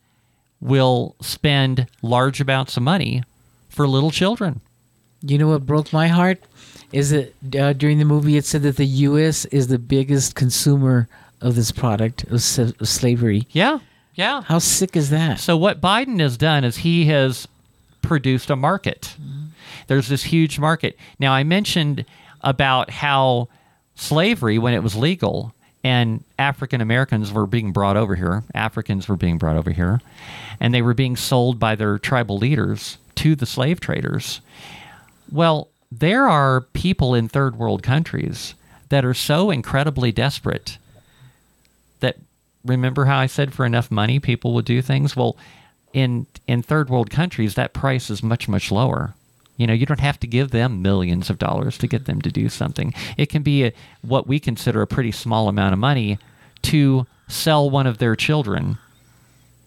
will 0.60 1.16
spend 1.22 1.86
large 2.02 2.38
amounts 2.38 2.76
of 2.76 2.82
money 2.82 3.22
for 3.70 3.88
little 3.88 4.10
children. 4.10 4.60
You 5.22 5.38
know 5.38 5.48
what 5.48 5.64
broke 5.64 5.90
my 5.90 6.08
heart 6.08 6.42
is 6.92 7.10
that 7.10 7.32
uh, 7.58 7.72
during 7.72 7.98
the 7.98 8.04
movie 8.04 8.36
it 8.36 8.44
said 8.44 8.62
that 8.62 8.76
the 8.76 8.84
U.S. 8.84 9.46
is 9.46 9.68
the 9.68 9.78
biggest 9.78 10.34
consumer 10.34 11.08
of 11.40 11.54
this 11.54 11.72
product 11.72 12.24
of, 12.24 12.34
of 12.34 12.88
slavery. 12.88 13.46
Yeah, 13.52 13.78
yeah. 14.14 14.42
How 14.42 14.58
sick 14.58 14.96
is 14.96 15.08
that? 15.08 15.40
So 15.40 15.56
what 15.56 15.80
Biden 15.80 16.20
has 16.20 16.36
done 16.36 16.62
is 16.62 16.78
he 16.78 17.06
has 17.06 17.48
produced 18.02 18.50
a 18.50 18.56
market. 18.56 19.16
Mm-hmm. 19.18 19.46
There's 19.86 20.08
this 20.08 20.24
huge 20.24 20.58
market. 20.58 20.98
Now 21.18 21.32
I 21.32 21.42
mentioned 21.42 22.04
about 22.42 22.90
how 22.90 23.48
slavery, 23.94 24.58
when 24.58 24.74
it 24.74 24.82
was 24.82 24.94
legal, 24.94 25.54
and 25.84 26.24
African 26.38 26.80
Americans 26.80 27.32
were 27.32 27.46
being 27.46 27.72
brought 27.72 27.96
over 27.96 28.14
here. 28.14 28.42
Africans 28.54 29.08
were 29.08 29.16
being 29.16 29.38
brought 29.38 29.56
over 29.56 29.70
here, 29.70 30.00
and 30.60 30.74
they 30.74 30.82
were 30.82 30.94
being 30.94 31.16
sold 31.16 31.58
by 31.58 31.74
their 31.74 31.98
tribal 31.98 32.38
leaders 32.38 32.98
to 33.16 33.34
the 33.34 33.46
slave 33.46 33.80
traders. 33.80 34.40
Well, 35.30 35.68
there 35.90 36.28
are 36.28 36.60
people 36.60 37.14
in 37.14 37.28
third 37.28 37.56
world 37.56 37.82
countries 37.82 38.54
that 38.88 39.04
are 39.04 39.14
so 39.14 39.50
incredibly 39.50 40.12
desperate 40.12 40.78
that 42.00 42.16
remember 42.64 43.04
how 43.06 43.18
I 43.18 43.26
said 43.26 43.54
for 43.54 43.64
enough 43.64 43.90
money 43.90 44.18
people 44.18 44.54
would 44.54 44.64
do 44.64 44.82
things? 44.82 45.16
Well, 45.16 45.36
in 45.92 46.26
in 46.46 46.62
third 46.62 46.90
world 46.90 47.10
countries 47.10 47.54
that 47.54 47.72
price 47.72 48.10
is 48.10 48.22
much 48.22 48.48
much 48.48 48.70
lower. 48.70 49.14
You 49.58 49.66
know, 49.66 49.74
you 49.74 49.84
don't 49.84 50.00
have 50.00 50.18
to 50.20 50.26
give 50.26 50.50
them 50.52 50.80
millions 50.80 51.28
of 51.28 51.38
dollars 51.38 51.76
to 51.78 51.86
get 51.86 52.06
them 52.06 52.22
to 52.22 52.30
do 52.30 52.48
something. 52.48 52.94
It 53.18 53.26
can 53.26 53.42
be 53.42 53.64
a, 53.66 53.72
what 54.00 54.26
we 54.26 54.40
consider 54.40 54.80
a 54.80 54.86
pretty 54.86 55.12
small 55.12 55.48
amount 55.48 55.74
of 55.74 55.78
money 55.78 56.18
to 56.62 57.06
sell 57.26 57.68
one 57.68 57.86
of 57.86 57.98
their 57.98 58.16
children 58.16 58.78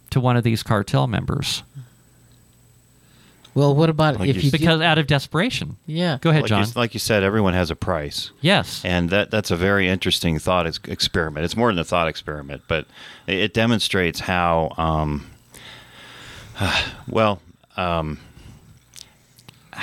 to 0.09 0.19
one 0.19 0.35
of 0.37 0.43
these 0.43 0.63
cartel 0.63 1.05
members. 1.07 1.61
Well, 3.53 3.75
what 3.75 3.89
about 3.89 4.17
Like 4.19 4.29
if 4.29 4.37
you 4.37 4.41
you 4.43 4.49
said- 4.49 4.59
because 4.61 4.81
out 4.81 4.97
of 4.97 5.07
desperation. 5.07 5.75
yeah 5.85 6.17
Go 6.21 6.29
ahead, 6.29 6.43
like 6.43 6.49
Jon. 6.49 6.65
You, 6.65 6.71
like 6.75 6.93
you 6.93 6.99
said, 7.01 7.21
everyone 7.23 7.53
has 7.53 7.69
a 7.69 7.75
price. 7.75 8.31
yes. 8.39 8.81
And 8.85 9.09
that 9.09 9.29
that's 9.29 9.51
a 9.51 9.57
very 9.57 9.89
interesting 9.89 10.39
thought 10.39 10.65
experiment. 10.87 11.43
It's 11.43 11.57
more 11.57 11.69
than 11.69 11.79
a 11.79 11.83
thought 11.83 12.07
experiment, 12.07 12.61
but 12.69 12.85
it, 13.27 13.39
it 13.39 13.53
demonstrates 13.53 14.21
how, 14.21 14.73
um, 14.77 15.25
well, 17.09 17.41
um, 17.75 18.19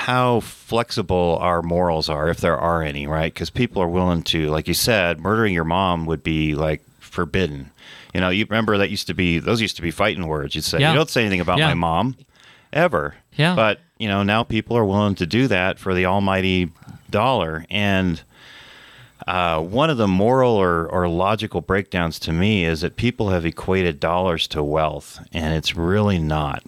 how 0.08 0.40
flexible 0.40 1.36
our 1.42 1.60
morals 1.60 2.08
are, 2.08 2.30
if 2.30 2.40
there 2.40 2.56
are 2.56 2.82
any, 2.82 3.06
right? 3.06 3.32
Because 3.32 3.50
people 3.50 3.82
are 3.82 3.88
willing 3.88 4.22
to, 4.22 4.48
like 4.48 4.66
you 4.66 4.72
said, 4.72 5.20
murdering 5.20 5.52
your 5.52 5.64
mom 5.64 6.06
would 6.06 6.22
be 6.22 6.54
like 6.54 6.82
forbidden. 6.98 7.70
You 8.14 8.22
know, 8.22 8.30
you 8.30 8.46
remember 8.48 8.78
that 8.78 8.88
used 8.88 9.06
to 9.08 9.14
be 9.14 9.38
those 9.38 9.60
used 9.60 9.76
to 9.76 9.82
be 9.82 9.90
fighting 9.90 10.26
words. 10.26 10.54
You'd 10.54 10.64
say, 10.64 10.78
Yeah. 10.80 10.92
"You 10.92 10.96
don't 10.96 11.10
say 11.10 11.20
anything 11.20 11.40
about 11.42 11.58
Yeah. 11.58 11.66
my 11.68 11.74
mom, 11.74 12.16
ever." 12.72 13.16
Yeah. 13.36 13.54
But 13.54 13.80
you 13.98 14.08
know, 14.08 14.22
now 14.22 14.44
people 14.44 14.78
are 14.78 14.84
willing 14.84 15.14
to 15.16 15.26
do 15.26 15.46
that 15.48 15.78
for 15.78 15.92
the 15.92 16.06
almighty 16.06 16.70
dollar, 17.10 17.66
and 17.68 18.22
uh, 19.26 19.60
one 19.60 19.90
of 19.90 19.98
the 19.98 20.08
moral 20.08 20.52
or, 20.54 20.86
or 20.86 21.06
logical 21.06 21.60
breakdowns 21.60 22.18
to 22.20 22.32
me 22.32 22.64
is 22.64 22.80
that 22.80 22.96
people 22.96 23.28
have 23.28 23.44
equated 23.44 24.00
dollars 24.00 24.46
to 24.48 24.62
wealth, 24.62 25.20
and 25.34 25.52
it's 25.52 25.76
really 25.76 26.18
not. 26.18 26.62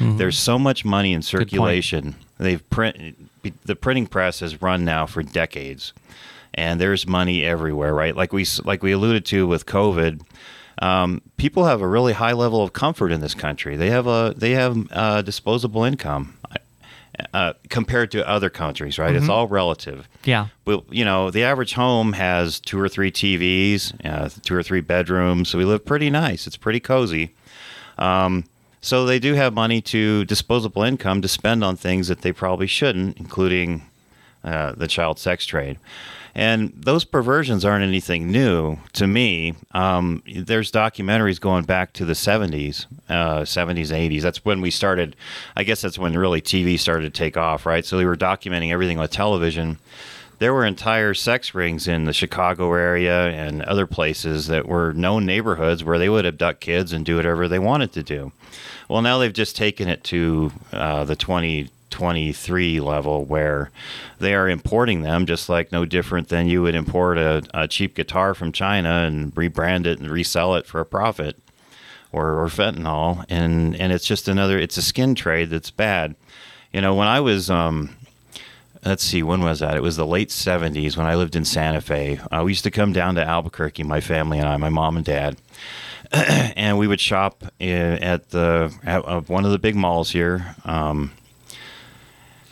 There's 0.00 0.38
so 0.38 0.58
much 0.58 0.84
money 0.84 1.12
in 1.12 1.22
circulation. 1.22 2.16
They've 2.40 2.68
print 2.70 3.16
the 3.64 3.76
printing 3.76 4.06
press 4.06 4.40
has 4.40 4.60
run 4.62 4.84
now 4.84 5.06
for 5.06 5.22
decades, 5.22 5.92
and 6.54 6.80
there's 6.80 7.06
money 7.06 7.44
everywhere, 7.44 7.94
right? 7.94 8.16
Like 8.16 8.32
we 8.32 8.46
like 8.64 8.82
we 8.82 8.92
alluded 8.92 9.24
to 9.26 9.46
with 9.46 9.66
COVID. 9.66 10.22
Um, 10.80 11.20
people 11.36 11.66
have 11.66 11.82
a 11.82 11.86
really 11.86 12.14
high 12.14 12.32
level 12.32 12.62
of 12.62 12.72
comfort 12.72 13.12
in 13.12 13.20
this 13.20 13.34
country. 13.34 13.76
They 13.76 13.90
have 13.90 14.06
a 14.06 14.34
they 14.36 14.52
have 14.52 14.76
uh, 14.90 15.22
disposable 15.22 15.84
income 15.84 16.38
uh, 17.34 17.52
compared 17.68 18.10
to 18.12 18.26
other 18.28 18.50
countries, 18.50 18.98
right? 18.98 19.14
It's 19.14 19.28
all 19.28 19.46
relative. 19.48 20.08
yeah. 20.24 20.48
Well, 20.64 20.84
you 20.90 21.04
know, 21.04 21.30
the 21.30 21.42
average 21.44 21.74
home 21.74 22.14
has 22.14 22.60
two 22.60 22.80
or 22.80 22.88
three 22.88 23.10
TVs, 23.10 23.92
uh, 24.04 24.28
two 24.42 24.54
or 24.54 24.62
three 24.62 24.80
bedrooms. 24.80 25.48
So 25.48 25.58
we 25.58 25.64
live 25.64 25.84
pretty 25.84 26.10
nice. 26.10 26.46
It's 26.46 26.56
pretty 26.56 26.80
cozy. 26.80 27.34
Um, 27.98 28.44
so 28.80 29.04
they 29.04 29.18
do 29.18 29.34
have 29.34 29.52
money 29.52 29.80
to 29.82 30.24
disposable 30.24 30.82
income 30.82 31.22
to 31.22 31.28
spend 31.28 31.62
on 31.62 31.76
things 31.76 32.08
that 32.08 32.22
they 32.22 32.32
probably 32.32 32.66
shouldn't, 32.66 33.18
including 33.18 33.82
uh, 34.42 34.72
the 34.72 34.88
child 34.88 35.18
sex 35.18 35.44
trade. 35.44 35.78
And 36.34 36.72
those 36.76 37.04
perversions 37.04 37.64
aren't 37.64 37.84
anything 37.84 38.30
new 38.30 38.78
to 38.92 39.06
me. 39.06 39.54
Um, 39.72 40.22
there's 40.32 40.70
documentaries 40.70 41.40
going 41.40 41.64
back 41.64 41.92
to 41.94 42.04
the 42.04 42.12
70s, 42.12 42.86
uh, 43.08 43.40
70s, 43.40 43.88
80s. 43.88 44.22
That's 44.22 44.44
when 44.44 44.60
we 44.60 44.70
started. 44.70 45.16
I 45.56 45.64
guess 45.64 45.80
that's 45.80 45.98
when 45.98 46.16
really 46.16 46.40
TV 46.40 46.78
started 46.78 47.12
to 47.12 47.18
take 47.18 47.36
off, 47.36 47.66
right? 47.66 47.84
So 47.84 47.96
they 47.96 48.04
were 48.04 48.16
documenting 48.16 48.72
everything 48.72 48.98
with 48.98 49.10
television. 49.10 49.78
There 50.38 50.54
were 50.54 50.64
entire 50.64 51.12
sex 51.12 51.54
rings 51.54 51.86
in 51.86 52.04
the 52.04 52.14
Chicago 52.14 52.72
area 52.72 53.28
and 53.28 53.60
other 53.62 53.86
places 53.86 54.46
that 54.46 54.66
were 54.66 54.94
known 54.94 55.26
neighborhoods 55.26 55.84
where 55.84 55.98
they 55.98 56.08
would 56.08 56.24
abduct 56.24 56.60
kids 56.60 56.92
and 56.92 57.04
do 57.04 57.16
whatever 57.16 57.46
they 57.46 57.58
wanted 57.58 57.92
to 57.92 58.02
do. 58.02 58.32
Well, 58.90 59.02
now 59.02 59.18
they've 59.18 59.32
just 59.32 59.54
taken 59.54 59.88
it 59.88 60.02
to 60.04 60.50
uh, 60.72 61.04
the 61.04 61.14
2023 61.14 62.80
level 62.80 63.24
where 63.24 63.70
they 64.18 64.34
are 64.34 64.48
importing 64.48 65.02
them 65.02 65.26
just 65.26 65.48
like 65.48 65.70
no 65.70 65.84
different 65.84 66.26
than 66.26 66.48
you 66.48 66.62
would 66.62 66.74
import 66.74 67.16
a, 67.16 67.44
a 67.54 67.68
cheap 67.68 67.94
guitar 67.94 68.34
from 68.34 68.50
China 68.50 69.04
and 69.06 69.32
rebrand 69.36 69.86
it 69.86 70.00
and 70.00 70.10
resell 70.10 70.56
it 70.56 70.66
for 70.66 70.80
a 70.80 70.84
profit 70.84 71.38
or, 72.10 72.40
or 72.40 72.48
fentanyl. 72.48 73.24
And, 73.28 73.76
and 73.76 73.92
it's 73.92 74.06
just 74.06 74.26
another, 74.26 74.58
it's 74.58 74.76
a 74.76 74.82
skin 74.82 75.14
trade 75.14 75.50
that's 75.50 75.70
bad. 75.70 76.16
You 76.72 76.80
know, 76.80 76.96
when 76.96 77.06
I 77.06 77.20
was, 77.20 77.48
um, 77.48 77.94
let's 78.84 79.04
see, 79.04 79.22
when 79.22 79.40
was 79.40 79.60
that? 79.60 79.76
It 79.76 79.84
was 79.84 79.98
the 79.98 80.06
late 80.06 80.30
70s 80.30 80.96
when 80.96 81.06
I 81.06 81.14
lived 81.14 81.36
in 81.36 81.44
Santa 81.44 81.80
Fe. 81.80 82.18
Uh, 82.32 82.42
we 82.44 82.50
used 82.50 82.64
to 82.64 82.72
come 82.72 82.92
down 82.92 83.14
to 83.14 83.24
Albuquerque, 83.24 83.84
my 83.84 84.00
family 84.00 84.40
and 84.40 84.48
I, 84.48 84.56
my 84.56 84.68
mom 84.68 84.96
and 84.96 85.06
dad, 85.06 85.36
and 86.56 86.78
we 86.78 86.86
would 86.86 87.00
shop 87.00 87.44
at 87.60 88.30
the 88.30 88.74
at 88.84 89.04
uh, 89.04 89.20
one 89.22 89.44
of 89.44 89.52
the 89.52 89.58
big 89.58 89.76
malls 89.76 90.10
here. 90.10 90.56
Um, 90.64 91.12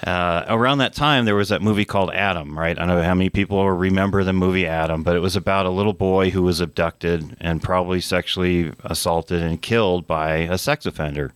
uh, 0.06 0.44
around 0.48 0.78
that 0.78 0.94
time, 0.94 1.24
there 1.24 1.34
was 1.34 1.48
that 1.48 1.61
movie 1.61 1.84
called 1.84 2.12
Adam, 2.12 2.56
right? 2.56 2.78
I 2.78 2.86
don't 2.86 2.96
know 2.96 3.02
how 3.02 3.14
many 3.14 3.30
people 3.30 3.68
remember 3.68 4.22
the 4.22 4.32
movie 4.32 4.64
Adam, 4.64 5.02
but 5.02 5.16
it 5.16 5.18
was 5.18 5.34
about 5.34 5.66
a 5.66 5.70
little 5.70 5.92
boy 5.92 6.30
who 6.30 6.42
was 6.42 6.61
abducted 6.61 7.36
and 7.40 7.61
probably 7.61 8.00
sexually 8.00 8.72
assaulted 8.84 9.42
and 9.42 9.61
killed 9.61 10.06
by 10.06 10.36
a 10.36 10.56
sex 10.56 10.86
offender 10.86 11.32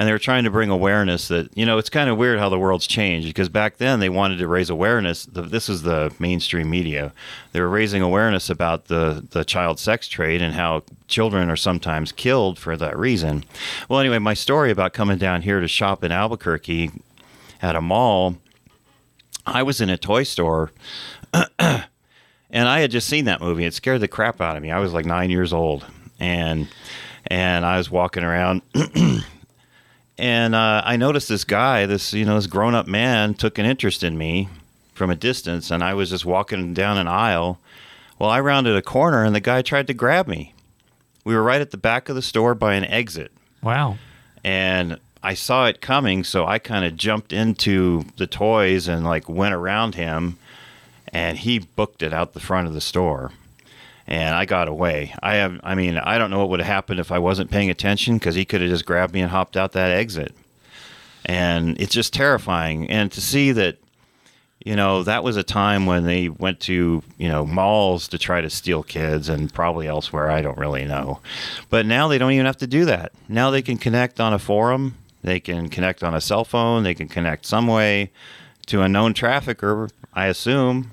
and 0.00 0.08
they 0.08 0.12
were 0.12 0.18
trying 0.18 0.44
to 0.44 0.50
bring 0.50 0.70
awareness 0.70 1.28
that 1.28 1.54
you 1.54 1.66
know 1.66 1.76
it's 1.76 1.90
kind 1.90 2.08
of 2.08 2.16
weird 2.16 2.38
how 2.38 2.48
the 2.48 2.58
world's 2.58 2.86
changed 2.86 3.28
because 3.28 3.50
back 3.50 3.76
then 3.76 4.00
they 4.00 4.08
wanted 4.08 4.38
to 4.38 4.48
raise 4.48 4.70
awareness 4.70 5.26
this 5.26 5.68
is 5.68 5.82
the 5.82 6.10
mainstream 6.18 6.70
media. 6.70 7.12
They 7.52 7.60
were 7.60 7.68
raising 7.68 8.00
awareness 8.00 8.48
about 8.48 8.86
the 8.86 9.26
the 9.30 9.44
child 9.44 9.78
sex 9.78 10.08
trade 10.08 10.40
and 10.40 10.54
how 10.54 10.84
children 11.06 11.50
are 11.50 11.56
sometimes 11.56 12.12
killed 12.12 12.58
for 12.58 12.78
that 12.78 12.96
reason. 12.98 13.44
Well 13.90 14.00
anyway 14.00 14.18
my 14.18 14.32
story 14.32 14.70
about 14.70 14.94
coming 14.94 15.18
down 15.18 15.42
here 15.42 15.60
to 15.60 15.68
shop 15.68 16.02
in 16.02 16.12
albuquerque 16.12 16.92
at 17.60 17.76
a 17.76 17.82
mall 17.82 18.36
i 19.44 19.62
was 19.62 19.82
in 19.82 19.90
a 19.90 19.98
toy 19.98 20.22
store 20.22 20.72
and 21.58 21.84
i 22.54 22.80
had 22.80 22.90
just 22.90 23.06
seen 23.06 23.26
that 23.26 23.42
movie. 23.42 23.66
It 23.66 23.74
scared 23.74 24.00
the 24.00 24.08
crap 24.08 24.40
out 24.40 24.56
of 24.56 24.62
me. 24.62 24.70
I 24.70 24.78
was 24.78 24.94
like 24.94 25.04
nine 25.04 25.28
years 25.28 25.52
old 25.52 25.84
and 26.18 26.68
and 27.26 27.66
i 27.66 27.76
was 27.76 27.90
walking 27.90 28.24
around 28.24 28.62
and 30.20 30.54
uh, 30.54 30.82
I 30.84 30.96
noticed 30.96 31.28
this 31.28 31.44
guy, 31.44 31.86
this 31.86 32.12
you 32.12 32.24
know, 32.24 32.34
this 32.36 32.46
grown-up 32.46 32.86
man, 32.86 33.34
took 33.34 33.58
an 33.58 33.66
interest 33.66 34.02
in 34.02 34.16
me 34.18 34.48
from 34.94 35.10
a 35.10 35.16
distance, 35.16 35.70
and 35.70 35.82
I 35.82 35.94
was 35.94 36.10
just 36.10 36.24
walking 36.24 36.74
down 36.74 36.98
an 36.98 37.08
aisle. 37.08 37.58
Well, 38.18 38.28
I 38.30 38.40
rounded 38.40 38.76
a 38.76 38.82
corner, 38.82 39.24
and 39.24 39.34
the 39.34 39.40
guy 39.40 39.62
tried 39.62 39.86
to 39.86 39.94
grab 39.94 40.26
me. 40.28 40.52
We 41.24 41.34
were 41.34 41.42
right 41.42 41.60
at 41.60 41.70
the 41.70 41.76
back 41.78 42.08
of 42.08 42.14
the 42.16 42.22
store 42.22 42.54
by 42.54 42.74
an 42.74 42.84
exit, 42.84 43.32
Wow. 43.62 43.96
and 44.44 44.98
I 45.22 45.34
saw 45.34 45.66
it 45.66 45.80
coming, 45.80 46.24
so 46.24 46.46
I 46.46 46.58
kind 46.58 46.84
of 46.84 46.96
jumped 46.96 47.32
into 47.32 48.04
the 48.16 48.26
toys 48.26 48.88
and 48.88 49.04
like 49.04 49.28
went 49.28 49.54
around 49.54 49.94
him, 49.94 50.38
and 51.08 51.38
he 51.38 51.58
booked 51.58 52.02
it 52.02 52.12
out 52.12 52.32
the 52.32 52.40
front 52.40 52.66
of 52.68 52.74
the 52.74 52.80
store. 52.80 53.32
And 54.10 54.34
I 54.34 54.44
got 54.44 54.66
away. 54.66 55.14
I 55.22 55.36
have, 55.36 55.60
I 55.62 55.76
mean, 55.76 55.96
I 55.96 56.18
don't 56.18 56.30
know 56.30 56.40
what 56.40 56.50
would 56.50 56.60
have 56.60 56.66
happened 56.66 56.98
if 56.98 57.12
I 57.12 57.20
wasn't 57.20 57.50
paying 57.50 57.70
attention 57.70 58.18
because 58.18 58.34
he 58.34 58.44
could 58.44 58.60
have 58.60 58.68
just 58.68 58.84
grabbed 58.84 59.14
me 59.14 59.20
and 59.20 59.30
hopped 59.30 59.56
out 59.56 59.72
that 59.72 59.92
exit. 59.92 60.34
And 61.24 61.80
it's 61.80 61.94
just 61.94 62.12
terrifying. 62.12 62.90
And 62.90 63.12
to 63.12 63.20
see 63.20 63.52
that, 63.52 63.76
you 64.64 64.74
know, 64.74 65.04
that 65.04 65.22
was 65.22 65.36
a 65.36 65.44
time 65.44 65.86
when 65.86 66.06
they 66.06 66.28
went 66.28 66.58
to, 66.60 67.04
you 67.18 67.28
know, 67.28 67.46
malls 67.46 68.08
to 68.08 68.18
try 68.18 68.40
to 68.40 68.50
steal 68.50 68.82
kids 68.82 69.28
and 69.28 69.54
probably 69.54 69.86
elsewhere. 69.86 70.28
I 70.28 70.42
don't 70.42 70.58
really 70.58 70.84
know. 70.84 71.20
But 71.68 71.86
now 71.86 72.08
they 72.08 72.18
don't 72.18 72.32
even 72.32 72.46
have 72.46 72.58
to 72.58 72.66
do 72.66 72.84
that. 72.86 73.12
Now 73.28 73.50
they 73.50 73.62
can 73.62 73.78
connect 73.78 74.18
on 74.18 74.32
a 74.32 74.40
forum, 74.40 74.96
they 75.22 75.38
can 75.38 75.68
connect 75.68 76.02
on 76.02 76.14
a 76.14 76.20
cell 76.20 76.44
phone, 76.44 76.82
they 76.82 76.94
can 76.94 77.06
connect 77.06 77.46
some 77.46 77.68
way 77.68 78.10
to 78.66 78.82
a 78.82 78.88
known 78.88 79.14
trafficker, 79.14 79.88
I 80.12 80.26
assume. 80.26 80.90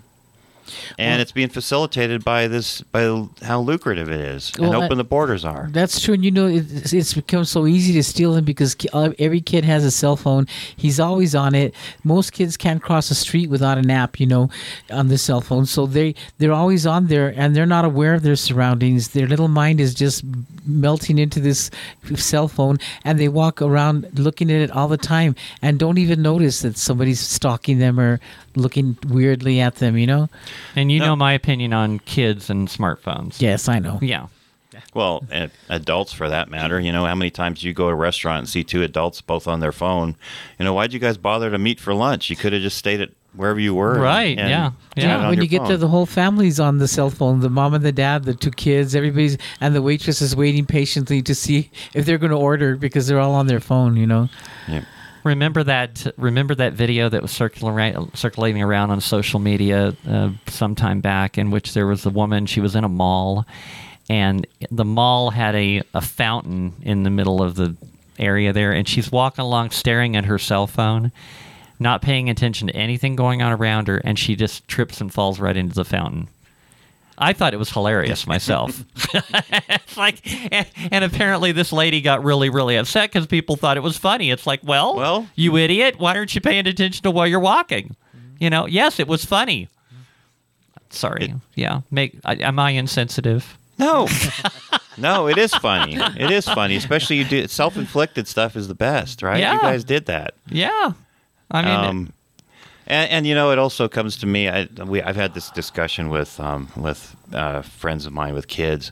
And 0.97 1.21
it's 1.21 1.31
being 1.31 1.49
facilitated 1.49 2.23
by 2.23 2.47
this, 2.47 2.81
by 2.81 3.25
how 3.41 3.61
lucrative 3.61 4.09
it 4.09 4.19
is 4.19 4.51
and 4.57 4.69
Well, 4.69 4.81
I- 4.81 4.85
open 4.85 4.97
the 4.97 5.03
borders 5.03 5.45
are. 5.45 5.67
That's 5.71 5.99
true, 5.99 6.13
and 6.13 6.23
you 6.25 6.31
know 6.31 6.47
it's, 6.47 6.93
it's 6.93 7.13
become 7.13 7.45
so 7.45 7.67
easy 7.67 7.93
to 7.93 8.03
steal 8.03 8.33
them 8.33 8.45
because 8.45 8.75
uh, 8.93 9.11
every 9.19 9.41
kid 9.41 9.63
has 9.63 9.83
a 9.83 9.91
cell 9.91 10.15
phone. 10.15 10.47
He's 10.75 10.99
always 10.99 11.35
on 11.35 11.55
it. 11.55 11.73
Most 12.03 12.31
kids 12.33 12.57
can't 12.57 12.81
cross 12.81 13.09
the 13.09 13.15
street 13.15 13.49
without 13.49 13.77
an 13.77 13.89
app, 13.89 14.19
you 14.19 14.25
know, 14.25 14.49
on 14.91 15.07
the 15.07 15.17
cell 15.17 15.41
phone. 15.41 15.65
So 15.65 15.85
they 15.85 16.15
they're 16.37 16.53
always 16.53 16.85
on 16.85 17.07
there, 17.07 17.33
and 17.35 17.55
they're 17.55 17.65
not 17.65 17.85
aware 17.85 18.13
of 18.13 18.23
their 18.23 18.35
surroundings. 18.35 19.09
Their 19.09 19.27
little 19.27 19.47
mind 19.47 19.79
is 19.79 19.93
just 19.93 20.23
melting 20.65 21.17
into 21.17 21.39
this 21.39 21.69
cell 22.15 22.47
phone, 22.47 22.77
and 23.03 23.19
they 23.19 23.27
walk 23.29 23.61
around 23.61 24.07
looking 24.19 24.51
at 24.51 24.61
it 24.61 24.71
all 24.71 24.87
the 24.87 24.97
time 24.97 25.35
and 25.61 25.79
don't 25.79 25.97
even 25.97 26.21
notice 26.21 26.61
that 26.61 26.77
somebody's 26.77 27.19
stalking 27.19 27.79
them 27.79 27.99
or 27.99 28.19
looking 28.55 28.97
weirdly 29.07 29.59
at 29.59 29.75
them. 29.75 29.97
You 29.97 30.07
know? 30.07 30.29
And 30.75 30.91
you 30.91 30.99
No. 30.99 31.05
know 31.07 31.15
my 31.15 31.33
opinion 31.33 31.73
on 31.73 31.99
kids 31.99 32.49
and 32.49 32.67
smartphones. 32.67 33.41
Yes, 33.41 33.67
I 33.67 33.79
know. 33.79 33.99
Yeah. 34.01 34.27
Well, 34.93 35.23
and 35.31 35.49
adults 35.69 36.13
for 36.13 36.29
that 36.29 36.49
matter. 36.49 36.79
You 36.79 36.91
know, 36.91 37.05
how 37.05 37.15
many 37.15 37.31
times 37.31 37.63
you 37.63 37.73
go 37.73 37.85
to 37.87 37.91
a 37.93 37.95
restaurant 37.95 38.39
and 38.39 38.49
see 38.49 38.63
two 38.63 38.83
adults 38.83 39.21
both 39.21 39.47
on 39.47 39.59
their 39.59 39.71
phone? 39.71 40.15
You 40.59 40.65
know, 40.65 40.73
why'd 40.73 40.93
you 40.93 40.99
guys 40.99 41.17
bother 41.17 41.49
to 41.49 41.57
meet 41.57 41.79
for 41.79 41.93
lunch? 41.93 42.29
You 42.29 42.35
could 42.35 42.53
have 42.53 42.61
just 42.61 42.77
stayed 42.77 43.01
at 43.01 43.09
wherever 43.33 43.59
you 43.59 43.73
were. 43.73 43.99
Right, 43.99 44.37
and 44.37 44.49
yeah, 44.49 44.71
chatted 44.95 45.03
yeah. 45.09 45.27
when 45.29 45.35
your 45.35 45.43
you 45.43 45.49
get 45.49 45.59
phone. 45.59 45.67
there, 45.69 45.77
the 45.77 45.87
whole 45.87 46.05
family's 46.05 46.59
on 46.59 46.77
the 46.77 46.87
cell 46.87 47.09
phone. 47.09 47.39
The 47.39 47.49
mom 47.49 47.73
and 47.73 47.83
the 47.83 47.91
dad, 47.91 48.25
the 48.25 48.33
two 48.33 48.51
kids, 48.51 48.93
everybody's, 48.95 49.37
and 49.61 49.73
the 49.73 49.81
waitress 49.81 50.21
is 50.21 50.35
waiting 50.35 50.65
patiently 50.65 51.21
to 51.23 51.33
see 51.33 51.71
if 51.93 52.05
they're 52.05 52.17
going 52.19 52.31
to 52.31 52.37
order 52.37 52.75
because 52.75 53.07
they're 53.07 53.19
all 53.19 53.33
on 53.35 53.47
their 53.47 53.59
phone. 53.59 53.95
You 53.97 54.05
know. 54.07 54.29
Yeah. 54.67 54.81
Remember 55.27 55.63
that? 55.63 56.07
Remember 56.17 56.55
that 56.55 56.73
video 56.73 57.09
that 57.09 57.21
was 57.21 57.31
circulating 57.31 58.09
circulating 58.13 58.61
around 58.61 58.91
on 58.91 59.01
social 59.01 59.39
media 59.39 59.95
uh, 60.07 60.31
some 60.47 60.73
time 60.73 61.01
back, 61.01 61.37
in 61.37 61.51
which 61.51 61.73
there 61.73 61.85
was 61.85 62.05
a 62.05 62.09
woman. 62.09 62.45
She 62.45 62.61
was 62.61 62.75
in 62.75 62.85
a 62.85 62.89
mall, 62.89 63.45
and 64.09 64.47
the 64.71 64.85
mall 64.85 65.31
had 65.31 65.53
a, 65.55 65.83
a 65.93 66.01
fountain 66.01 66.73
in 66.81 67.03
the 67.03 67.09
middle 67.09 67.43
of 67.43 67.55
the 67.55 67.75
area 68.17 68.53
there, 68.53 68.71
and 68.71 68.87
she's 68.87 69.11
walking 69.11 69.43
along 69.43 69.71
staring 69.71 70.15
at 70.15 70.25
her 70.25 70.39
cell 70.39 70.65
phone, 70.65 71.11
not 71.77 72.01
paying 72.01 72.29
attention 72.29 72.67
to 72.67 72.75
anything 72.75 73.17
going 73.17 73.41
on 73.41 73.51
around 73.51 73.89
her, 73.89 73.97
and 73.97 74.17
she 74.17 74.35
just 74.35 74.67
trips 74.67 75.01
and 75.01 75.13
falls 75.13 75.39
right 75.39 75.57
into 75.57 75.75
the 75.75 75.85
fountain. 75.85 76.29
I 77.17 77.33
thought 77.33 77.53
it 77.53 77.57
was 77.57 77.71
hilarious 77.71 78.27
myself. 78.27 78.83
it's 79.13 79.97
like, 79.97 80.21
and, 80.53 80.67
and, 80.91 81.03
apparently 81.03 81.51
this 81.51 81.71
lady 81.71 82.01
got 82.01 82.23
really, 82.23 82.49
really 82.49 82.75
upset 82.75 83.11
because 83.11 83.25
people 83.25 83.55
thought 83.55 83.75
it 83.75 83.83
was 83.83 83.97
funny. 83.97 84.29
It's 84.29 84.45
like, 84.45 84.59
well, 84.63 84.95
well, 84.95 85.27
you 85.35 85.57
idiot! 85.57 85.95
Why 85.97 86.15
aren't 86.15 86.35
you 86.35 86.41
paying 86.41 86.67
attention 86.67 87.03
to 87.03 87.11
while 87.11 87.27
you're 87.27 87.39
walking? 87.39 87.95
You 88.39 88.49
know, 88.49 88.67
yes, 88.67 88.99
it 88.99 89.07
was 89.07 89.25
funny. 89.25 89.67
Sorry, 90.89 91.25
it, 91.25 91.31
yeah. 91.55 91.81
Make 91.89 92.19
am 92.23 92.59
I 92.59 92.71
insensitive? 92.71 93.57
No, 93.79 94.07
no, 94.97 95.27
it 95.27 95.37
is 95.37 95.53
funny. 95.55 95.95
It 95.95 96.31
is 96.31 96.45
funny, 96.45 96.75
especially 96.75 97.17
you 97.17 97.25
do 97.25 97.47
self-inflicted 97.47 98.27
stuff 98.27 98.55
is 98.55 98.67
the 98.67 98.75
best, 98.75 99.21
right? 99.21 99.39
Yeah. 99.39 99.53
You 99.53 99.61
guys 99.61 99.83
did 99.83 100.05
that. 100.05 100.35
Yeah, 100.49 100.93
I 101.49 101.61
mean. 101.61 101.89
Um, 101.89 102.13
and, 102.87 103.11
and, 103.11 103.27
you 103.27 103.35
know, 103.35 103.51
it 103.51 103.59
also 103.59 103.87
comes 103.87 104.17
to 104.17 104.25
me. 104.25 104.49
I, 104.49 104.67
we, 104.85 105.01
I've 105.01 105.15
had 105.15 105.33
this 105.33 105.49
discussion 105.51 106.09
with 106.09 106.39
um, 106.39 106.69
with 106.75 107.15
uh, 107.33 107.61
friends 107.61 108.05
of 108.05 108.13
mine 108.13 108.33
with 108.33 108.47
kids. 108.47 108.91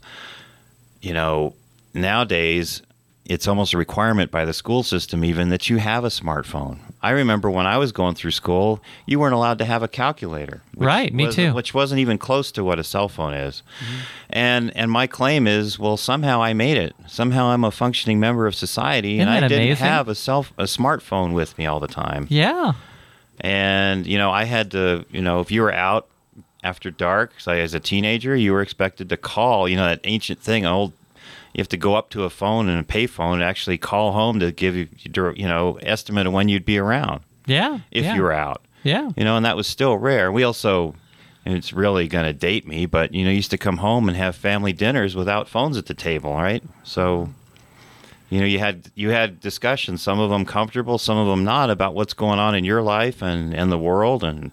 You 1.01 1.13
know, 1.13 1.53
nowadays 1.93 2.81
it's 3.25 3.47
almost 3.47 3.73
a 3.73 3.77
requirement 3.77 4.29
by 4.29 4.45
the 4.45 4.53
school 4.53 4.83
system 4.83 5.25
even 5.25 5.49
that 5.49 5.67
you 5.69 5.77
have 5.77 6.03
a 6.03 6.09
smartphone. 6.09 6.77
I 7.01 7.09
remember 7.11 7.49
when 7.49 7.65
I 7.65 7.77
was 7.77 7.91
going 7.91 8.15
through 8.15 8.31
school, 8.31 8.81
you 9.07 9.19
weren't 9.19 9.33
allowed 9.33 9.57
to 9.59 9.65
have 9.65 9.81
a 9.81 9.87
calculator. 9.87 10.61
Right, 10.75 11.13
me 11.13 11.31
too. 11.31 11.53
Which 11.53 11.73
wasn't 11.73 11.99
even 11.99 12.17
close 12.17 12.51
to 12.53 12.63
what 12.63 12.77
a 12.79 12.83
cell 12.83 13.09
phone 13.09 13.33
is. 13.33 13.63
Mm-hmm. 13.79 14.01
And 14.29 14.77
and 14.77 14.91
my 14.91 15.07
claim 15.07 15.47
is, 15.47 15.79
well, 15.79 15.97
somehow 15.97 16.41
I 16.41 16.53
made 16.53 16.77
it. 16.77 16.95
Somehow 17.07 17.47
I'm 17.47 17.63
a 17.63 17.71
functioning 17.71 18.19
member 18.19 18.45
of 18.45 18.55
society, 18.55 19.19
Isn't 19.19 19.27
and 19.27 19.45
I 19.45 19.47
didn't 19.47 19.65
amazing? 19.65 19.85
have 19.85 20.07
a 20.07 20.15
self 20.15 20.53
a 20.57 20.63
smartphone 20.63 21.33
with 21.33 21.57
me 21.57 21.65
all 21.65 21.79
the 21.79 21.87
time. 21.87 22.27
Yeah. 22.29 22.73
And 23.45 24.07
you 24.07 24.17
know, 24.17 24.31
I 24.31 24.45
had 24.45 24.71
to, 24.71 25.05
you 25.11 25.21
know, 25.21 25.39
if 25.39 25.51
you 25.51 25.61
were 25.61 25.71
out 25.71 26.07
after 26.63 26.89
dark, 26.89 27.31
so 27.37 27.51
as 27.51 27.75
a 27.75 27.79
teenager, 27.79 28.35
you 28.35 28.51
were 28.51 28.63
expected 28.63 29.07
to 29.09 29.17
call. 29.17 29.69
You 29.69 29.75
know 29.75 29.85
that 29.85 29.99
ancient 30.03 30.39
thing, 30.39 30.65
old. 30.65 30.93
You 31.53 31.61
have 31.61 31.69
to 31.69 31.77
go 31.77 31.93
up 31.93 32.09
to 32.09 32.23
a 32.23 32.31
phone 32.31 32.67
and 32.67 32.79
a 32.79 32.83
payphone 32.83 33.33
and 33.33 33.43
actually 33.43 33.77
call 33.77 34.13
home 34.13 34.39
to 34.39 34.51
give 34.51 34.75
you, 34.75 34.87
you 35.35 35.47
know, 35.47 35.77
estimate 35.83 36.25
of 36.25 36.33
when 36.33 36.49
you'd 36.49 36.65
be 36.65 36.79
around. 36.79 37.21
Yeah. 37.45 37.81
If 37.91 38.05
yeah. 38.05 38.15
you 38.15 38.23
were 38.23 38.33
out. 38.33 38.63
Yeah. 38.81 39.11
You 39.15 39.23
know, 39.23 39.37
and 39.37 39.45
that 39.45 39.55
was 39.55 39.67
still 39.67 39.95
rare. 39.95 40.31
We 40.31 40.43
also, 40.43 40.95
and 41.45 41.55
it's 41.55 41.71
really 41.71 42.07
going 42.07 42.25
to 42.25 42.33
date 42.33 42.67
me, 42.67 42.87
but 42.87 43.13
you 43.13 43.23
know, 43.23 43.31
used 43.31 43.51
to 43.51 43.59
come 43.59 43.77
home 43.77 44.09
and 44.09 44.17
have 44.17 44.35
family 44.35 44.73
dinners 44.73 45.15
without 45.15 45.47
phones 45.47 45.77
at 45.77 45.85
the 45.85 45.93
table, 45.93 46.33
right? 46.33 46.63
So 46.83 47.29
you 48.35 48.41
know 48.41 48.47
you 48.47 48.59
had 48.59 48.91
you 48.95 49.11
had 49.11 49.39
discussions 49.39 50.01
some 50.01 50.19
of 50.19 50.29
them 50.29 50.43
comfortable 50.43 50.97
some 50.97 51.17
of 51.17 51.25
them 51.25 51.45
not 51.45 51.69
about 51.69 51.95
what's 51.95 52.13
going 52.13 52.37
on 52.37 52.53
in 52.53 52.65
your 52.65 52.81
life 52.81 53.21
and 53.21 53.53
and 53.53 53.71
the 53.71 53.77
world 53.77 54.25
and 54.25 54.51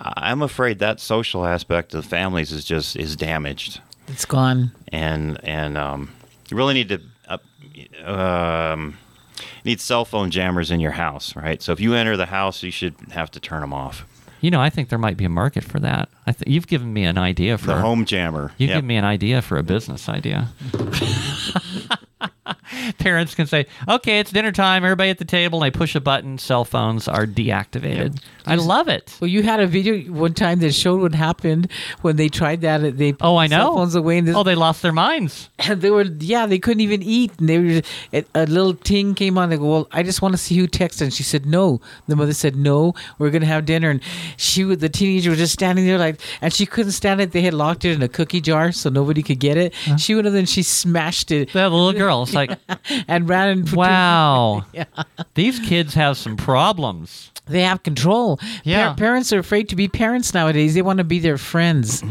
i'm 0.00 0.40
afraid 0.40 0.78
that 0.78 0.98
social 0.98 1.44
aspect 1.44 1.92
of 1.92 2.06
families 2.06 2.52
is 2.52 2.64
just 2.64 2.96
is 2.96 3.14
damaged 3.14 3.82
it's 4.08 4.24
gone 4.24 4.72
and 4.88 5.38
and 5.44 5.76
um, 5.76 6.10
you 6.50 6.56
really 6.56 6.72
need 6.72 6.88
to 6.88 7.00
uh, 7.28 8.10
um, 8.10 8.96
need 9.62 9.78
cell 9.78 10.06
phone 10.06 10.30
jammers 10.30 10.70
in 10.70 10.80
your 10.80 10.92
house 10.92 11.36
right 11.36 11.60
so 11.60 11.70
if 11.70 11.80
you 11.80 11.92
enter 11.92 12.16
the 12.16 12.26
house 12.26 12.62
you 12.62 12.70
should 12.70 12.94
have 13.10 13.30
to 13.30 13.38
turn 13.38 13.60
them 13.60 13.74
off 13.74 14.06
you 14.42 14.50
know, 14.50 14.60
I 14.60 14.70
think 14.70 14.88
there 14.88 14.98
might 14.98 15.16
be 15.16 15.24
a 15.24 15.28
market 15.28 15.62
for 15.62 15.78
that. 15.78 16.08
I 16.26 16.32
th- 16.32 16.52
you've 16.52 16.66
given 16.66 16.92
me 16.92 17.04
an 17.04 17.16
idea 17.16 17.56
for 17.58 17.68
the 17.68 17.76
home 17.76 18.04
jammer. 18.04 18.50
You've 18.58 18.70
yep. 18.70 18.78
given 18.78 18.88
me 18.88 18.96
an 18.96 19.04
idea 19.04 19.40
for 19.40 19.56
a 19.56 19.62
business 19.62 20.08
idea. 20.08 20.48
Parents 22.98 23.34
can 23.34 23.46
say, 23.46 23.66
"Okay, 23.88 24.18
it's 24.18 24.32
dinner 24.32 24.52
time. 24.52 24.84
Everybody 24.84 25.10
at 25.10 25.18
the 25.18 25.24
table." 25.24 25.62
And 25.62 25.72
they 25.72 25.76
push 25.76 25.94
a 25.94 26.00
button. 26.00 26.38
Cell 26.38 26.64
phones 26.64 27.08
are 27.08 27.26
deactivated. 27.26 28.14
Yep. 28.14 28.24
I 28.46 28.54
love 28.56 28.88
it. 28.88 29.16
Well, 29.20 29.28
you 29.28 29.42
had 29.42 29.60
a 29.60 29.66
video 29.66 30.12
one 30.12 30.34
time 30.34 30.58
that 30.60 30.72
showed 30.72 31.00
what 31.00 31.14
happened 31.14 31.70
when 32.00 32.16
they 32.16 32.28
tried 32.28 32.62
that. 32.62 32.98
They 32.98 33.14
oh, 33.20 33.36
I 33.36 33.46
know. 33.46 33.58
Cell 33.58 33.74
phones 33.74 33.94
away. 33.94 34.18
And 34.18 34.28
this, 34.28 34.36
oh, 34.36 34.42
they 34.42 34.54
lost 34.54 34.82
their 34.82 34.92
minds. 34.92 35.50
They 35.72 35.90
were 35.90 36.02
yeah, 36.02 36.46
they 36.46 36.58
couldn't 36.58 36.80
even 36.80 37.02
eat. 37.02 37.32
And 37.38 37.48
they 37.48 37.58
were 37.58 38.22
a 38.34 38.46
little 38.46 38.74
ting 38.74 39.14
came 39.14 39.38
on. 39.38 39.48
They 39.50 39.56
go, 39.56 39.70
"Well, 39.70 39.88
I 39.92 40.02
just 40.02 40.22
want 40.22 40.32
to 40.32 40.38
see 40.38 40.56
who 40.56 40.66
texted." 40.68 41.02
And 41.02 41.14
she 41.14 41.22
said, 41.22 41.46
"No." 41.46 41.80
The 42.08 42.16
mother 42.16 42.34
said, 42.34 42.56
"No, 42.56 42.94
we're 43.18 43.30
gonna 43.30 43.46
have 43.46 43.64
dinner." 43.64 43.90
And 43.90 44.00
she, 44.36 44.62
the 44.62 44.88
teenager, 44.88 45.30
was 45.30 45.38
just 45.38 45.52
standing 45.52 45.86
there 45.86 45.98
like, 45.98 46.20
and 46.40 46.52
she 46.52 46.66
couldn't 46.66 46.92
stand 46.92 47.20
it. 47.20 47.32
They 47.32 47.42
had 47.42 47.54
locked 47.54 47.84
it 47.84 47.92
in 47.92 48.02
a 48.02 48.08
cookie 48.08 48.40
jar 48.40 48.72
so 48.72 48.90
nobody 48.90 49.22
could 49.22 49.38
get 49.38 49.56
it. 49.56 49.74
Huh? 49.74 49.96
She 49.96 50.14
went 50.14 50.26
and 50.26 50.36
then 50.36 50.46
she 50.46 50.62
smashed 50.62 51.30
it. 51.30 51.52
That 51.52 51.70
little 51.70 51.92
girl, 51.92 52.22
it's 52.22 52.34
like, 52.34 52.58
and 53.08 53.28
ran 53.28 53.48
and 53.48 53.72
wow. 53.72 54.64
yeah. 54.72 54.84
These 55.34 55.60
kids 55.60 55.94
have 55.94 56.16
some 56.16 56.36
problems. 56.36 57.30
They 57.46 57.62
have 57.62 57.82
control. 57.82 58.38
Yeah. 58.64 58.90
Pa- 58.90 58.94
parents 58.96 59.32
are 59.32 59.38
afraid 59.38 59.68
to 59.70 59.76
be 59.76 59.88
parents 59.88 60.32
nowadays. 60.32 60.74
They 60.74 60.82
want 60.82 60.98
to 60.98 61.04
be 61.04 61.18
their 61.18 61.38
friends, 61.38 62.02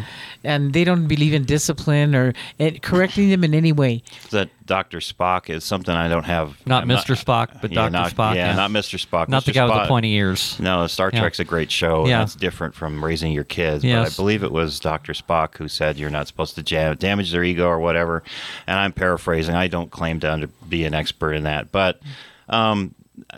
and 0.43 0.73
they 0.73 0.83
don't 0.83 1.07
believe 1.07 1.33
in 1.33 1.45
discipline 1.45 2.15
or 2.15 2.33
correcting 2.81 3.29
them 3.29 3.43
in 3.43 3.53
any 3.53 3.71
way. 3.71 4.03
That 4.31 4.49
Dr. 4.65 4.99
Spock 4.99 5.49
is 5.49 5.63
something 5.63 5.93
I 5.93 6.07
don't 6.07 6.23
have. 6.23 6.65
Not 6.65 6.83
I'm 6.83 6.89
Mr. 6.89 7.09
Not, 7.09 7.49
Spock, 7.49 7.61
but 7.61 7.71
yeah, 7.71 7.75
Dr. 7.75 7.91
Not, 7.91 8.11
Spock. 8.11 8.35
Yeah, 8.35 8.49
yeah, 8.49 8.55
not 8.55 8.71
Mr. 8.71 9.05
Spock. 9.05 9.27
Not 9.27 9.43
Mr. 9.43 9.45
the 9.47 9.51
guy 9.51 9.67
Spock, 9.67 9.75
with 9.75 9.83
the 9.83 9.87
pointy 9.87 10.13
ears. 10.13 10.59
No, 10.59 10.87
Star 10.87 11.11
Trek's 11.11 11.39
yeah. 11.39 11.43
a 11.43 11.45
great 11.45 11.71
show. 11.71 12.07
Yeah. 12.07 12.19
That's 12.19 12.35
different 12.35 12.73
from 12.75 13.03
raising 13.03 13.31
your 13.31 13.43
kids. 13.43 13.83
Yes. 13.83 14.09
But 14.09 14.13
I 14.13 14.15
believe 14.23 14.43
it 14.43 14.51
was 14.51 14.79
Dr. 14.79 15.13
Spock 15.13 15.57
who 15.57 15.67
said 15.67 15.97
you're 15.97 16.09
not 16.09 16.27
supposed 16.27 16.55
to 16.55 16.63
jam, 16.63 16.95
damage 16.95 17.31
their 17.31 17.43
ego 17.43 17.67
or 17.67 17.79
whatever. 17.79 18.23
And 18.67 18.77
I'm 18.77 18.93
paraphrasing. 18.93 19.55
I 19.55 19.67
don't 19.67 19.91
claim 19.91 20.19
to 20.21 20.31
under, 20.31 20.47
be 20.47 20.85
an 20.85 20.93
expert 20.93 21.33
in 21.33 21.43
that. 21.43 21.71
But 21.71 22.01
um, 22.49 22.95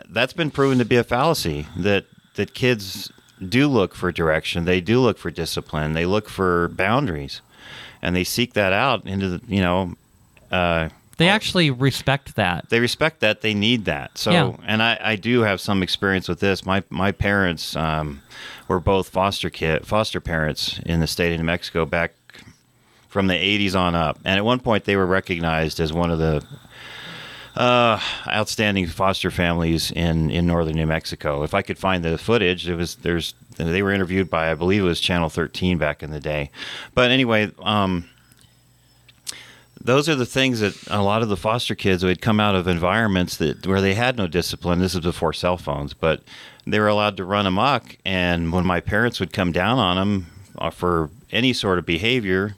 that's 0.10 0.34
been 0.34 0.52
proven 0.52 0.78
to 0.80 0.86
be 0.86 0.96
a 0.96 1.04
fallacy 1.04 1.68
that, 1.78 2.06
that 2.36 2.54
kids 2.54 3.12
do 3.50 3.68
look 3.68 3.96
for 3.96 4.12
direction. 4.12 4.66
They 4.66 4.82
do 4.82 5.00
look 5.00 5.18
for 5.18 5.32
discipline. 5.32 5.94
They 5.94 6.06
look 6.06 6.30
for 6.30 6.70
boundaries. 6.70 7.42
And 8.02 8.16
they 8.16 8.24
seek 8.24 8.54
that 8.54 8.74
out 8.74 9.06
into 9.06 9.30
the, 9.30 9.42
you 9.48 9.62
know, 9.62 9.96
uh, 10.52 10.90
they 11.18 11.30
actually 11.30 11.70
respect 11.70 12.36
that. 12.36 12.70
They 12.70 12.80
respect 12.80 13.20
that. 13.20 13.42
They 13.42 13.54
need 13.54 13.86
that. 13.86 14.18
So, 14.18 14.32
yeah. 14.32 14.56
and 14.66 14.82
I, 14.82 15.00
I 15.00 15.16
do 15.16 15.42
have 15.42 15.62
some 15.62 15.84
experience 15.84 16.28
with 16.28 16.40
this. 16.40 16.66
My 16.66 16.84
my 16.90 17.12
parents 17.12 17.76
um, 17.76 18.22
were 18.68 18.80
both 18.80 19.10
foster 19.10 19.50
kid 19.50 19.86
foster 19.86 20.20
parents 20.20 20.80
in 20.86 21.00
the 21.00 21.08
state 21.08 21.32
of 21.32 21.38
New 21.40 21.46
Mexico 21.46 21.86
back 21.86 22.14
from 23.08 23.28
the 23.28 23.36
80s 23.36 23.80
on 23.80 23.94
up. 23.94 24.20
And 24.26 24.38
at 24.38 24.44
one 24.44 24.60
point, 24.60 24.86
they 24.86 24.96
were 24.96 25.06
recognized 25.06 25.80
as 25.80 25.94
one 25.94 26.10
of 26.10 26.18
the 26.18 26.44
uh, 27.56 28.00
outstanding 28.28 28.88
foster 28.88 29.30
families 29.30 29.92
in, 29.92 30.32
in 30.32 30.48
northern 30.48 30.76
New 30.76 30.88
Mexico. 30.88 31.44
If 31.44 31.54
I 31.54 31.62
could 31.62 31.78
find 31.78 32.04
the 32.04 32.18
footage, 32.18 32.68
it 32.68 32.76
was 32.76 32.96
there's 32.96 33.34
they 33.58 33.84
were 33.84 33.92
interviewed 33.92 34.30
by 34.30 34.52
I 34.52 34.56
believe 34.56 34.82
it 34.82 34.88
was 34.88 35.00
Channel 35.00 35.30
13 35.30 35.78
back 35.78 36.02
in 36.02 36.12
the 36.12 36.20
day. 36.20 36.50
But 36.94 37.12
anyway. 37.12 37.52
Um, 37.60 38.10
those 39.84 40.08
are 40.08 40.16
the 40.16 40.26
things 40.26 40.62
that 40.62 40.76
a 40.88 41.02
lot 41.02 41.22
of 41.22 41.30
the 41.30 41.36
foster 41.36 41.76
kids 41.76 42.06
would 42.06 42.22
come 42.22 42.40
out 42.40 42.56
of 42.56 42.68
environments 42.70 43.36
that 43.38 43.68
where 43.68 43.82
they 43.82 43.96
had 43.96 44.16
no 44.16 44.28
discipline. 44.28 44.80
This 44.80 44.96
is 44.96 45.02
before 45.02 45.34
cell 45.34 45.58
phones, 45.58 45.94
but 45.94 46.22
they 46.66 46.80
were 46.80 46.88
allowed 46.88 47.18
to 47.18 47.26
run 47.26 47.46
amok. 47.46 47.98
And 48.06 48.54
when 48.54 48.66
my 48.66 48.80
parents 48.80 49.20
would 49.20 49.34
come 49.34 49.52
down 49.52 49.80
on 49.80 49.98
them 49.98 50.28
uh, 50.58 50.70
for 50.70 51.10
any 51.32 51.52
sort 51.52 51.80
of 51.80 51.86
behavior, 51.86 52.56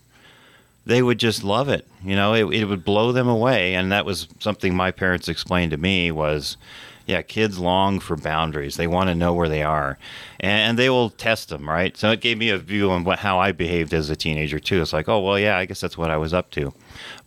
they 0.85 1.01
would 1.01 1.19
just 1.19 1.43
love 1.43 1.69
it. 1.69 1.87
You 2.03 2.15
know, 2.15 2.33
it, 2.33 2.45
it 2.53 2.65
would 2.65 2.85
blow 2.85 3.11
them 3.11 3.27
away. 3.27 3.73
And 3.75 3.91
that 3.91 4.05
was 4.05 4.27
something 4.39 4.75
my 4.75 4.91
parents 4.91 5.27
explained 5.27 5.71
to 5.71 5.77
me 5.77 6.11
was, 6.11 6.57
yeah, 7.05 7.21
kids 7.21 7.59
long 7.59 7.99
for 7.99 8.15
boundaries. 8.15 8.77
They 8.77 8.87
want 8.87 9.09
to 9.09 9.15
know 9.15 9.33
where 9.33 9.49
they 9.49 9.63
are, 9.63 9.97
and, 10.39 10.77
they 10.77 10.89
will 10.89 11.11
test 11.11 11.49
them, 11.49 11.69
right? 11.69 11.95
So 11.95 12.09
it 12.11 12.21
gave 12.21 12.37
me 12.37 12.49
a 12.49 12.57
view 12.57 12.91
on 12.91 13.03
what, 13.03 13.19
how 13.19 13.39
I 13.39 13.51
behaved 13.51 13.93
as 13.93 14.09
a 14.09 14.15
teenager 14.15 14.59
too. 14.59 14.81
It's 14.81 14.93
like, 14.93 15.07
oh 15.07 15.19
well, 15.19 15.37
yeah, 15.37 15.57
I 15.57 15.65
guess 15.65 15.79
that's 15.79 15.97
what 15.97 16.09
I 16.09 16.17
was 16.17 16.33
up 16.33 16.49
to. 16.51 16.73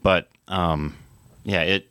But 0.02 0.28
um, 0.48 0.96
yeah, 1.44 1.62
it. 1.62 1.88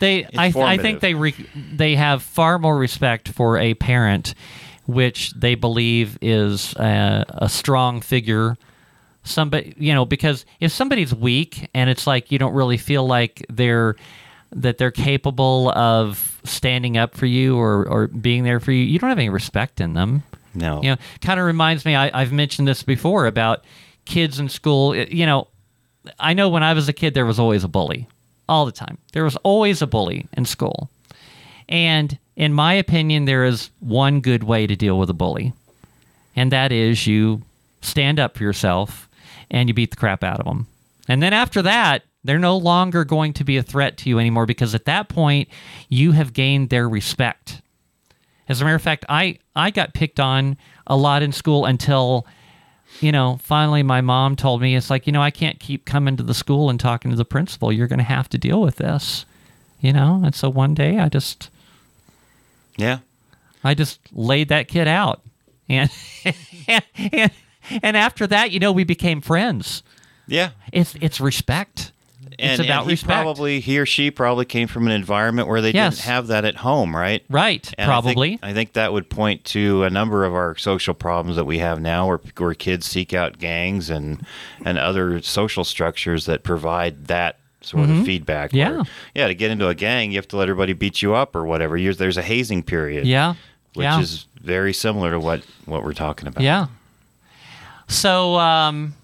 They, 0.00 0.24
I, 0.36 0.52
I 0.56 0.76
think 0.78 0.98
they 0.98 1.14
re, 1.14 1.32
they 1.54 1.94
have 1.94 2.24
far 2.24 2.58
more 2.58 2.76
respect 2.76 3.28
for 3.28 3.58
a 3.58 3.74
parent, 3.74 4.34
which 4.86 5.30
they 5.34 5.54
believe 5.54 6.18
is 6.20 6.74
a, 6.74 7.24
a 7.28 7.48
strong 7.48 8.00
figure 8.00 8.56
somebody 9.24 9.74
you 9.78 9.94
know 9.94 10.04
because 10.04 10.44
if 10.58 10.72
somebody's 10.72 11.14
weak 11.14 11.68
and 11.74 11.88
it's 11.88 12.06
like 12.06 12.32
you 12.32 12.38
don't 12.38 12.54
really 12.54 12.76
feel 12.76 13.06
like 13.06 13.46
they're 13.48 13.94
that 14.54 14.78
they're 14.78 14.90
capable 14.90 15.70
of 15.70 16.40
standing 16.44 16.96
up 16.96 17.16
for 17.16 17.26
you 17.26 17.56
or, 17.56 17.86
or 17.88 18.06
being 18.08 18.44
there 18.44 18.60
for 18.60 18.72
you, 18.72 18.84
you 18.84 18.98
don't 18.98 19.08
have 19.08 19.18
any 19.18 19.30
respect 19.30 19.80
in 19.80 19.94
them. 19.94 20.22
No. 20.54 20.82
You 20.82 20.90
know, 20.90 20.96
kind 21.20 21.40
of 21.40 21.46
reminds 21.46 21.84
me, 21.84 21.94
I, 21.94 22.20
I've 22.20 22.32
mentioned 22.32 22.68
this 22.68 22.82
before 22.82 23.26
about 23.26 23.64
kids 24.04 24.38
in 24.38 24.48
school. 24.48 24.94
You 24.94 25.26
know, 25.26 25.48
I 26.18 26.34
know 26.34 26.48
when 26.48 26.62
I 26.62 26.74
was 26.74 26.88
a 26.88 26.92
kid, 26.92 27.14
there 27.14 27.26
was 27.26 27.38
always 27.38 27.64
a 27.64 27.68
bully 27.68 28.08
all 28.48 28.66
the 28.66 28.72
time. 28.72 28.98
There 29.12 29.24
was 29.24 29.36
always 29.36 29.80
a 29.80 29.86
bully 29.86 30.26
in 30.34 30.44
school. 30.44 30.90
And 31.68 32.18
in 32.36 32.52
my 32.52 32.74
opinion, 32.74 33.24
there 33.24 33.44
is 33.44 33.70
one 33.80 34.20
good 34.20 34.44
way 34.44 34.66
to 34.66 34.76
deal 34.76 34.98
with 34.98 35.08
a 35.08 35.14
bully, 35.14 35.52
and 36.36 36.52
that 36.52 36.72
is 36.72 37.06
you 37.06 37.42
stand 37.80 38.18
up 38.20 38.36
for 38.36 38.42
yourself 38.42 39.08
and 39.52 39.68
you 39.68 39.74
beat 39.74 39.90
the 39.90 39.96
crap 39.96 40.24
out 40.24 40.40
of 40.40 40.46
them. 40.46 40.66
And 41.08 41.22
then 41.22 41.32
after 41.32 41.62
that, 41.62 42.02
They're 42.24 42.38
no 42.38 42.56
longer 42.56 43.04
going 43.04 43.32
to 43.34 43.44
be 43.44 43.56
a 43.56 43.62
threat 43.62 43.96
to 43.98 44.08
you 44.08 44.18
anymore 44.20 44.46
because 44.46 44.74
at 44.76 44.84
that 44.84 45.08
point, 45.08 45.48
you 45.88 46.12
have 46.12 46.32
gained 46.32 46.68
their 46.70 46.88
respect. 46.88 47.60
As 48.48 48.60
a 48.60 48.64
matter 48.64 48.76
of 48.76 48.82
fact, 48.82 49.04
I, 49.08 49.38
I 49.56 49.70
got 49.70 49.92
picked 49.92 50.20
on 50.20 50.56
a 50.86 50.96
lot 50.96 51.22
in 51.22 51.32
school 51.32 51.64
until, 51.64 52.26
you 53.00 53.10
know, 53.10 53.40
finally 53.42 53.82
my 53.82 54.00
mom 54.02 54.36
told 54.36 54.60
me, 54.60 54.76
it's 54.76 54.88
like, 54.90 55.06
you 55.06 55.12
know, 55.12 55.22
I 55.22 55.30
can't 55.32 55.58
keep 55.58 55.84
coming 55.84 56.16
to 56.16 56.22
the 56.22 56.34
school 56.34 56.70
and 56.70 56.78
talking 56.78 57.10
to 57.10 57.16
the 57.16 57.24
principal. 57.24 57.72
You're 57.72 57.88
going 57.88 57.98
to 57.98 58.04
have 58.04 58.28
to 58.30 58.38
deal 58.38 58.60
with 58.60 58.76
this, 58.76 59.24
you 59.80 59.92
know? 59.92 60.22
And 60.24 60.34
so 60.34 60.48
one 60.48 60.74
day 60.74 60.98
I 60.98 61.08
just. 61.08 61.50
Yeah. 62.76 62.98
I 63.64 63.74
just 63.74 63.98
laid 64.12 64.48
that 64.48 64.68
kid 64.68 64.86
out. 64.86 65.22
And, 65.68 65.90
and, 66.68 66.84
and, 66.96 67.32
and 67.82 67.96
after 67.96 68.26
that, 68.26 68.50
you 68.50 68.58
know, 68.60 68.72
we 68.72 68.84
became 68.84 69.20
friends. 69.20 69.82
Yeah. 70.26 70.50
It's, 70.72 70.94
it's 71.00 71.20
respect 71.20 71.92
and, 72.38 72.60
it's 72.60 72.66
about 72.66 72.80
and 72.82 72.86
he 72.90 72.92
respect. 72.94 73.12
probably 73.22 73.60
he 73.60 73.78
or 73.78 73.86
she 73.86 74.10
probably 74.10 74.44
came 74.44 74.68
from 74.68 74.86
an 74.86 74.92
environment 74.92 75.48
where 75.48 75.60
they 75.60 75.72
Yes. 75.72 75.96
didn't 75.96 76.06
have 76.06 76.26
that 76.28 76.44
at 76.44 76.56
home, 76.56 76.94
right? 76.96 77.22
Right, 77.28 77.72
And 77.76 77.90
I 77.90 78.00
think- 78.00 78.14
probably. 78.16 78.38
I 78.42 78.52
think, 78.52 78.72
that 78.72 78.92
would 78.92 79.10
point 79.10 79.44
to 79.46 79.84
a 79.84 79.90
number 79.90 80.24
of 80.24 80.34
our 80.34 80.56
social 80.56 80.94
problems 80.94 81.36
that 81.36 81.44
we 81.44 81.58
have 81.58 81.80
now, 81.80 82.06
where 82.08 82.20
where 82.38 82.54
kids 82.54 82.86
seek 82.86 83.12
out 83.12 83.38
gangs 83.38 83.90
and 83.90 84.24
and 84.64 84.78
other 84.78 85.20
social 85.22 85.64
structures 85.64 86.24
that 86.26 86.42
provide 86.42 87.06
that 87.08 87.38
sort 87.60 87.88
of 87.90 88.04
feedback. 88.04 88.50
Mm-hmm. 88.50 88.56
Yeah. 88.58 88.70
where, 88.76 88.84
yeah. 89.14 89.26
To 89.28 89.34
get 89.34 89.50
into 89.50 89.68
a 89.68 89.74
gang, 89.74 90.10
you 90.10 90.16
have 90.18 90.28
to 90.28 90.36
let 90.36 90.48
everybody 90.48 90.72
beat 90.72 91.02
you 91.02 91.14
up 91.14 91.36
or 91.36 91.44
whatever. 91.44 91.76
You're, 91.76 91.94
there's 91.94 92.16
a 92.16 92.22
hazing 92.22 92.62
period. 92.62 93.06
Yeah. 93.06 93.34
which 93.74 93.84
yeah. 93.84 94.00
is 94.00 94.26
very 94.40 94.72
similar 94.72 95.10
to 95.12 95.20
what 95.20 95.42
what 95.66 95.84
we're 95.84 95.92
talking 95.92 96.26
about. 96.28 96.42
Yeah. 96.42 96.66
So 97.92 98.36
um, 98.36 98.94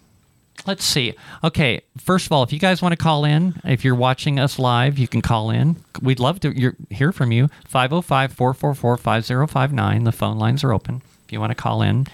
let's 0.67 0.85
see. 0.85 1.15
Okay, 1.45 1.83
first 1.99 2.27
of 2.27 2.33
all, 2.33 2.43
if 2.43 2.53
you 2.53 2.59
guys 2.59 2.83
want 2.83 2.93
to 2.93 2.97
call 2.97 3.25
in, 3.25 3.61
if 3.65 3.85
you're 3.85 3.95
watching 3.95 4.41
us 4.41 4.59
live, 4.59 4.99
you 4.99 5.07
can 5.07 5.21
call 5.21 5.51
in. 5.51 5.77
We'd 6.03 6.21
love 6.21 6.41
to 6.41 6.75
hear 6.91 7.13
from 7.13 7.33
you. 7.33 7.49
505 7.67 8.33
444 8.33 8.97
5059. 8.97 10.05
The 10.05 10.13
phone 10.13 10.39
lines 10.39 10.65
are 10.65 10.73
open 10.73 11.03
if 11.25 11.33
you 11.33 11.41
want 11.41 11.51
to 11.51 11.55
call 11.55 11.83
in. 11.83 12.07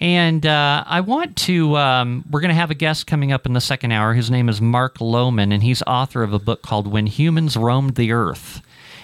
And 0.00 0.44
uh, 0.44 0.82
I 0.84 1.00
want 1.00 1.36
to, 1.36 1.76
um, 1.76 2.24
we're 2.28 2.40
going 2.40 2.48
to 2.48 2.56
have 2.56 2.72
a 2.72 2.74
guest 2.74 3.06
coming 3.06 3.30
up 3.30 3.46
in 3.46 3.52
the 3.52 3.60
second 3.60 3.92
hour. 3.92 4.14
His 4.14 4.32
name 4.32 4.48
is 4.48 4.60
Mark 4.60 5.00
Loughman, 5.00 5.52
and 5.52 5.62
he's 5.62 5.80
author 5.86 6.24
of 6.24 6.32
a 6.32 6.40
book 6.40 6.62
called 6.62 6.88
When 6.88 7.06
Humans 7.06 7.56
Roamed 7.56 7.94
the 7.94 8.10
Earth. 8.10 8.62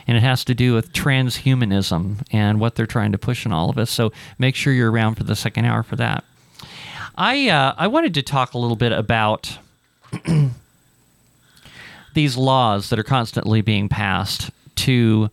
And 0.08 0.16
it 0.16 0.22
has 0.22 0.42
to 0.46 0.54
do 0.54 0.74
with 0.74 0.92
transhumanism 0.92 2.24
and 2.32 2.58
what 2.58 2.74
they're 2.74 2.86
trying 2.86 3.12
to 3.12 3.18
push 3.18 3.46
on 3.46 3.52
all 3.52 3.70
of 3.70 3.78
us. 3.78 3.90
So 3.90 4.10
make 4.38 4.56
sure 4.56 4.72
you're 4.72 4.90
around 4.90 5.14
for 5.14 5.24
the 5.24 5.36
second 5.36 5.66
hour 5.66 5.84
for 5.84 5.96
that. 5.96 6.24
I, 7.18 7.48
uh, 7.48 7.74
I 7.76 7.88
wanted 7.88 8.14
to 8.14 8.22
talk 8.22 8.54
a 8.54 8.58
little 8.58 8.76
bit 8.76 8.92
about 8.92 9.58
these 12.14 12.36
laws 12.36 12.90
that 12.90 12.98
are 12.98 13.04
constantly 13.04 13.60
being 13.60 13.88
passed 13.88 14.50
to 14.76 15.30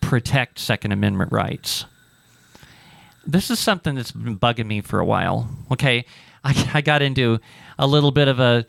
protect 0.00 0.58
Second 0.58 0.92
Amendment 0.92 1.32
rights 1.32 1.84
this 3.28 3.50
is 3.50 3.58
something 3.58 3.94
that's 3.94 4.10
been 4.10 4.38
bugging 4.38 4.66
me 4.66 4.80
for 4.80 4.98
a 4.98 5.04
while. 5.04 5.48
Okay, 5.70 6.06
I, 6.42 6.70
I 6.74 6.80
got 6.80 7.02
into 7.02 7.38
a 7.78 7.86
little 7.86 8.10
bit 8.10 8.26
of 8.26 8.40
a 8.40 8.66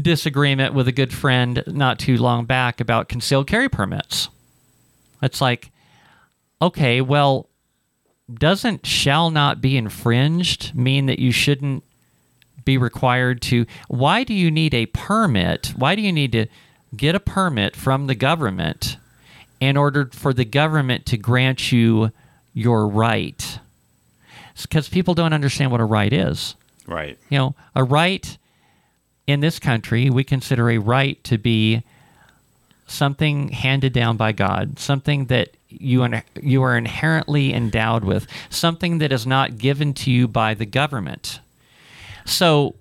disagreement 0.00 0.74
with 0.74 0.88
a 0.88 0.92
good 0.92 1.12
friend 1.12 1.62
not 1.66 1.98
too 1.98 2.16
long 2.16 2.46
back 2.46 2.80
about 2.80 3.08
concealed 3.08 3.46
carry 3.46 3.68
permits. 3.68 4.28
It's 5.22 5.40
like, 5.40 5.70
okay, 6.60 7.00
well, 7.00 7.48
doesn't 8.32 8.86
shall 8.86 9.30
not 9.30 9.60
be 9.60 9.76
infringed 9.76 10.74
mean 10.74 11.06
that 11.06 11.18
you 11.18 11.30
shouldn't 11.30 11.84
be 12.64 12.76
required 12.76 13.40
to? 13.42 13.66
Why 13.88 14.24
do 14.24 14.34
you 14.34 14.50
need 14.50 14.74
a 14.74 14.86
permit? 14.86 15.72
Why 15.76 15.94
do 15.94 16.02
you 16.02 16.12
need 16.12 16.32
to 16.32 16.46
get 16.96 17.14
a 17.14 17.20
permit 17.20 17.76
from 17.76 18.06
the 18.06 18.14
government 18.14 18.96
in 19.60 19.76
order 19.76 20.10
for 20.12 20.32
the 20.32 20.44
government 20.44 21.06
to 21.06 21.16
grant 21.16 21.72
you 21.72 22.10
your 22.52 22.86
right? 22.88 23.58
Because 24.60 24.88
people 24.88 25.14
don't 25.14 25.32
understand 25.32 25.70
what 25.70 25.80
a 25.80 25.84
right 25.84 26.12
is. 26.12 26.54
Right. 26.86 27.18
You 27.28 27.38
know, 27.38 27.54
a 27.74 27.84
right 27.84 28.36
in 29.26 29.40
this 29.40 29.58
country, 29.58 30.10
we 30.10 30.24
consider 30.24 30.70
a 30.70 30.78
right 30.78 31.22
to 31.24 31.38
be 31.38 31.82
something 32.86 33.48
handed 33.48 33.92
down 33.92 34.16
by 34.16 34.32
God, 34.32 34.78
something 34.78 35.26
that 35.26 35.55
you 35.68 36.06
you 36.40 36.62
are 36.62 36.76
inherently 36.76 37.52
endowed 37.52 38.04
with, 38.04 38.26
something 38.50 38.98
that 38.98 39.12
is 39.12 39.26
not 39.26 39.58
given 39.58 39.94
to 39.94 40.10
you 40.10 40.28
by 40.28 40.54
the 40.54 40.66
government. 40.66 41.40
So, 42.24 42.74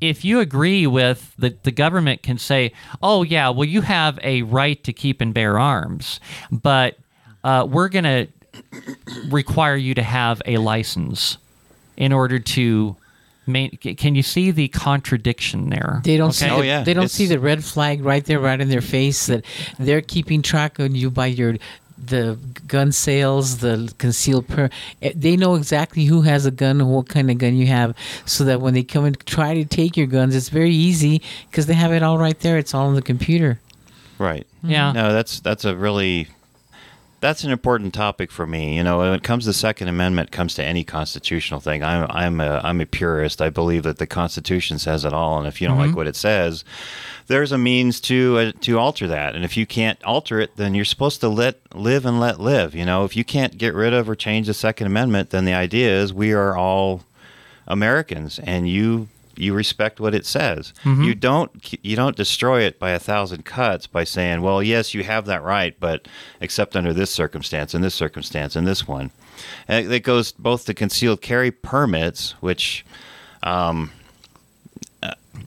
if 0.00 0.24
you 0.24 0.40
agree 0.40 0.86
with 0.86 1.34
the 1.38 1.56
the 1.62 1.70
government 1.72 2.22
can 2.22 2.38
say, 2.38 2.72
"Oh 3.02 3.22
yeah, 3.22 3.48
well 3.50 3.68
you 3.68 3.80
have 3.82 4.18
a 4.22 4.42
right 4.42 4.82
to 4.84 4.92
keep 4.92 5.20
and 5.20 5.32
bear 5.32 5.58
arms, 5.58 6.20
but 6.50 6.98
uh, 7.44 7.66
we're 7.68 7.88
going 7.88 8.04
to 8.04 8.28
require 9.28 9.76
you 9.76 9.94
to 9.94 10.02
have 10.02 10.42
a 10.46 10.56
license 10.58 11.38
in 11.96 12.12
order 12.12 12.38
to." 12.38 12.96
Main, 13.48 13.70
can 13.76 14.16
you 14.16 14.24
see 14.24 14.50
the 14.50 14.66
contradiction 14.66 15.70
there? 15.70 16.00
They 16.02 16.16
don't 16.16 16.32
see. 16.32 16.50
Oh, 16.50 16.58
The, 16.58 16.66
yeah. 16.66 16.82
They 16.82 16.94
don't 16.94 17.04
It's- 17.04 17.12
see 17.12 17.26
the 17.26 17.38
red 17.38 17.62
flag 17.64 18.04
right 18.04 18.24
there, 18.24 18.40
right 18.40 18.60
in 18.60 18.68
their 18.70 18.80
face. 18.80 19.26
That 19.26 19.44
they're 19.78 20.00
keeping 20.00 20.42
track 20.42 20.80
on 20.80 20.96
you 20.96 21.12
by 21.12 21.26
your 21.26 21.54
the 21.98 22.38
gun 22.66 22.92
sales, 22.92 23.58
the 23.58 23.92
concealed 23.98 24.48
per. 24.48 24.68
eh, 25.02 25.12
They 25.14 25.36
know 25.36 25.54
exactly 25.54 26.04
who 26.04 26.22
has 26.22 26.46
a 26.46 26.50
gun 26.50 26.80
and 26.80 26.90
what 26.90 27.08
kind 27.08 27.30
of 27.30 27.38
gun 27.38 27.56
you 27.56 27.66
have, 27.66 27.94
so 28.26 28.44
that 28.44 28.60
when 28.60 28.74
they 28.74 28.82
come 28.82 29.04
and 29.04 29.18
try 29.26 29.54
to 29.54 29.64
take 29.64 29.96
your 29.96 30.06
guns, 30.06 30.34
it's 30.36 30.48
very 30.50 30.72
easy 30.74 31.22
because 31.50 31.66
they 31.66 31.74
have 31.74 31.92
it 31.92 32.02
all 32.02 32.18
right 32.18 32.38
there. 32.40 32.58
It's 32.58 32.74
all 32.74 32.86
on 32.88 32.94
the 32.94 33.02
computer. 33.02 33.60
Right. 34.18 34.46
Yeah. 34.62 34.92
No, 34.92 35.12
that's 35.12 35.40
that's 35.40 35.64
a 35.64 35.76
really 35.76 36.28
that's 37.20 37.44
an 37.44 37.50
important 37.50 37.94
topic 37.94 38.30
for 38.30 38.46
me. 38.46 38.76
You 38.76 38.84
know, 38.84 38.98
when 38.98 39.14
it 39.14 39.22
comes 39.22 39.44
to 39.44 39.50
the 39.50 39.54
Second 39.54 39.88
Amendment, 39.88 40.30
comes 40.30 40.54
to 40.54 40.64
any 40.64 40.84
constitutional 40.84 41.60
thing. 41.60 41.82
I'm 41.82 42.06
I'm 42.10 42.40
a 42.40 42.60
I'm 42.62 42.80
a 42.80 42.86
purist. 42.86 43.40
I 43.40 43.50
believe 43.50 43.84
that 43.84 43.98
the 43.98 44.06
Constitution 44.06 44.78
says 44.78 45.04
it 45.04 45.12
all, 45.12 45.38
and 45.38 45.46
if 45.46 45.60
you 45.60 45.68
don't 45.68 45.78
like 45.78 45.96
what 45.96 46.06
it 46.06 46.16
says, 46.16 46.64
there's 47.26 47.52
a 47.52 47.58
means 47.58 48.00
to 48.02 48.38
uh, 48.38 48.52
to 48.60 48.78
alter 48.78 49.06
that. 49.08 49.34
And 49.34 49.44
if 49.44 49.56
you 49.56 49.66
can't 49.66 50.02
alter 50.04 50.40
it, 50.40 50.56
then 50.56 50.74
you're 50.74 50.84
supposed 50.84 51.20
to 51.20 51.28
let 51.28 51.58
live 51.74 52.04
and 52.04 52.20
let 52.20 52.38
live. 52.38 52.74
You 52.74 52.84
know, 52.84 53.04
if 53.04 53.16
you 53.16 53.24
can't 53.24 53.56
get 53.56 53.74
rid 53.74 53.94
of 53.94 54.08
or 54.08 54.14
change 54.14 54.46
the 54.46 54.54
Second 54.54 54.86
Amendment, 54.86 55.30
then 55.30 55.44
the 55.44 55.54
idea 55.54 55.90
is 55.90 56.12
we 56.12 56.32
are 56.32 56.56
all 56.56 57.04
Americans, 57.66 58.38
and 58.40 58.68
you 58.68 59.08
you 59.36 59.54
respect 59.54 60.00
what 60.00 60.14
it 60.14 60.26
says. 60.26 60.72
You 61.04 61.14
don't 61.14 61.50
you 61.84 61.96
don't 61.96 62.16
destroy 62.16 62.62
it 62.62 62.78
by 62.78 62.90
a 62.90 62.98
thousand 62.98 63.44
cuts 63.44 63.86
by 63.86 64.04
saying, 64.04 64.42
"Well, 64.42 64.62
yes, 64.62 64.94
you 64.94 65.02
have 65.04 65.26
that 65.26 65.42
right, 65.42 65.74
but 65.78 66.08
except 66.40 66.76
under 66.76 66.92
this 66.92 67.10
circumstance 67.10 67.74
and 67.74 67.82
this 67.84 67.94
circumstance 67.94 68.56
and 68.56 68.66
this 68.66 68.86
one." 68.88 69.10
And 69.68 69.92
it 69.92 70.00
goes 70.00 70.32
both 70.32 70.64
to 70.66 70.74
concealed 70.74 71.20
carry 71.20 71.50
permits, 71.50 72.32
which 72.40 72.84
um, 73.42 73.92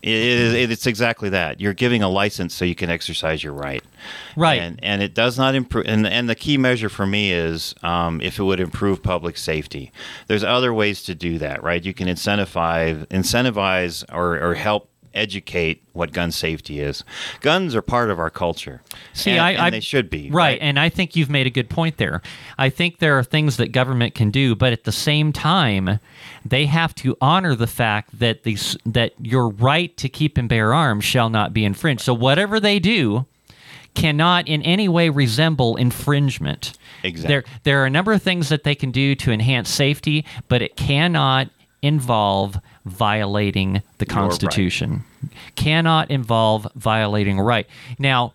it, 0.02 0.56
it, 0.56 0.72
it's 0.72 0.88
exactly 0.88 1.30
that. 1.30 1.60
You're 1.60 1.74
giving 1.74 2.04
a 2.04 2.10
license 2.10 2.54
so 2.54 2.66
you 2.66 2.76
can 2.76 2.90
exercise 2.90 3.44
your 3.44 3.54
right. 3.54 3.84
Right. 4.36 4.62
And, 4.62 4.80
and 4.84 5.02
it 5.02 5.14
does 5.14 5.38
not 5.38 5.56
improve. 5.56 5.86
And, 5.88 6.08
and 6.08 6.30
the 6.30 6.36
key 6.36 6.58
measure 6.58 6.90
for 6.90 7.06
me 7.06 7.32
is 7.32 7.76
um, 7.84 8.22
if 8.22 8.40
it 8.40 8.44
would 8.44 8.60
improve 8.60 9.04
public 9.04 9.38
safety. 9.38 9.92
There's 10.28 10.44
other 10.44 10.74
ways 10.74 11.04
to 11.04 11.16
do 11.16 11.38
that, 11.40 11.64
right? 11.64 11.84
You 11.84 11.94
can 11.94 12.08
incentivize, 12.08 13.06
incentivize 13.08 14.04
or, 14.14 14.40
or 14.40 14.56
help 14.56 14.89
educate 15.14 15.84
what 15.94 16.12
gun 16.14 16.32
safety 16.32 16.80
is. 16.80 17.04
Guns 17.42 17.76
are 17.76 17.82
part 17.82 18.10
of 18.10 18.20
our 18.20 18.30
culture. 18.30 18.82
See, 19.14 19.32
and, 19.32 19.42
I, 19.42 19.52
and 19.52 19.62
I 19.62 19.70
they 19.70 19.80
should 19.80 20.10
be 20.10 20.30
right, 20.32 20.58
and 20.62 20.80
I 20.80 20.90
think 20.90 21.16
you've 21.16 21.30
made 21.30 21.48
a 21.48 21.50
good 21.50 21.70
point 21.70 21.98
there. 21.98 22.22
I 22.58 22.70
think 22.70 23.00
there 23.00 23.18
are 23.18 23.24
things 23.24 23.58
that 23.58 23.72
government 23.72 24.16
can 24.16 24.32
do, 24.32 24.56
but 24.56 24.74
at 24.74 24.84
the 24.84 24.92
same 24.92 25.34
time, 25.34 26.00
they 26.46 26.66
have 26.66 26.96
to 26.96 27.18
honor 27.22 27.56
the 27.56 27.68
fact 27.68 28.20
that 28.20 28.44
these 28.44 28.78
that 28.86 29.14
your 29.22 29.50
right 29.50 29.96
to 29.98 30.10
keep 30.10 30.38
and 30.38 30.48
bear 30.48 30.74
arms 30.74 31.04
shall 31.04 31.30
not 31.30 31.54
be 31.54 31.66
infringed. 31.66 32.04
So 32.04 32.14
whatever 32.14 32.60
they 32.60 32.80
do 32.80 33.26
cannot 33.96 34.48
in 34.48 34.62
any 34.62 34.88
way 34.88 35.10
resemble 35.10 35.76
infringement. 35.76 36.78
Exactly. 37.04 37.28
There 37.28 37.44
there 37.64 37.84
are 37.84 37.86
a 37.86 37.90
number 37.90 38.14
of 38.14 38.22
things 38.22 38.50
that 38.50 38.64
they 38.64 38.76
can 38.76 38.92
do 38.92 39.16
to 39.16 39.32
enhance 39.32 39.70
safety, 39.70 40.26
but 40.48 40.62
it 40.62 40.76
cannot 40.76 41.50
involve 41.82 42.60
violating 42.90 43.82
the 43.98 44.06
right. 44.06 44.10
Constitution. 44.10 45.04
Cannot 45.56 46.12
involve 46.12 46.68
violating 46.76 47.40
a 47.40 47.44
right. 47.44 47.68
Now, 47.98 48.34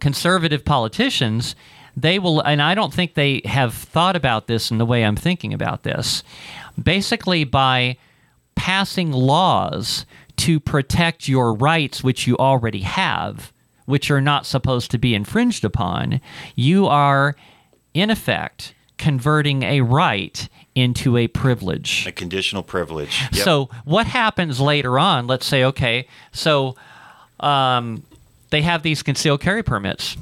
conservative 0.00 0.64
politicians, 0.64 1.56
they 1.96 2.18
will, 2.18 2.40
and 2.40 2.62
I 2.62 2.74
don't 2.74 2.94
think 2.94 3.14
they 3.14 3.42
have 3.44 3.74
thought 3.74 4.16
about 4.16 4.46
this 4.46 4.70
in 4.70 4.78
the 4.78 4.86
way 4.86 5.04
I'm 5.04 5.16
thinking 5.16 5.52
about 5.52 5.82
this. 5.82 6.22
Basically, 6.80 7.44
by 7.44 7.96
passing 8.54 9.12
laws 9.12 10.06
to 10.36 10.60
protect 10.60 11.28
your 11.28 11.52
rights, 11.54 12.04
which 12.04 12.26
you 12.26 12.36
already 12.36 12.80
have, 12.80 13.52
which 13.86 14.10
are 14.10 14.20
not 14.20 14.46
supposed 14.46 14.90
to 14.90 14.98
be 14.98 15.14
infringed 15.14 15.64
upon, 15.64 16.20
you 16.54 16.86
are, 16.86 17.34
in 17.94 18.10
effect, 18.10 18.74
converting 18.98 19.62
a 19.62 19.80
right 19.80 20.48
into 20.74 21.16
a 21.16 21.28
privilege. 21.28 22.06
A 22.06 22.12
conditional 22.12 22.62
privilege. 22.62 23.20
Yep. 23.32 23.44
So 23.44 23.70
what 23.84 24.06
happens 24.06 24.60
later 24.60 24.98
on? 24.98 25.26
Let's 25.26 25.46
say, 25.46 25.64
okay, 25.64 26.06
so 26.32 26.76
um, 27.40 28.02
they 28.50 28.62
have 28.62 28.82
these 28.82 29.02
concealed 29.02 29.40
carry 29.40 29.62
permits. 29.62 30.16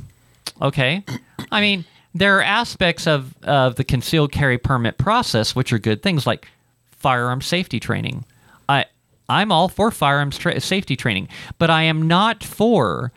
Okay, 0.60 1.04
I 1.50 1.60
mean 1.60 1.84
there 2.14 2.38
are 2.38 2.42
aspects 2.42 3.06
of 3.06 3.34
of 3.42 3.76
the 3.76 3.84
concealed 3.84 4.32
carry 4.32 4.56
permit 4.56 4.96
process 4.96 5.54
which 5.54 5.70
are 5.70 5.78
good 5.78 6.02
things 6.02 6.26
like 6.26 6.48
firearm 6.92 7.42
safety 7.42 7.78
training. 7.78 8.24
I 8.68 8.86
I'm 9.28 9.52
all 9.52 9.68
for 9.68 9.90
firearms 9.90 10.38
tra- 10.38 10.60
safety 10.60 10.96
training, 10.96 11.28
but 11.58 11.68
I 11.68 11.82
am 11.82 12.08
not 12.08 12.42
for 12.42 13.12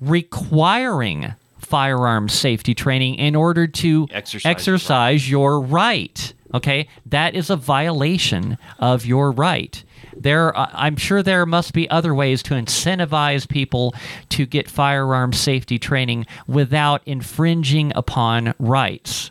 requiring 0.00 1.34
firearms 1.70 2.32
safety 2.32 2.74
training 2.74 3.14
in 3.14 3.36
order 3.36 3.66
to 3.66 4.08
Exercise 4.10 4.50
exercise 4.50 5.30
your 5.30 5.60
right. 5.60 6.34
Okay, 6.52 6.88
that 7.06 7.34
is 7.34 7.48
a 7.48 7.56
violation 7.56 8.58
of 8.80 9.06
your 9.06 9.30
right. 9.30 9.82
There, 10.16 10.56
uh, 10.56 10.68
I'm 10.72 10.96
sure 10.96 11.22
there 11.22 11.46
must 11.46 11.72
be 11.72 11.88
other 11.88 12.12
ways 12.14 12.42
to 12.44 12.54
incentivize 12.54 13.48
people 13.48 13.94
to 14.30 14.46
get 14.46 14.68
firearms 14.68 15.38
safety 15.38 15.78
training 15.78 16.26
without 16.48 17.02
infringing 17.06 17.92
upon 17.94 18.54
rights. 18.58 19.30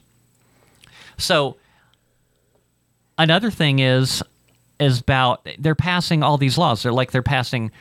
So, 1.18 1.58
another 3.18 3.52
thing 3.52 3.80
is 3.80 4.24
is 4.80 5.02
about 5.02 5.46
they're 5.60 5.76
passing 5.76 6.24
all 6.24 6.38
these 6.38 6.58
laws. 6.58 6.84
They're 6.84 6.94
like 6.94 7.12
they're 7.12 7.22
passing 7.22 7.72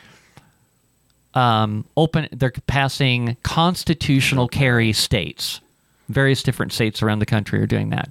um, 1.33 1.85
open. 1.95 2.27
They're 2.31 2.53
passing 2.67 3.37
constitutional 3.43 4.47
carry 4.47 4.93
states. 4.93 5.61
Various 6.07 6.41
different 6.41 6.73
states 6.73 7.03
around 7.03 7.19
the 7.19 7.25
country 7.25 7.61
are 7.61 7.67
doing 7.67 7.89
that. 7.89 8.09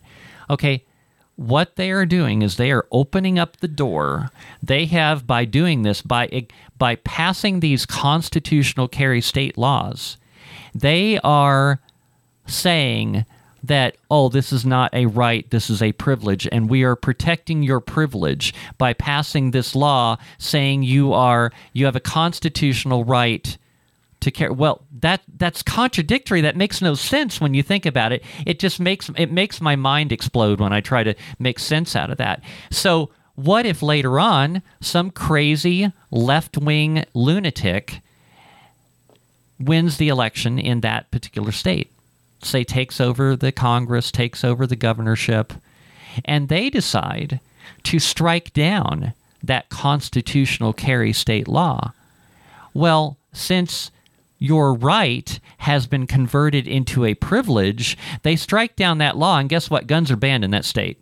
Okay, 0.48 0.84
what 1.36 1.76
they 1.76 1.90
are 1.90 2.06
doing 2.06 2.42
is 2.42 2.56
they 2.56 2.72
are 2.72 2.86
opening 2.90 3.38
up 3.38 3.58
the 3.58 3.68
door. 3.68 4.30
They 4.62 4.86
have 4.86 5.26
by 5.26 5.44
doing 5.44 5.82
this 5.82 6.02
by 6.02 6.46
by 6.76 6.96
passing 6.96 7.60
these 7.60 7.86
constitutional 7.86 8.88
carry 8.88 9.20
state 9.20 9.58
laws, 9.58 10.16
they 10.74 11.18
are 11.20 11.80
saying 12.46 13.24
that 13.62 13.96
oh 14.10 14.28
this 14.28 14.52
is 14.52 14.64
not 14.64 14.92
a 14.94 15.06
right 15.06 15.48
this 15.50 15.70
is 15.70 15.82
a 15.82 15.92
privilege. 15.92 16.48
And 16.50 16.68
we 16.68 16.82
are 16.84 16.96
protecting 16.96 17.62
your 17.62 17.80
privilege 17.80 18.54
by 18.76 18.92
passing 18.92 19.50
this 19.50 19.74
law 19.74 20.16
saying 20.38 20.82
you 20.82 21.12
are 21.12 21.52
you 21.72 21.84
have 21.84 21.96
a 21.96 22.00
constitutional 22.00 23.04
right 23.04 23.56
to 24.20 24.30
care. 24.30 24.52
Well 24.52 24.82
that 25.00 25.22
that's 25.36 25.62
contradictory. 25.62 26.40
That 26.40 26.56
makes 26.56 26.82
no 26.82 26.94
sense 26.94 27.40
when 27.40 27.54
you 27.54 27.62
think 27.62 27.86
about 27.86 28.12
it. 28.12 28.22
It 28.46 28.58
just 28.58 28.80
makes 28.80 29.10
it 29.16 29.30
makes 29.30 29.60
my 29.60 29.76
mind 29.76 30.12
explode 30.12 30.60
when 30.60 30.72
i 30.72 30.80
try 30.80 31.02
to 31.02 31.14
make 31.38 31.58
sense 31.58 31.94
out 31.96 32.10
of 32.10 32.18
that. 32.18 32.42
So 32.70 33.10
what 33.34 33.66
if 33.66 33.82
later 33.82 34.18
on 34.18 34.62
some 34.80 35.12
crazy 35.12 35.92
left-wing 36.10 37.04
lunatic 37.14 38.00
wins 39.60 39.96
the 39.96 40.08
election 40.08 40.58
in 40.58 40.80
that 40.80 41.10
particular 41.10 41.52
state 41.52 41.92
say 42.42 42.64
takes 42.64 43.00
over 43.00 43.36
the 43.36 43.52
Congress, 43.52 44.10
takes 44.10 44.44
over 44.44 44.66
the 44.66 44.76
governorship, 44.76 45.52
and 46.24 46.48
they 46.48 46.70
decide 46.70 47.40
to 47.84 47.98
strike 47.98 48.52
down 48.52 49.12
that 49.42 49.68
constitutional 49.68 50.72
carry 50.72 51.12
state 51.12 51.48
law. 51.48 51.92
Well, 52.74 53.18
since 53.32 53.90
your 54.38 54.74
right 54.74 55.38
has 55.58 55.86
been 55.86 56.06
converted 56.06 56.66
into 56.66 57.04
a 57.04 57.14
privilege, 57.14 57.96
they 58.22 58.36
strike 58.36 58.76
down 58.76 58.98
that 58.98 59.16
law, 59.16 59.38
and 59.38 59.48
guess 59.48 59.68
what? 59.68 59.86
Guns 59.86 60.10
are 60.10 60.16
banned 60.16 60.44
in 60.44 60.50
that 60.52 60.64
state. 60.64 60.98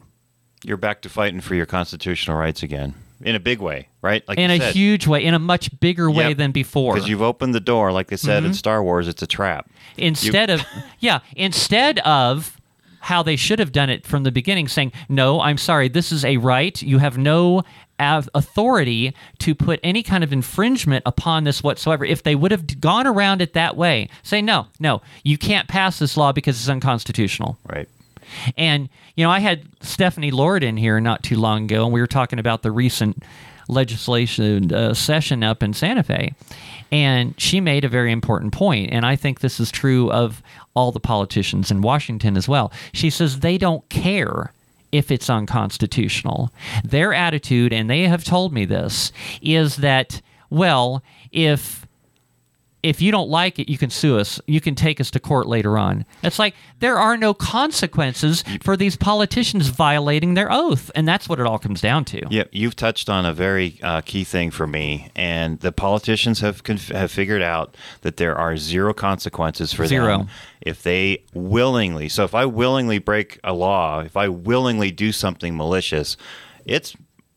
You're 0.65 0.77
back 0.77 1.03
to 1.03 1.09
fighting 1.09 1.41
for 1.41 1.55
your 1.55 1.67
constitutional 1.67 2.37
rights 2.37 2.63
again 2.63 2.95
in 3.21 3.35
a 3.35 3.41
big 3.41 3.61
way, 3.61 3.89
right? 4.07 4.27
Like 4.29 4.39
in 4.39 4.51
a 4.51 4.59
said. 4.59 4.75
huge 4.75 5.07
way, 5.07 5.25
in 5.25 5.35
a 5.35 5.39
much 5.39 5.79
bigger 5.81 6.11
way 6.11 6.33
than 6.33 6.53
before. 6.53 6.95
Because 6.95 7.09
you've 7.09 7.23
opened 7.23 7.55
the 7.55 7.61
door, 7.61 7.93
like 7.93 8.07
they 8.07 8.17
said 8.17 8.39
mm-hmm. 8.39 8.47
in 8.47 8.55
Star 8.55 8.83
Wars, 8.83 9.09
it's 9.09 9.23
a 9.23 9.27
trap. 9.27 9.69
Instead 9.97 10.49
you- 10.49 10.57
of, 10.57 10.63
yeah, 11.01 11.21
instead 11.35 11.99
of 12.01 12.59
how 13.01 13.23
they 13.23 13.37
should 13.37 13.59
have 13.59 13.73
done 13.73 13.91
it 13.91 14.07
from 14.07 14.23
the 14.23 14.33
beginning, 14.33 14.69
saying, 14.69 14.93
"No, 15.09 15.41
I'm 15.41 15.59
sorry, 15.59 15.89
this 15.89 16.13
is 16.13 16.25
a 16.25 16.37
right. 16.39 16.81
You 16.81 16.99
have 16.99 17.19
no 17.19 17.63
authority 17.99 19.15
to 19.39 19.55
put 19.55 19.81
any 19.83 20.03
kind 20.03 20.23
of 20.23 20.33
infringement 20.33 21.03
upon 21.05 21.45
this 21.45 21.63
whatsoever." 21.63 22.05
If 22.05 22.23
they 22.23 22.35
would 22.35 22.51
have 22.53 22.81
gone 22.81 23.07
around 23.07 23.43
it 23.43 23.53
that 23.55 23.77
way, 23.77 24.09
say, 24.23 24.41
"No, 24.41 24.69
no, 24.79 25.03
you 25.25 25.37
can't 25.37 25.69
pass 25.69 25.99
this 25.99 26.17
law 26.17 26.33
because 26.33 26.59
it's 26.59 26.69
unconstitutional." 26.69 27.59
Right. 27.67 27.89
And, 28.57 28.89
you 29.15 29.25
know, 29.25 29.31
I 29.31 29.41
had 29.41 29.63
Stephanie 29.81 30.31
Lord 30.31 30.63
in 30.63 30.77
here 30.77 31.01
not 31.01 31.23
too 31.23 31.37
long 31.37 31.65
ago, 31.65 31.85
and 31.85 31.93
we 31.93 32.01
were 32.01 32.07
talking 32.07 32.39
about 32.39 32.63
the 32.63 32.71
recent 32.71 33.23
legislation 33.69 34.73
uh, 34.73 34.95
session 34.95 35.43
up 35.43 35.63
in 35.63 35.73
Santa 35.75 36.03
Fe. 36.03 36.35
And 36.93 37.35
she 37.41 37.61
made 37.61 37.85
a 37.85 37.89
very 37.89 38.13
important 38.13 38.53
point, 38.53 38.93
and 38.93 39.05
I 39.05 39.17
think 39.17 39.41
this 39.41 39.59
is 39.59 39.73
true 39.73 40.11
of 40.13 40.41
all 40.75 40.93
the 40.93 41.01
politicians 41.01 41.71
in 41.71 41.83
Washington 41.83 42.37
as 42.37 42.49
well. 42.49 42.73
She 42.93 43.11
says 43.11 43.41
they 43.41 43.59
don't 43.59 43.89
care 43.89 44.53
if 44.93 45.11
it's 45.11 45.29
unconstitutional. 45.29 46.53
Their 46.85 47.13
attitude, 47.13 47.73
and 47.73 47.91
they 47.91 48.03
have 48.03 48.25
told 48.25 48.53
me 48.53 48.65
this, 48.65 49.11
is 49.43 49.77
that, 49.77 50.21
well, 50.49 51.03
if 51.33 51.86
if 52.87 53.03
you 53.03 53.11
don't 53.11 53.29
like 53.29 53.59
it, 53.59 53.69
you 53.69 53.77
can 53.77 53.91
sue 53.91 54.19
us. 54.19 54.41
You 54.47 54.61
can 54.61 54.77
take 54.77 55.01
us 55.01 55.11
to 55.11 55.21
court 55.21 55.49
later 55.49 55.77
on. 55.77 56.05
It's 56.23 56.39
like 56.39 56.55
there 56.79 56.99
are 56.99 57.17
no 57.17 57.35
consequences 57.35 58.45
for 58.63 58.77
these 58.77 58.97
politicians 58.97 59.69
violating 59.69 60.35
their 60.35 60.51
oath, 60.51 60.91
and 60.95 61.07
that's 61.07 61.29
what 61.29 61.41
it 61.41 61.47
all 61.47 61.59
comes 61.59 61.81
down 61.81 62.05
to. 62.07 62.23
Yeah, 62.31 62.45
you've 62.53 62.77
touched 62.77 63.11
on 63.11 63.27
a 63.27 63.33
very 63.33 63.79
uh, 63.83 64.03
key 64.03 64.23
thing 64.23 64.53
for 64.53 64.69
me, 64.69 65.11
and 65.17 65.59
the 65.61 65.73
politicians 65.73 66.41
have 66.41 66.63
conf- 66.63 66.89
have 66.89 67.11
figured 67.11 67.43
out 67.43 67.77
that 68.03 68.19
there 68.19 68.37
are 68.37 68.57
zero 68.57 68.95
consequences 68.95 69.73
for 69.73 69.87
zero. 69.87 70.19
them 70.19 70.29
if 70.61 70.83
they 70.83 71.25
willingly. 71.35 72.09
So 72.09 72.25
if 72.25 72.35
I 72.35 72.47
willingly 72.47 72.99
break 72.99 73.41
a 73.43 73.53
law, 73.53 74.01
if 74.01 74.17
I 74.17 74.29
willingly 74.29 74.93
do 74.93 75.11
something 75.11 75.57
malicious, 75.57 76.17
it's 76.65 76.97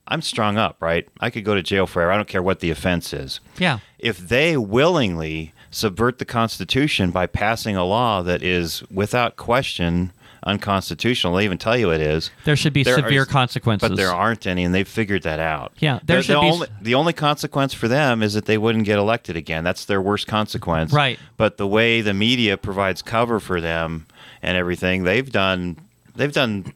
I'm 0.10 0.24
strung 0.24 0.57
up, 0.57 0.78
right? 0.82 1.07
I 1.20 1.30
could 1.30 1.45
go 1.45 1.53
to 1.55 1.62
jail 1.62 1.86
forever. 1.86 2.12
I 2.12 2.16
don't 2.16 2.28
care 2.28 2.41
what 2.41 2.60
the 2.60 2.72
offense 2.72 3.14
is. 3.14 3.39
Yeah. 3.57 3.80
If 3.99 4.18
they 4.18 4.57
willingly 4.57 5.53
subvert 5.70 6.18
the 6.18 6.26
Constitution 6.26 7.12
by 7.12 7.28
passing 7.28 7.76
a 7.76 7.86
law 7.86 8.24
that 8.24 8.41
is 8.41 8.84
without 8.91 9.38
question 9.38 10.12
unconstitutional, 10.43 11.36
they 11.36 11.45
even 11.45 11.60
tell 11.60 11.78
you 11.78 11.91
it 11.91 12.01
is. 12.01 12.32
There 12.43 12.55
should 12.55 12.74
be 12.74 12.82
there 12.82 12.95
severe 12.95 13.26
consequences. 13.26 13.88
But 13.88 13.97
there 13.97 14.12
aren't 14.12 14.47
any, 14.47 14.64
and 14.64 14.74
they've 14.74 14.88
figured 14.88 15.24
that 15.24 15.39
out. 15.39 15.74
Yeah. 15.78 15.99
There 16.03 16.24
should 16.24 16.38
the, 16.38 16.41
be... 16.41 16.47
only, 16.47 16.68
the 16.82 16.95
only 16.95 17.14
consequence 17.14 17.76
for 17.76 17.88
them 17.88 18.24
is 18.24 18.34
that 18.34 18.45
they 18.45 18.57
wouldn't 18.57 18.86
get 18.86 18.97
elected 18.97 19.36
again. 19.36 19.64
That's 19.64 19.86
their 19.86 20.01
worst 20.01 20.26
consequence. 20.26 20.91
Right. 20.91 21.20
But 21.38 21.57
the 21.57 21.68
way 21.68 22.01
the 22.01 22.16
media 22.16 22.57
provides 22.57 23.03
cover 23.03 23.39
for 23.39 23.62
them 23.62 24.07
and 24.41 24.57
everything, 24.57 25.03
they've 25.03 25.32
done 25.32 25.78
they've 26.16 26.34
done 26.34 26.74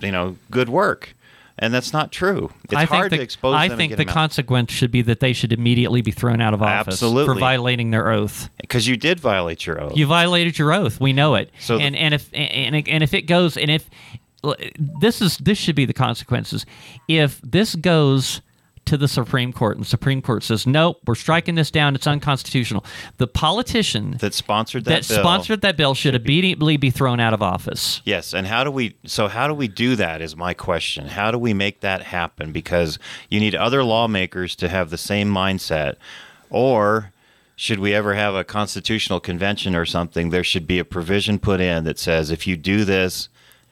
you 0.00 0.10
know 0.10 0.36
good 0.50 0.68
work 0.68 1.14
and 1.60 1.72
that's 1.72 1.92
not 1.92 2.10
true. 2.10 2.50
It's 2.64 2.74
I 2.74 2.84
hard 2.84 3.12
the, 3.12 3.18
to 3.18 3.22
expose. 3.22 3.54
I 3.54 3.68
think 3.68 3.96
the 3.96 4.06
consequence 4.06 4.72
should 4.72 4.90
be 4.90 5.02
that 5.02 5.20
they 5.20 5.34
should 5.34 5.52
immediately 5.52 6.00
be 6.00 6.10
thrown 6.10 6.40
out 6.40 6.54
of 6.54 6.62
office 6.62 6.94
Absolutely. 6.94 7.34
for 7.34 7.38
violating 7.38 7.90
their 7.90 8.10
oath. 8.10 8.48
Because 8.60 8.88
you 8.88 8.96
did 8.96 9.20
violate 9.20 9.66
your 9.66 9.80
oath. 9.80 9.96
You 9.96 10.06
violated 10.06 10.58
your 10.58 10.72
oath. 10.72 11.00
We 11.00 11.12
know 11.12 11.34
it. 11.34 11.50
So 11.60 11.78
and 11.78 11.94
the, 11.94 11.98
and 11.98 12.14
if 12.14 12.30
and, 12.32 12.88
and 12.88 13.02
if 13.04 13.12
it 13.12 13.22
goes 13.22 13.56
and 13.58 13.70
if 13.70 13.88
this 15.00 15.20
is 15.20 15.36
this 15.36 15.58
should 15.58 15.76
be 15.76 15.84
the 15.84 15.92
consequences. 15.92 16.64
If 17.08 17.40
this 17.42 17.74
goes 17.74 18.40
to 18.90 18.96
the 18.96 19.08
Supreme 19.08 19.52
Court, 19.52 19.76
and 19.76 19.84
the 19.84 19.88
Supreme 19.88 20.20
Court 20.20 20.42
says, 20.42 20.66
"No, 20.66 20.96
we're 21.06 21.14
striking 21.14 21.54
this 21.54 21.70
down. 21.70 21.94
It's 21.94 22.06
unconstitutional." 22.06 22.84
The 23.16 23.26
politician 23.26 24.16
that 24.20 24.34
sponsored 24.34 24.84
that, 24.84 25.02
that 25.02 25.08
bill 25.08 25.22
sponsored 25.22 25.60
that 25.62 25.76
bill 25.76 25.94
should, 25.94 26.14
should 26.14 26.26
immediately 26.26 26.76
be 26.76 26.90
thrown 26.90 27.20
out 27.20 27.32
of 27.32 27.42
office. 27.42 28.02
Yes, 28.04 28.34
and 28.34 28.46
how 28.46 28.64
do 28.64 28.70
we? 28.70 28.96
So 29.06 29.28
how 29.28 29.48
do 29.48 29.54
we 29.54 29.68
do 29.68 29.96
that? 29.96 30.20
Is 30.20 30.36
my 30.36 30.54
question. 30.54 31.06
How 31.06 31.30
do 31.30 31.38
we 31.38 31.54
make 31.54 31.80
that 31.80 32.02
happen? 32.02 32.52
Because 32.52 32.98
you 33.28 33.40
need 33.40 33.54
other 33.54 33.82
lawmakers 33.82 34.54
to 34.56 34.68
have 34.68 34.90
the 34.90 34.98
same 34.98 35.32
mindset, 35.32 35.94
or 36.50 37.12
should 37.54 37.78
we 37.78 37.94
ever 37.94 38.14
have 38.14 38.34
a 38.34 38.42
constitutional 38.42 39.20
convention 39.20 39.76
or 39.76 39.84
something, 39.84 40.30
there 40.30 40.42
should 40.42 40.66
be 40.66 40.78
a 40.78 40.84
provision 40.84 41.38
put 41.38 41.60
in 41.60 41.84
that 41.84 41.98
says 41.98 42.30
if 42.30 42.46
you 42.46 42.56
do 42.56 42.84
this, 42.86 43.28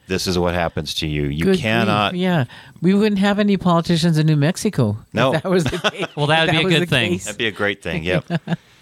this 0.09 0.27
is 0.27 0.37
what 0.37 0.53
happens 0.53 0.95
to 0.95 1.07
you. 1.07 1.23
You 1.27 1.45
Good 1.45 1.59
cannot. 1.59 2.11
Grief. 2.11 2.21
Yeah, 2.21 2.45
we 2.81 2.93
wouldn't 2.93 3.19
have 3.19 3.39
any 3.39 3.55
politicians 3.55 4.17
in 4.17 4.27
New 4.27 4.35
Mexico. 4.35 4.97
No, 5.13 5.31
that 5.31 5.45
was 5.45 5.63
the 5.63 5.77
case. 5.91 6.07
well, 6.17 6.27
that 6.27 6.47
would 6.47 6.51
be 6.51 6.75
a 6.75 6.79
good 6.79 6.89
thing. 6.89 7.11
Case. 7.11 7.25
That'd 7.25 7.37
be 7.37 7.47
a 7.47 7.51
great 7.51 7.81
thing. 7.81 8.03
Yep. 8.03 8.25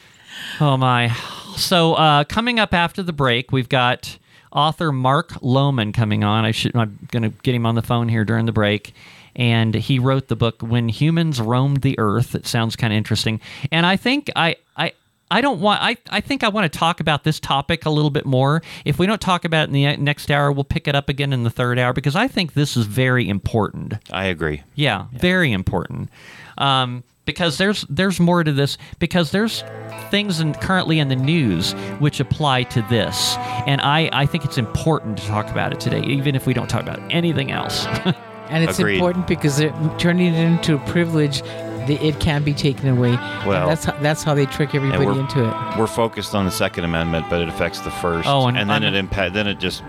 oh 0.61 0.77
my. 0.77 1.09
So 1.57 1.93
uh, 1.93 2.23
coming 2.23 2.59
up 2.59 2.73
after 2.73 3.03
the 3.03 3.13
break, 3.13 3.51
we've 3.51 3.69
got 3.69 4.17
author 4.51 4.91
Mark 4.91 5.33
Loughman 5.41 5.91
coming 5.93 6.23
on. 6.23 6.45
I 6.45 6.51
should. 6.51 6.75
I'm 6.75 6.97
going 7.11 7.23
to 7.23 7.29
get 7.43 7.53
him 7.53 7.65
on 7.65 7.75
the 7.75 7.81
phone 7.83 8.09
here 8.09 8.25
during 8.25 8.45
the 8.45 8.51
break. 8.51 8.93
And 9.35 9.75
he 9.75 9.99
wrote 9.99 10.29
the 10.29 10.35
book 10.35 10.61
"When 10.61 10.89
Humans 10.89 11.39
Roamed 11.39 11.81
the 11.81 11.99
Earth." 11.99 12.33
It 12.33 12.47
sounds 12.47 12.75
kind 12.75 12.91
of 12.91 12.97
interesting, 12.97 13.39
and 13.71 13.85
I 13.85 13.95
think 13.95 14.31
I, 14.35 14.55
I 14.75 14.93
I 15.29 15.41
don't 15.41 15.59
want. 15.59 15.81
I, 15.81 15.97
I 16.09 16.21
think 16.21 16.43
I 16.43 16.49
want 16.49 16.71
to 16.71 16.79
talk 16.79 16.99
about 16.99 17.23
this 17.23 17.39
topic 17.39 17.85
a 17.85 17.89
little 17.89 18.11
bit 18.11 18.25
more. 18.25 18.61
If 18.85 18.97
we 18.97 19.05
don't 19.05 19.21
talk 19.21 19.45
about 19.45 19.63
it 19.63 19.67
in 19.69 19.73
the 19.73 19.97
next 19.97 20.31
hour, 20.31 20.51
we'll 20.51 20.63
pick 20.63 20.87
it 20.87 20.95
up 20.95 21.09
again 21.09 21.33
in 21.33 21.43
the 21.43 21.49
third 21.49 21.77
hour 21.77 21.93
because 21.93 22.15
I 22.15 22.27
think 22.27 22.53
this 22.53 22.77
is 22.77 22.85
very 22.85 23.27
important. 23.27 23.95
I 24.11 24.25
agree. 24.25 24.63
Yeah, 24.75 25.07
yeah. 25.11 25.19
very 25.19 25.51
important. 25.51 26.09
Um, 26.57 27.03
because 27.25 27.57
there's 27.57 27.85
there's 27.89 28.19
more 28.19 28.43
to 28.43 28.51
this 28.51 28.79
because 28.97 29.31
there's 29.31 29.63
things 30.09 30.39
in, 30.39 30.53
currently 30.55 30.97
in 30.97 31.09
the 31.09 31.15
news 31.15 31.73
which 31.99 32.19
apply 32.19 32.63
to 32.63 32.81
this 32.83 33.35
and 33.67 33.81
I, 33.81 34.09
I 34.13 34.25
think 34.25 34.45
it's 34.45 34.57
important 34.57 35.17
to 35.19 35.25
talk 35.27 35.51
about 35.51 35.73
it 35.73 35.79
today 35.81 36.01
even 36.03 36.35
if 36.35 36.47
we 36.47 36.53
don't 36.53 36.69
talk 36.69 36.81
about 36.81 36.99
anything 37.11 37.51
else 37.51 37.85
and 38.49 38.63
it's 38.63 38.79
Agreed. 38.79 38.95
important 38.95 39.27
because 39.27 39.57
they're 39.57 39.75
turning 39.99 40.33
it 40.33 40.39
into 40.39 40.75
a 40.75 40.79
privilege 40.87 41.43
that 41.87 42.03
it 42.03 42.19
can 42.19 42.43
be 42.43 42.53
taken 42.53 42.89
away 42.89 43.11
Well- 43.45 43.63
and 43.63 43.71
that's 43.71 43.85
how, 43.85 43.97
that's 44.01 44.23
how 44.23 44.33
they 44.33 44.45
trick 44.45 44.75
everybody 44.75 45.05
into 45.19 45.43
it 45.47 45.77
We're 45.77 45.87
focused 45.87 46.35
on 46.35 46.45
the 46.45 46.51
Second 46.51 46.83
Amendment, 46.83 47.25
but 47.29 47.41
it 47.41 47.49
affects 47.49 47.79
the 47.79 47.91
first. 47.91 48.27
Oh, 48.27 48.47
and 48.47 48.57
then 48.57 48.69
I'm- 48.69 48.83
it 48.83 48.93
impact. 48.95 49.33
Then 49.33 49.47
it 49.47 49.59
just 49.59 49.83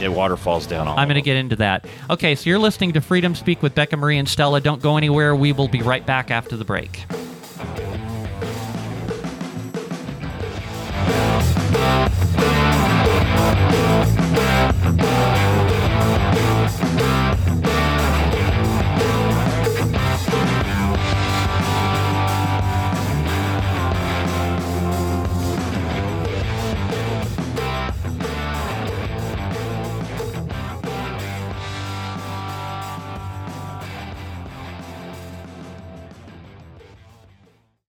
it 0.00 0.10
waterfalls 0.12 0.66
down. 0.66 0.86
All 0.88 0.98
I'm 0.98 1.08
going 1.08 1.16
to 1.16 1.22
get 1.22 1.36
into 1.36 1.56
that. 1.56 1.86
Okay, 2.10 2.34
so 2.34 2.48
you're 2.50 2.58
listening 2.58 2.92
to 2.92 3.00
Freedom 3.00 3.34
Speak 3.34 3.62
with 3.62 3.74
Becca 3.74 3.96
Mari 3.96 4.18
and 4.18 4.28
Stella. 4.28 4.60
Don't 4.60 4.82
go 4.82 4.96
anywhere. 4.96 5.34
We 5.34 5.52
will 5.52 5.68
be 5.68 5.82
right 5.82 6.04
back 6.04 6.30
after 6.30 6.56
the 6.56 6.64
break. 6.64 7.04